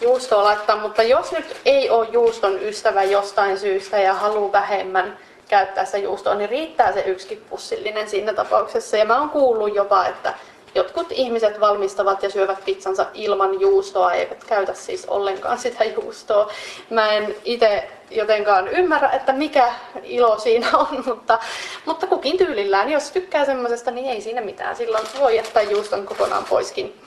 juustoa 0.00 0.44
laittaa, 0.44 0.76
mutta 0.76 1.02
jos 1.02 1.32
nyt 1.32 1.56
ei 1.64 1.90
ole 1.90 2.08
juuston 2.10 2.62
ystävä 2.62 3.02
jostain 3.02 3.58
syystä 3.58 3.98
ja 3.98 4.14
haluaa 4.14 4.52
vähemmän 4.52 5.18
käyttää 5.48 5.84
sitä 5.84 5.98
juustoa, 5.98 6.34
niin 6.34 6.50
riittää 6.50 6.92
se 6.92 7.00
yksikin 7.00 7.44
pussillinen 7.50 8.10
siinä 8.10 8.32
tapauksessa. 8.32 8.96
Ja 8.96 9.04
mä 9.04 9.18
oon 9.18 9.30
kuullut 9.30 9.74
jopa, 9.74 10.06
että 10.06 10.34
jotkut 10.74 11.12
ihmiset 11.12 11.60
valmistavat 11.60 12.22
ja 12.22 12.30
syövät 12.30 12.64
pizzansa 12.64 13.06
ilman 13.14 13.60
juustoa, 13.60 14.12
eivät 14.12 14.44
käytä 14.44 14.74
siis 14.74 15.06
ollenkaan 15.06 15.58
sitä 15.58 15.84
juustoa. 15.84 16.52
Mä 16.90 17.12
en 17.12 17.36
itse 17.44 17.88
jotenkaan 18.10 18.68
ymmärrä, 18.68 19.10
että 19.10 19.32
mikä 19.32 19.72
ilo 20.02 20.38
siinä 20.38 20.68
on, 20.72 21.02
mutta, 21.06 21.38
mutta 21.84 22.06
kukin 22.06 22.38
tyylillään. 22.38 22.90
Jos 22.90 23.10
tykkää 23.10 23.44
semmoisesta, 23.44 23.90
niin 23.90 24.06
ei 24.10 24.20
siinä 24.20 24.40
mitään. 24.40 24.76
Silloin 24.76 25.06
voi 25.20 25.36
jättää 25.36 25.62
juuston 25.62 26.06
kokonaan 26.06 26.44
poiskin. 26.44 27.00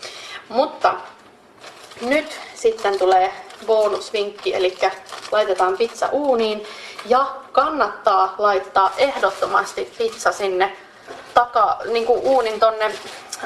Mutta 0.49 0.93
nyt 2.01 2.39
sitten 2.55 2.99
tulee 2.99 3.31
bonusvinkki, 3.65 4.55
eli 4.55 4.77
laitetaan 5.31 5.77
pizza 5.77 6.09
uuniin 6.11 6.63
ja 7.05 7.25
kannattaa 7.51 8.35
laittaa 8.37 8.91
ehdottomasti 8.97 9.93
pizza 9.97 10.31
sinne 10.31 10.77
taka, 11.33 11.79
niin 11.91 12.05
kuin 12.05 12.19
uunin 12.19 12.59
tonne 12.59 12.91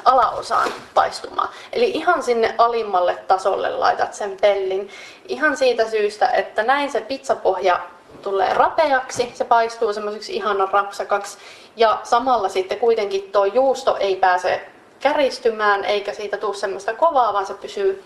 alaosaan 0.06 0.72
paistumaan. 0.94 1.50
Eli 1.74 1.90
ihan 1.90 2.24
sinne 2.24 2.56
alimmalle 2.58 3.18
tasolle 3.28 3.70
laitat 3.70 4.14
sen 4.14 4.38
pellin. 4.42 4.90
Ihan 5.28 5.58
siitä 5.58 5.90
syystä, 5.90 6.28
että 6.28 6.64
näin 6.64 6.92
se 6.92 7.02
pizzapohja 7.02 7.80
tulee 8.22 8.54
rapeaksi, 8.54 9.32
se 9.34 9.44
paistuu 9.44 9.94
semmoiseksi 9.94 10.36
ihanan 10.36 10.70
rapsakaksi 10.72 11.38
ja 11.76 12.00
samalla 12.04 12.50
sitten 12.50 12.80
kuitenkin 12.80 13.32
tuo 13.32 13.46
juusto 13.46 13.98
ei 13.98 14.16
pääse 14.16 14.68
käristymään 15.00 15.86
eikä 15.86 16.14
siitä 16.14 16.38
tule 16.38 16.56
semmoista 16.56 16.94
kovaa, 16.94 17.34
vaan 17.34 17.46
se 17.46 17.54
pysyy 17.54 18.04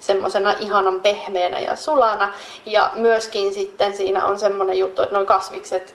semmoisena 0.00 0.54
ihanan 0.60 1.00
pehmeänä 1.00 1.58
ja 1.58 1.76
sulana. 1.76 2.32
Ja 2.66 2.90
myöskin 2.94 3.54
sitten 3.54 3.96
siinä 3.96 4.26
on 4.26 4.38
semmoinen 4.38 4.78
juttu, 4.78 5.02
että 5.02 5.14
noin 5.14 5.26
kasvikset 5.26 5.94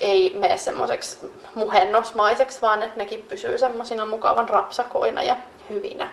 ei 0.00 0.34
mene 0.38 0.56
semmoiseksi 0.56 1.32
muhennosmaiseksi, 1.54 2.62
vaan 2.62 2.82
että 2.82 2.98
nekin 2.98 3.22
pysyy 3.22 3.58
semmoisina 3.58 4.06
mukavan 4.06 4.48
rapsakoina 4.48 5.22
ja 5.22 5.36
hyvinä. 5.70 6.12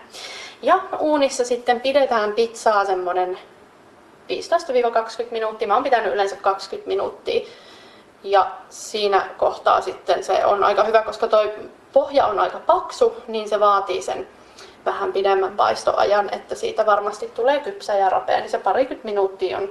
Ja 0.62 0.80
uunissa 0.98 1.44
sitten 1.44 1.80
pidetään 1.80 2.32
pizzaa 2.32 2.84
semmoinen 2.84 3.38
15-20 5.24 5.26
minuuttia. 5.30 5.68
Mä 5.68 5.74
oon 5.74 5.84
pitänyt 5.84 6.14
yleensä 6.14 6.36
20 6.36 6.88
minuuttia. 6.88 7.46
Ja 8.22 8.50
siinä 8.68 9.26
kohtaa 9.36 9.80
sitten 9.80 10.24
se 10.24 10.46
on 10.46 10.64
aika 10.64 10.84
hyvä, 10.84 11.02
koska 11.02 11.28
toi 11.28 11.52
pohja 11.92 12.26
on 12.26 12.40
aika 12.40 12.58
paksu, 12.58 13.16
niin 13.28 13.48
se 13.48 13.60
vaatii 13.60 14.02
sen 14.02 14.28
vähän 14.86 15.12
pidemmän 15.12 15.56
paistoajan, 15.56 16.34
että 16.34 16.54
siitä 16.54 16.86
varmasti 16.86 17.26
tulee 17.34 17.60
kypsä 17.60 17.94
ja 17.94 18.10
rapea, 18.10 18.38
niin 18.38 18.50
se 18.50 18.58
parikymmentä 18.58 19.08
minuuttia 19.08 19.58
on 19.58 19.68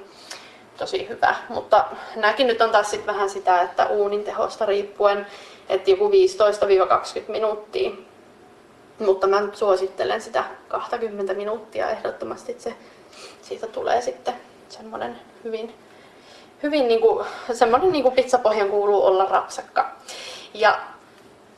tosi 0.78 1.10
hyvä. 1.10 1.36
Mutta 1.50 1.86
nämäkin 2.16 2.48
nyt 2.48 2.62
on 2.62 2.72
taas 2.72 2.92
sit 2.92 3.06
vähän 3.06 3.30
sitä, 3.30 3.62
että 3.62 3.86
uunin 3.86 4.24
tehosta 4.24 4.66
riippuen, 4.66 5.28
että 5.70 5.92
joku 5.92 6.10
15-20 6.10 6.12
minuuttia. 7.28 7.92
Mutta 9.00 9.28
mä 9.28 9.42
nyt 9.42 9.56
suosittelen 9.56 10.22
sitä 10.22 10.44
20 10.68 11.34
minuuttia 11.34 11.90
ehdottomasti, 11.90 12.52
että 12.52 12.64
se, 12.64 12.76
siitä 13.42 13.68
tulee 13.68 14.02
sitten 14.02 14.34
semmoinen 14.70 15.20
hyvin, 15.44 15.76
hyvin 16.64 16.88
niinku, 16.88 17.26
semmoinen 17.54 17.92
niinku 17.92 18.12
pizzapohjan 18.12 18.70
kuuluu 18.70 19.06
olla 19.06 19.26
rapsakka. 19.26 19.92
Ja 20.54 20.80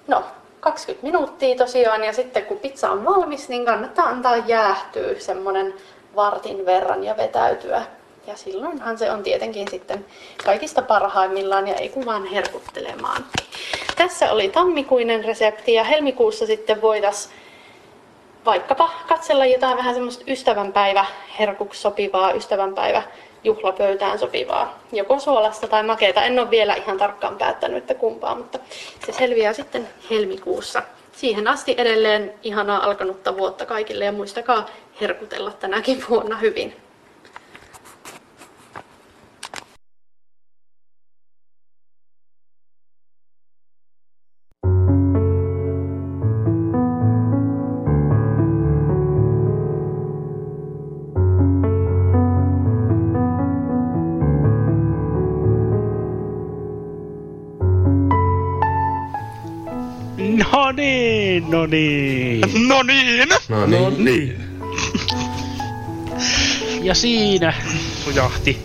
no, 0.07 0.23
20 0.59 1.05
minuuttia 1.07 1.55
tosiaan 1.55 2.03
ja 2.03 2.13
sitten 2.13 2.45
kun 2.45 2.59
pizza 2.59 2.91
on 2.91 3.05
valmis, 3.05 3.49
niin 3.49 3.65
kannattaa 3.65 4.05
antaa 4.05 4.37
jäähtyä 4.37 5.19
semmoinen 5.19 5.73
vartin 6.15 6.65
verran 6.65 7.03
ja 7.03 7.17
vetäytyä 7.17 7.81
ja 8.27 8.37
silloinhan 8.37 8.97
se 8.97 9.11
on 9.11 9.23
tietenkin 9.23 9.67
sitten 9.71 10.05
kaikista 10.45 10.81
parhaimmillaan 10.81 11.67
ja 11.67 11.75
ei 11.75 11.89
kun 11.89 12.27
herkuttelemaan. 12.31 13.25
Tässä 13.95 14.31
oli 14.31 14.49
tammikuinen 14.49 15.25
resepti 15.25 15.73
ja 15.73 15.83
helmikuussa 15.83 16.45
sitten 16.45 16.81
voitaisiin 16.81 17.33
vaikkapa 18.45 18.89
katsella 19.07 19.45
jotain 19.45 19.77
vähän 19.77 19.93
semmoista 19.93 20.23
ystävänpäivä 20.27 21.05
herkuksi 21.39 21.81
sopivaa, 21.81 22.31
ystävänpäivä 22.31 23.03
juhlapöytään 23.43 24.19
sopivaa, 24.19 24.79
joko 24.91 25.19
suolasta 25.19 25.67
tai 25.67 25.83
makeita. 25.83 26.23
En 26.23 26.39
ole 26.39 26.49
vielä 26.49 26.75
ihan 26.75 26.97
tarkkaan 26.97 27.37
päättänyt, 27.37 27.77
että 27.77 27.93
kumpaa, 27.93 28.35
mutta 28.35 28.59
se 29.05 29.11
selviää 29.11 29.53
sitten 29.53 29.89
helmikuussa. 30.09 30.83
Siihen 31.11 31.47
asti 31.47 31.75
edelleen 31.77 32.33
ihanaa 32.43 32.83
alkanutta 32.83 33.37
vuotta 33.37 33.65
kaikille 33.65 34.05
ja 34.05 34.11
muistakaa 34.11 34.65
herkutella 35.01 35.51
tänäkin 35.51 36.03
vuonna 36.09 36.37
hyvin. 36.37 36.86
Niin, 61.65 62.41
no 62.67 62.83
niin. 62.83 63.29
No 63.49 63.65
niin! 63.65 63.81
No 63.81 63.89
niin. 63.97 64.47
Ja 66.81 66.95
siinä 66.95 67.53
sujahti 68.03 68.57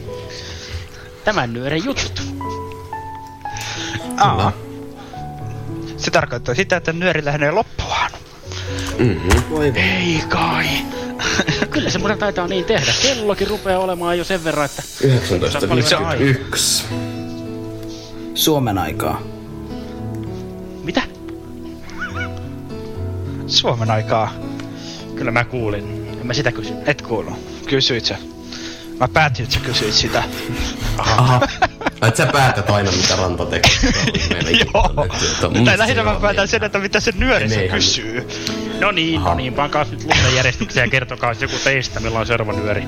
tämän 1.25 1.53
nyören 1.53 1.85
jutut. 1.85 2.23
Aa. 4.17 4.53
Se 5.97 6.11
tarkoittaa 6.11 6.55
sitä, 6.55 6.77
että 6.77 6.93
nyöri 6.93 7.25
lähenee 7.25 7.51
loppuaan. 7.51 8.11
Mm-hmm. 8.99 9.43
Voi. 9.51 9.73
Ei 9.75 10.23
kai. 10.29 10.67
Kyllä 11.71 11.91
se 11.91 11.99
muuten 11.99 12.19
taitaa 12.19 12.49
niin 12.49 12.65
tehdä. 12.65 12.93
Kellokin 13.03 13.49
rupeaa 13.49 13.79
olemaan 13.79 14.19
jo 14.19 14.25
sen 14.25 14.45
verran, 14.45 14.65
että 14.65 14.83
1951. 15.01 16.85
Suomen 18.35 18.79
aikaa. 18.79 19.23
mitä? 20.85 21.03
Suomen 23.53 23.91
aikaa. 23.91 24.33
Kyllä 25.17 25.31
mä 25.31 25.45
kuulin. 25.45 26.09
En 26.21 26.27
mä 26.27 26.35
sitä 26.35 26.53
kysy. 26.53 26.73
Et 26.87 27.03
kuulu. 27.03 27.37
Kysyit 27.67 28.05
sä. 28.05 28.17
Mä 29.01 29.09
päätin, 29.09 29.43
että 29.43 29.55
sä 29.55 29.61
kysyit 29.61 29.95
sitä. 29.95 30.23
Aha. 30.99 31.41
Et 32.09 32.17
sä 32.17 32.27
päätät 32.27 32.71
aina 32.71 32.93
mitä 32.93 33.17
ranta 33.17 33.47
tekee. 33.47 33.73
Joo. 34.75 35.07
Tai 35.65 35.79
lähinnä 35.79 36.03
mä 36.03 36.15
päätän 36.21 36.49
sen, 36.49 36.65
että 36.65 36.79
mitä 36.79 37.01
se 37.01 37.13
nyörissä 37.17 37.61
kysyy. 37.61 38.29
No 38.81 38.91
niin, 38.91 39.21
no 39.21 39.35
niin, 39.35 39.55
pankaa 39.55 39.85
nyt 39.91 40.03
lumen 40.03 40.35
järjestykseen 40.37 40.85
ja 40.87 40.91
kertokaa 40.91 41.35
joku 41.41 41.57
teistä, 41.65 42.01
milloin 42.01 42.21
on 42.21 42.27
seuraava 42.27 42.53
nyöri. 42.53 42.85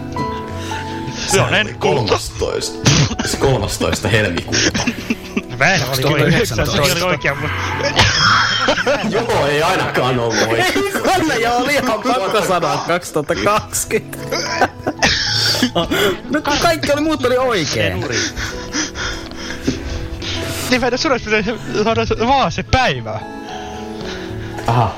Se 1.27 1.41
on 1.41 1.55
en 1.55 1.77
13. 1.79 2.35
Se 3.25 3.37
13. 3.37 4.09
helmikuuta. 4.09 4.79
Vähän 5.59 5.81
oli 5.89 6.05
oikein, 6.05 6.29
19. 6.29 6.77
se 6.87 6.93
oli 6.93 7.03
oikein, 7.03 7.35
mutta 7.39 7.57
Joo, 9.11 9.47
ei 9.47 9.63
ainakaan 9.63 10.19
ollut 10.19 10.43
oikein. 10.49 10.93
Anna 11.15 11.35
joo, 11.35 11.57
oli 11.57 11.75
ihan 11.75 12.03
pakko 12.03 12.43
sanoa 12.49 12.85
2020. 12.87 14.37
no 16.31 16.41
kun 16.43 16.59
kaikki 16.63 16.93
oli 16.93 17.01
muut 17.01 17.25
oli 17.27 17.37
oikein. 17.39 18.01
Niin 20.71 20.81
mä 20.81 20.87
en 20.87 20.99
sun 20.99 21.13
olisi 21.13 21.25
pitänyt 21.25 21.61
saada 21.85 22.07
se- 22.07 22.19
vaan 22.27 22.53
se 22.53 22.63
päivä. 22.63 23.21
Aha. 24.67 24.95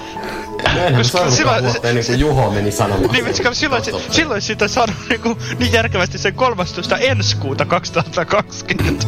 Mä 0.96 1.02
silloin- 1.30 1.64
vuotta 1.64 1.88
ennen 1.88 2.04
kuin 2.06 2.20
Juho 2.20 2.50
meni 2.50 2.70
sanomaan. 2.72 3.10
Niin, 3.12 3.24
koska 3.26 3.54
silloin, 3.54 3.82
silloin 4.10 4.42
siitä 4.42 4.68
saanut 4.68 4.96
niinku, 5.08 5.38
niin 5.58 5.72
järkevästi 5.72 6.18
sen 6.18 6.34
13. 6.34 6.96
ensi 6.96 7.36
kuuta 7.36 7.64
2020. 7.64 9.06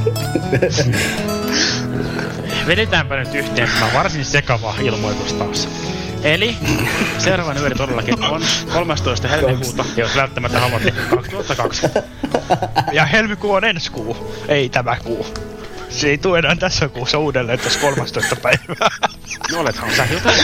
Vedetäänpä 2.68 3.16
nyt 3.16 3.34
yhteen 3.34 3.68
tämä 3.68 3.92
varsin 3.94 4.24
sekava 4.24 4.74
ilmoitus 4.80 5.32
taas. 5.32 5.68
Eli 6.22 6.56
seuraava 7.18 7.54
nyöri 7.54 7.74
todellakin 7.74 8.24
on 8.32 8.42
13. 8.72 9.28
helmikuuta, 9.28 9.84
jos 9.96 10.16
välttämättä 10.16 10.60
haluatte 10.60 10.90
2020. 10.90 12.02
Ja 12.92 13.04
helmikuu 13.06 13.52
on 13.52 13.64
ensi 13.64 13.90
kuu, 13.90 14.34
ei 14.48 14.68
tämä 14.68 14.96
kuu. 15.04 15.26
Se 15.88 16.08
ei 16.08 16.18
tule 16.18 16.38
enää 16.38 16.56
tässä 16.56 16.88
kuussa 16.88 17.18
uudelleen 17.18 17.58
tässä 17.58 17.80
13. 17.80 18.36
päivää. 18.36 18.90
No 19.52 19.60
olethan 19.60 19.90
sä 19.96 20.06
jotain 20.12 20.40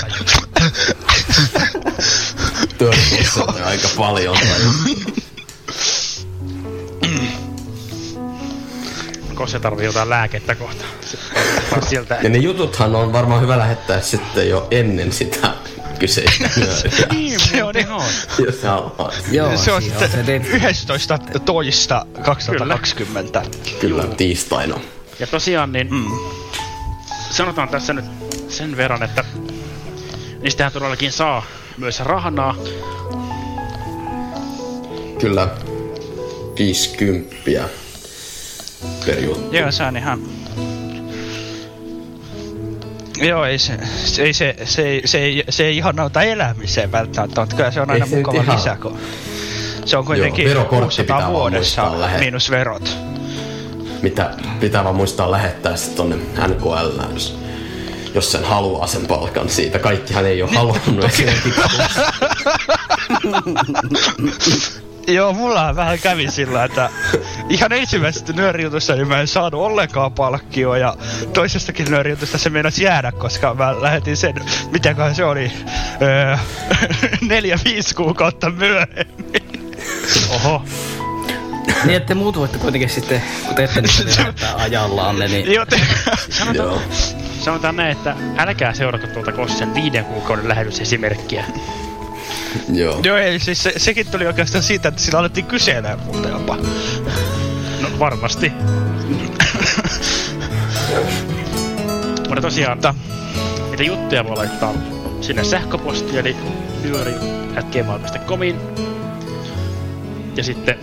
on 3.40 3.62
aika 3.64 3.88
paljon. 3.96 4.36
Koska 9.34 9.46
se 9.52 9.60
tarvii 9.60 9.86
jotain 9.86 10.10
lääkettä 10.10 10.54
kohta. 10.54 10.84
Sieltä. 11.88 12.18
Ja 12.22 12.28
ne 12.28 12.38
jututhan 12.38 12.96
on 12.96 13.12
varmaan 13.12 13.40
hyvä 13.42 13.58
lähettää 13.58 14.00
sitten 14.00 14.48
jo 14.48 14.68
ennen 14.70 15.12
sitä 15.12 15.50
kyseistä 15.98 16.50
nyöriä, 16.56 17.06
Niin, 17.12 17.40
Se 17.40 17.64
on 17.64 17.74
jos 18.46 18.62
haluat. 18.62 19.14
Joo, 19.30 19.56
se 19.56 19.72
on 19.72 19.82
siinä 19.82 19.98
sitten 19.98 20.10
se 20.10 20.22
teet- 20.32 20.54
11. 20.64 21.18
toista 21.44 22.06
2020. 22.24 23.42
Kyllä, 23.80 24.04
tiistaina. 24.16 24.80
Ja 25.18 25.26
tosiaan 25.26 25.72
niin 25.72 25.88
Mm. 25.90 26.06
sanotaan 27.30 27.68
tässä 27.68 27.92
nyt 27.92 28.04
sen 28.48 28.76
verran, 28.76 29.02
että 29.02 29.24
niistähän 30.42 30.72
todellakin 30.72 31.12
saa 31.12 31.44
myös 31.76 32.00
rahnaa. 32.00 32.56
Kyllä 35.20 35.48
50 36.58 37.34
per 39.06 39.24
juttu. 39.24 39.56
Joo, 39.56 39.72
se 39.72 39.82
on 39.84 39.96
ihan... 39.96 40.20
Joo, 43.22 43.44
ei 43.44 43.58
se, 43.58 43.78
se, 44.04 44.22
ei, 44.22 44.32
se, 44.32 44.56
se, 44.64 44.82
ei, 44.82 45.02
se, 45.04 45.18
ei, 45.18 45.44
se 45.48 45.64
ei 45.66 45.76
ihan 45.76 46.00
auta 46.00 46.22
elämiseen 46.22 46.92
välttämättä, 46.92 47.40
mutta 47.40 47.56
kyllä 47.56 47.70
se 47.70 47.80
on 47.80 47.90
aina 47.90 48.04
Ei 48.04 48.10
se 48.10 48.16
mukava 48.16 48.42
ihan- 48.42 48.56
lisä, 48.56 48.76
kun 48.82 48.98
se 49.84 49.96
on 49.96 50.04
kuitenkin 50.04 50.48
verokortti 50.48 50.82
600 50.84 51.04
pitää 51.16 51.18
vaan 51.20 51.32
vuodessa 51.32 51.92
miinus 52.18 52.50
verot. 52.50 52.96
Mitä 54.02 54.30
pitää 54.60 54.84
vaan 54.84 54.96
muistaa 54.96 55.30
lähettää 55.30 55.76
sitten 55.76 55.96
tonne 55.96 56.16
NKL, 56.48 57.12
jos, 57.14 57.38
jos 58.14 58.32
sen 58.32 58.44
haluaa 58.44 58.86
sen 58.86 59.06
palkan 59.06 59.48
siitä. 59.48 59.78
Kaikkihan 59.78 60.26
ei 60.26 60.42
ole 60.42 60.50
halunnut 60.54 61.04
esimerkiksi. 61.12 61.60
Joo, 65.06 65.32
mulla 65.32 65.76
vähän 65.76 65.98
kävi 65.98 66.30
sillä, 66.30 66.64
että 66.64 66.90
ihan 67.48 67.72
ensimmäisestä 67.72 68.32
nyörijutusta 68.32 68.94
niin 68.94 69.08
mä 69.08 69.20
en 69.20 69.26
saanut 69.26 69.60
ollenkaan 69.60 70.12
palkkioa 70.12 70.78
ja 70.78 70.96
toisestakin 71.32 71.90
nyörijutusta 71.90 72.38
se 72.38 72.50
meinasi 72.50 72.84
jäädä, 72.84 73.12
koska 73.12 73.54
mä 73.54 73.82
lähetin 73.82 74.16
sen, 74.16 74.34
mitäköhän 74.72 75.14
se 75.14 75.24
oli, 75.24 75.52
öö, 76.02 76.36
neljä, 77.28 77.58
viisi 77.64 77.94
kuukautta 77.94 78.50
myöhemmin. 78.50 79.44
Oho. 80.30 80.64
Niin, 81.84 81.96
että 81.96 82.14
muut 82.14 82.36
voitte 82.38 82.58
kuitenkin 82.58 82.90
sitten, 82.90 83.22
kun 83.46 83.54
teette 83.54 83.80
niitä 83.80 84.34
ajallaan, 84.64 85.18
niin 85.18 85.52
Joten, 85.52 85.80
Joo. 86.52 86.82
Sanotaan 87.40 87.76
näin, 87.76 87.92
että 87.92 88.16
älkää 88.36 88.74
seurata 88.74 89.06
tuolta 89.06 89.32
Kossen 89.32 89.74
viiden 89.74 90.04
kuukauden 90.04 90.48
lähetysesimerkkiä. 90.48 91.44
Joo. 92.72 93.00
joo 93.04 93.16
ei, 93.16 93.38
siis 93.38 93.62
se, 93.62 93.72
sekin 93.76 94.06
tuli 94.06 94.26
oikeastaan 94.26 94.64
siitä, 94.64 94.88
että 94.88 95.00
sillä 95.00 95.18
alettiin 95.18 95.46
kyselemään 95.46 95.98
multa 96.06 96.28
jopa. 96.28 96.58
No 97.84 97.98
varmasti. 97.98 98.52
Mutta 102.28 102.40
tosiaan, 102.40 102.72
Mutta, 102.72 102.94
niitä 103.70 103.82
juttuja 103.82 104.24
voi 104.24 104.36
laittaa 104.36 104.74
sinne 105.20 105.44
sähköpostiin, 105.44 106.18
eli 106.18 106.36
nyöri.gmail.comiin. 106.82 108.56
Ja 110.36 110.44
sitten 110.44 110.78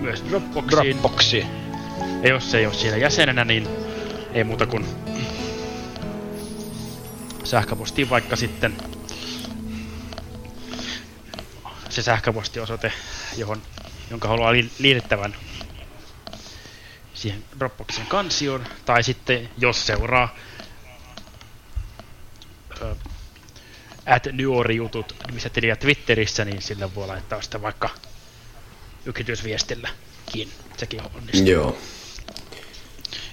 myös 0.00 0.24
Dropboxiin. 0.30 0.96
Dropboxi. 1.00 1.46
Ja 2.22 2.28
jos 2.28 2.54
ei 2.54 2.66
ole 2.66 2.74
siinä 2.74 2.96
jäsenenä, 2.96 3.44
niin 3.44 3.68
ei 4.32 4.44
muuta 4.44 4.66
kuin 4.66 4.86
sähköpostiin 7.44 8.10
vaikka 8.10 8.36
sitten 8.36 8.76
se 11.88 12.02
sähköpostiosoite, 12.02 12.92
johon, 13.36 13.62
jonka 14.10 14.28
haluaa 14.28 14.52
li- 14.52 14.70
liitettävän 14.78 15.34
siihen 17.24 17.44
Dropboxin 17.58 18.06
kansioon, 18.06 18.66
tai 18.84 19.02
sitten 19.02 19.50
jos 19.58 19.86
seuraa 19.86 20.36
ö, 22.82 22.94
at 24.06 24.26
jutut 24.76 25.14
nimistä 25.26 25.50
tiliä 25.50 25.76
Twitterissä, 25.76 26.44
niin 26.44 26.62
sillä 26.62 26.94
voi 26.94 27.06
laittaa 27.06 27.42
sitä 27.42 27.62
vaikka 27.62 27.90
yksityisviestilläkin. 29.06 30.52
Sekin 30.76 31.00
onnistuu. 31.14 31.46
Joo. 31.46 31.78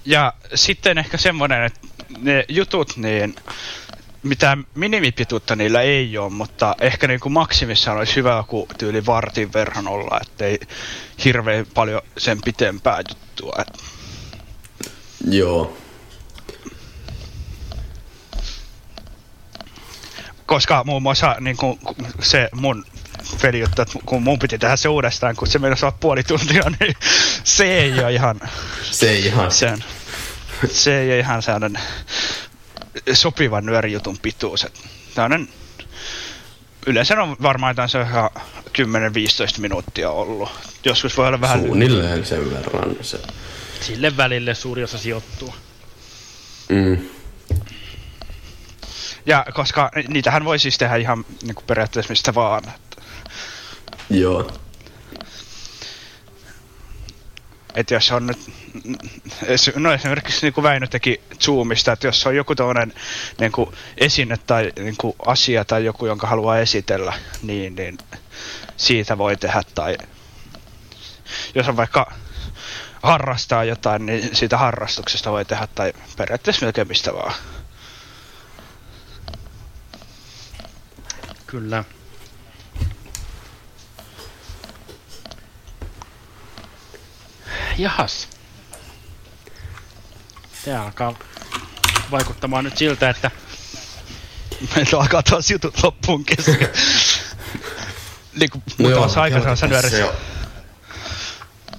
Ja 0.06 0.34
sitten 0.56 0.98
ehkä 0.98 1.18
semmonen, 1.18 1.64
että 1.64 1.80
ne 2.18 2.46
jutut, 2.48 2.98
niin 2.98 3.36
mitään 4.24 4.66
minimipituutta 4.76 5.56
niillä 5.56 5.82
ei 5.82 6.18
ole, 6.18 6.30
mutta 6.30 6.76
ehkä 6.82 7.08
niin 7.08 7.20
kuin 7.20 7.34
maksimissaan 7.34 7.98
olisi 7.98 8.16
hyvä 8.16 8.36
joku 8.36 8.68
tyyli 8.78 9.06
vartin 9.06 9.54
verran 9.54 9.88
olla, 9.88 10.20
ettei 10.22 10.60
hirveän 11.26 11.66
paljon 11.74 12.02
sen 12.18 12.42
pitempää 12.46 13.02
juttua. 13.10 13.64
Joo. 15.30 15.78
koska 20.52 20.84
muun 20.84 21.02
muassa 21.02 21.36
niin 21.40 21.58
kuin 21.58 21.80
se 22.22 22.50
mun 22.54 22.86
pelijuttu, 23.42 23.82
että 23.82 24.00
kun 24.06 24.24
mun 24.24 24.40
piti 24.40 24.58
tehdä 24.58 24.76
se 24.76 24.90
uudestaan, 24.90 25.36
kun 25.36 25.48
se 25.48 25.60
meinasi 25.60 25.86
olla 25.86 25.98
puoli 26.00 26.24
tuntia, 26.24 26.64
niin 26.80 26.96
se 27.44 27.78
ei 27.78 28.00
ole 28.00 28.14
ihan 28.14 28.40
Se 28.82 29.10
ei 29.10 29.26
ihan... 29.26 29.52
sen, 29.52 29.84
se 30.72 31.00
ei 31.00 31.10
ole 31.10 31.20
ihan 31.20 31.42
sellainen 31.42 31.82
sopivan 33.14 33.66
nyörijutun 33.66 34.18
pituus. 34.18 34.68
Tällainen, 35.16 35.50
yleensä 36.88 37.24
on 37.24 37.36
varmaan 37.42 37.72
jotain 37.72 37.90
se 37.90 38.02
ihan 38.02 38.30
10-15 39.58 39.62
minuuttia 39.62 40.10
ollut. 40.10 40.50
Joskus 40.86 41.18
voi 41.18 41.28
olla 41.28 41.42
vähän... 41.42 41.60
Suunnilleen 41.60 42.26
sen 42.26 42.52
verran 42.52 42.96
se. 43.02 43.20
Sille 43.82 44.18
välille 44.18 44.56
suuri 44.56 44.84
osa 44.84 44.98
sijoittuu. 44.98 45.54
Mm. 46.70 46.98
Ja 49.26 49.46
koska 49.54 49.92
niitähän 50.08 50.46
voi 50.46 50.60
siis 50.60 50.78
tehdä 50.78 50.96
ihan 50.96 51.26
niin 51.42 51.56
kuin 51.56 51.66
periaatteessa 51.66 52.12
mistä 52.12 52.36
vaan. 52.36 52.64
Että, 52.70 53.02
Joo. 54.10 54.52
Että 57.76 57.94
jos 57.94 58.12
on 58.12 58.28
nyt, 58.28 58.38
no 59.76 59.94
esimerkiksi 59.94 60.46
niin 60.46 60.54
kuin 60.54 60.64
Väinö 60.64 60.88
teki 60.88 61.22
Zoomista, 61.42 61.92
että 61.92 62.08
jos 62.08 62.28
on 62.28 62.36
joku 62.36 62.56
toinen 62.56 62.94
niin 63.40 63.52
kuin 63.52 63.76
esine 63.98 64.38
tai 64.38 64.74
niin 64.80 64.96
kuin 64.98 65.16
asia 65.26 65.66
tai 65.66 65.86
joku, 65.86 66.06
jonka 66.06 66.28
haluaa 66.28 66.60
esitellä, 66.60 67.14
niin, 67.42 67.76
niin 67.76 67.98
siitä 68.78 69.18
voi 69.18 69.38
tehdä 69.38 69.64
tai 69.76 69.98
jos 71.56 71.70
on 71.70 71.78
vaikka 71.78 72.14
harrastaa 73.04 73.64
jotain, 73.64 74.06
niin 74.06 74.36
siitä 74.36 74.58
harrastuksesta 74.58 75.32
voi 75.32 75.46
tehdä 75.46 75.68
tai 75.76 75.94
periaatteessa 76.18 76.66
melkein 76.66 76.88
mistä 76.88 77.14
vaan. 77.14 77.34
Kyllä. 81.48 81.84
Jahas. 87.78 88.28
Tää 90.66 90.84
alkaa 90.84 91.14
vaikuttamaan 92.12 92.64
nyt 92.64 92.78
siltä, 92.78 93.10
että 93.10 93.32
Meillä 94.76 95.00
alkaa 95.02 95.24
taas 95.24 95.52
jutut 95.52 95.84
loppuun 95.84 96.26
kesken. 96.26 96.70
niin 98.40 98.50
kuin 98.50 98.64
No 98.78 98.90
joo, 98.90 99.00
taas 99.00 99.18
aikaisemmassa 99.18 99.66
jatketaan 99.66 99.92
se 99.92 99.98
nyörissä. 99.98 99.98
jo 99.98 100.16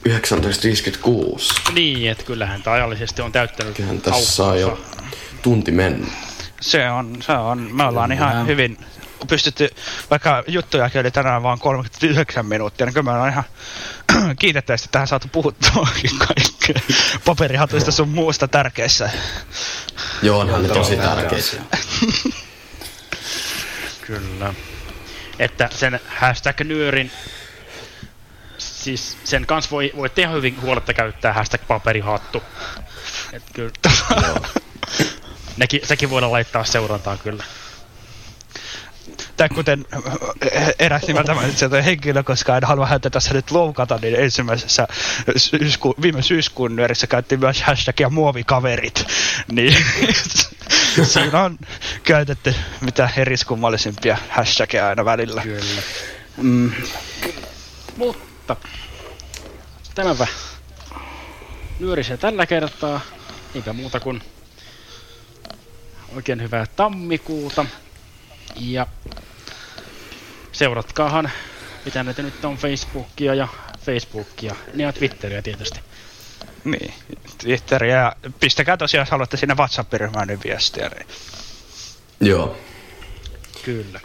1956. 0.04 1.54
niin, 1.72 2.10
että 2.10 2.24
kyllähän 2.24 2.62
tämä 2.62 2.74
ajallisesti 2.74 3.22
on 3.22 3.32
täyttänyt 3.32 3.76
Kyllähän 3.76 4.00
tässä 4.00 4.32
saa 4.32 4.56
jo 4.56 4.84
tunti 5.42 5.70
mennä. 5.70 6.06
Se 6.60 6.90
on, 6.90 7.16
se 7.22 7.32
on. 7.32 7.58
Me 7.58 7.84
ollaan 7.84 8.12
ihan 8.12 8.46
Kyllä. 8.46 8.76
Hyvin 9.22 9.28
pystytty, 9.28 9.70
vaikka 10.10 10.44
juttujakin 10.46 11.00
oli 11.00 11.10
tänään 11.10 11.42
vaan 11.42 11.58
39 11.58 12.46
minuuttia, 12.46 12.86
niin 12.86 12.94
kyllä 12.94 13.04
me 13.04 13.10
ollaan 13.10 13.30
ihan 13.30 13.44
kiitettävästi 14.40 14.88
tähän 14.92 15.08
saatu 15.08 15.28
puhuttuakin 15.32 16.18
kaikkea 16.18 16.96
paperihatuista 17.24 17.92
sun 17.92 18.08
muusta 18.08 18.48
tärkeissä. 18.48 19.10
Joo, 20.22 20.40
onhan 20.40 20.62
ne 20.62 20.68
tosi 20.68 20.96
tärkeitä. 20.96 21.56
Kyllä. 24.06 24.54
Että 25.38 25.68
sen 25.72 26.00
hashtag 26.06 26.60
nyörin, 26.60 27.10
siis 28.58 29.18
sen 29.24 29.46
kanssa 29.46 29.70
voi, 29.70 29.92
voi 29.96 30.10
tehdä 30.10 30.32
hyvin 30.32 30.60
huoletta 30.60 30.94
käyttää 30.94 31.32
hashtag 31.32 31.60
paperihattu. 31.68 32.42
Et 33.32 33.42
kyllä, 33.54 33.72
nekin, 35.56 35.80
sekin 35.84 36.10
voidaan 36.10 36.32
laittaa 36.32 36.64
seurantaan 36.64 37.18
kyllä. 37.18 37.44
Tai 39.42 39.48
kuten 39.48 39.84
eräs 40.78 41.02
nimeltä 41.06 41.34
mainitsi 41.34 41.68
toi 41.68 41.84
henkilö, 41.84 42.22
koska 42.22 42.56
en 42.56 42.64
halua 42.64 42.86
häntä 42.86 43.10
tässä 43.10 43.34
nyt 43.34 43.50
loukata, 43.50 43.98
niin 44.02 44.14
ensimmäisessä 44.14 44.88
syysku, 45.36 45.94
viime 46.02 46.22
syyskuun 46.22 46.76
nyörissä 46.76 47.06
käytti 47.06 47.36
myös 47.36 47.62
hashtagia 47.62 48.10
muovikaverit. 48.10 49.04
Niin 49.52 49.76
siinä 51.12 51.42
on 51.42 51.58
käytetty 52.02 52.54
mitä 52.80 53.10
eriskummallisimpia 53.16 54.18
hashtagia 54.28 54.88
aina 54.88 55.04
välillä. 55.04 55.42
Kyllä. 55.42 55.82
Mm, 56.36 56.72
Mutta 57.96 58.56
tämäpä 59.94 60.26
nyörisee 61.78 62.16
tällä 62.16 62.46
kertaa. 62.46 63.00
Eipä 63.54 63.72
muuta 63.72 64.00
kuin 64.00 64.22
oikein 66.16 66.42
hyvää 66.42 66.66
tammikuuta. 66.76 67.66
Ja 68.56 68.86
seuratkaahan, 70.52 71.30
mitä 71.84 72.02
näitä 72.02 72.22
nyt 72.22 72.44
on, 72.44 72.56
Facebookia 72.56 73.34
ja 73.34 73.48
Facebookia, 73.80 74.56
niin 74.74 74.84
ja 74.84 74.92
Twitteriä 74.92 75.42
tietysti. 75.42 75.80
Niin, 76.64 76.94
Twitteriä 77.38 77.96
ja 77.96 78.16
pistäkää 78.40 78.76
tosiaan, 78.76 79.02
jos 79.02 79.10
haluatte 79.10 79.36
sinne 79.36 79.54
WhatsApp-ryhmään 79.54 80.28
niin 80.28 80.40
viestiä. 80.44 80.88
Niin. 80.88 81.06
Joo. 82.20 82.56
Kyllä. 83.64 84.00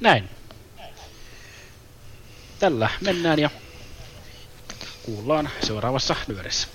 Näin. 0.00 0.28
Tällä 2.58 2.90
mennään 3.00 3.38
ja 3.38 3.50
kuullaan 5.02 5.50
seuraavassa 5.66 6.16
nyörissä. 6.26 6.68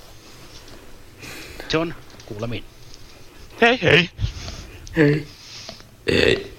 Se 1.69 1.77
on 1.77 1.95
kuulemiin. 2.25 2.63
Hei 3.61 3.79
hei! 3.81 4.09
Ei. 6.07 6.58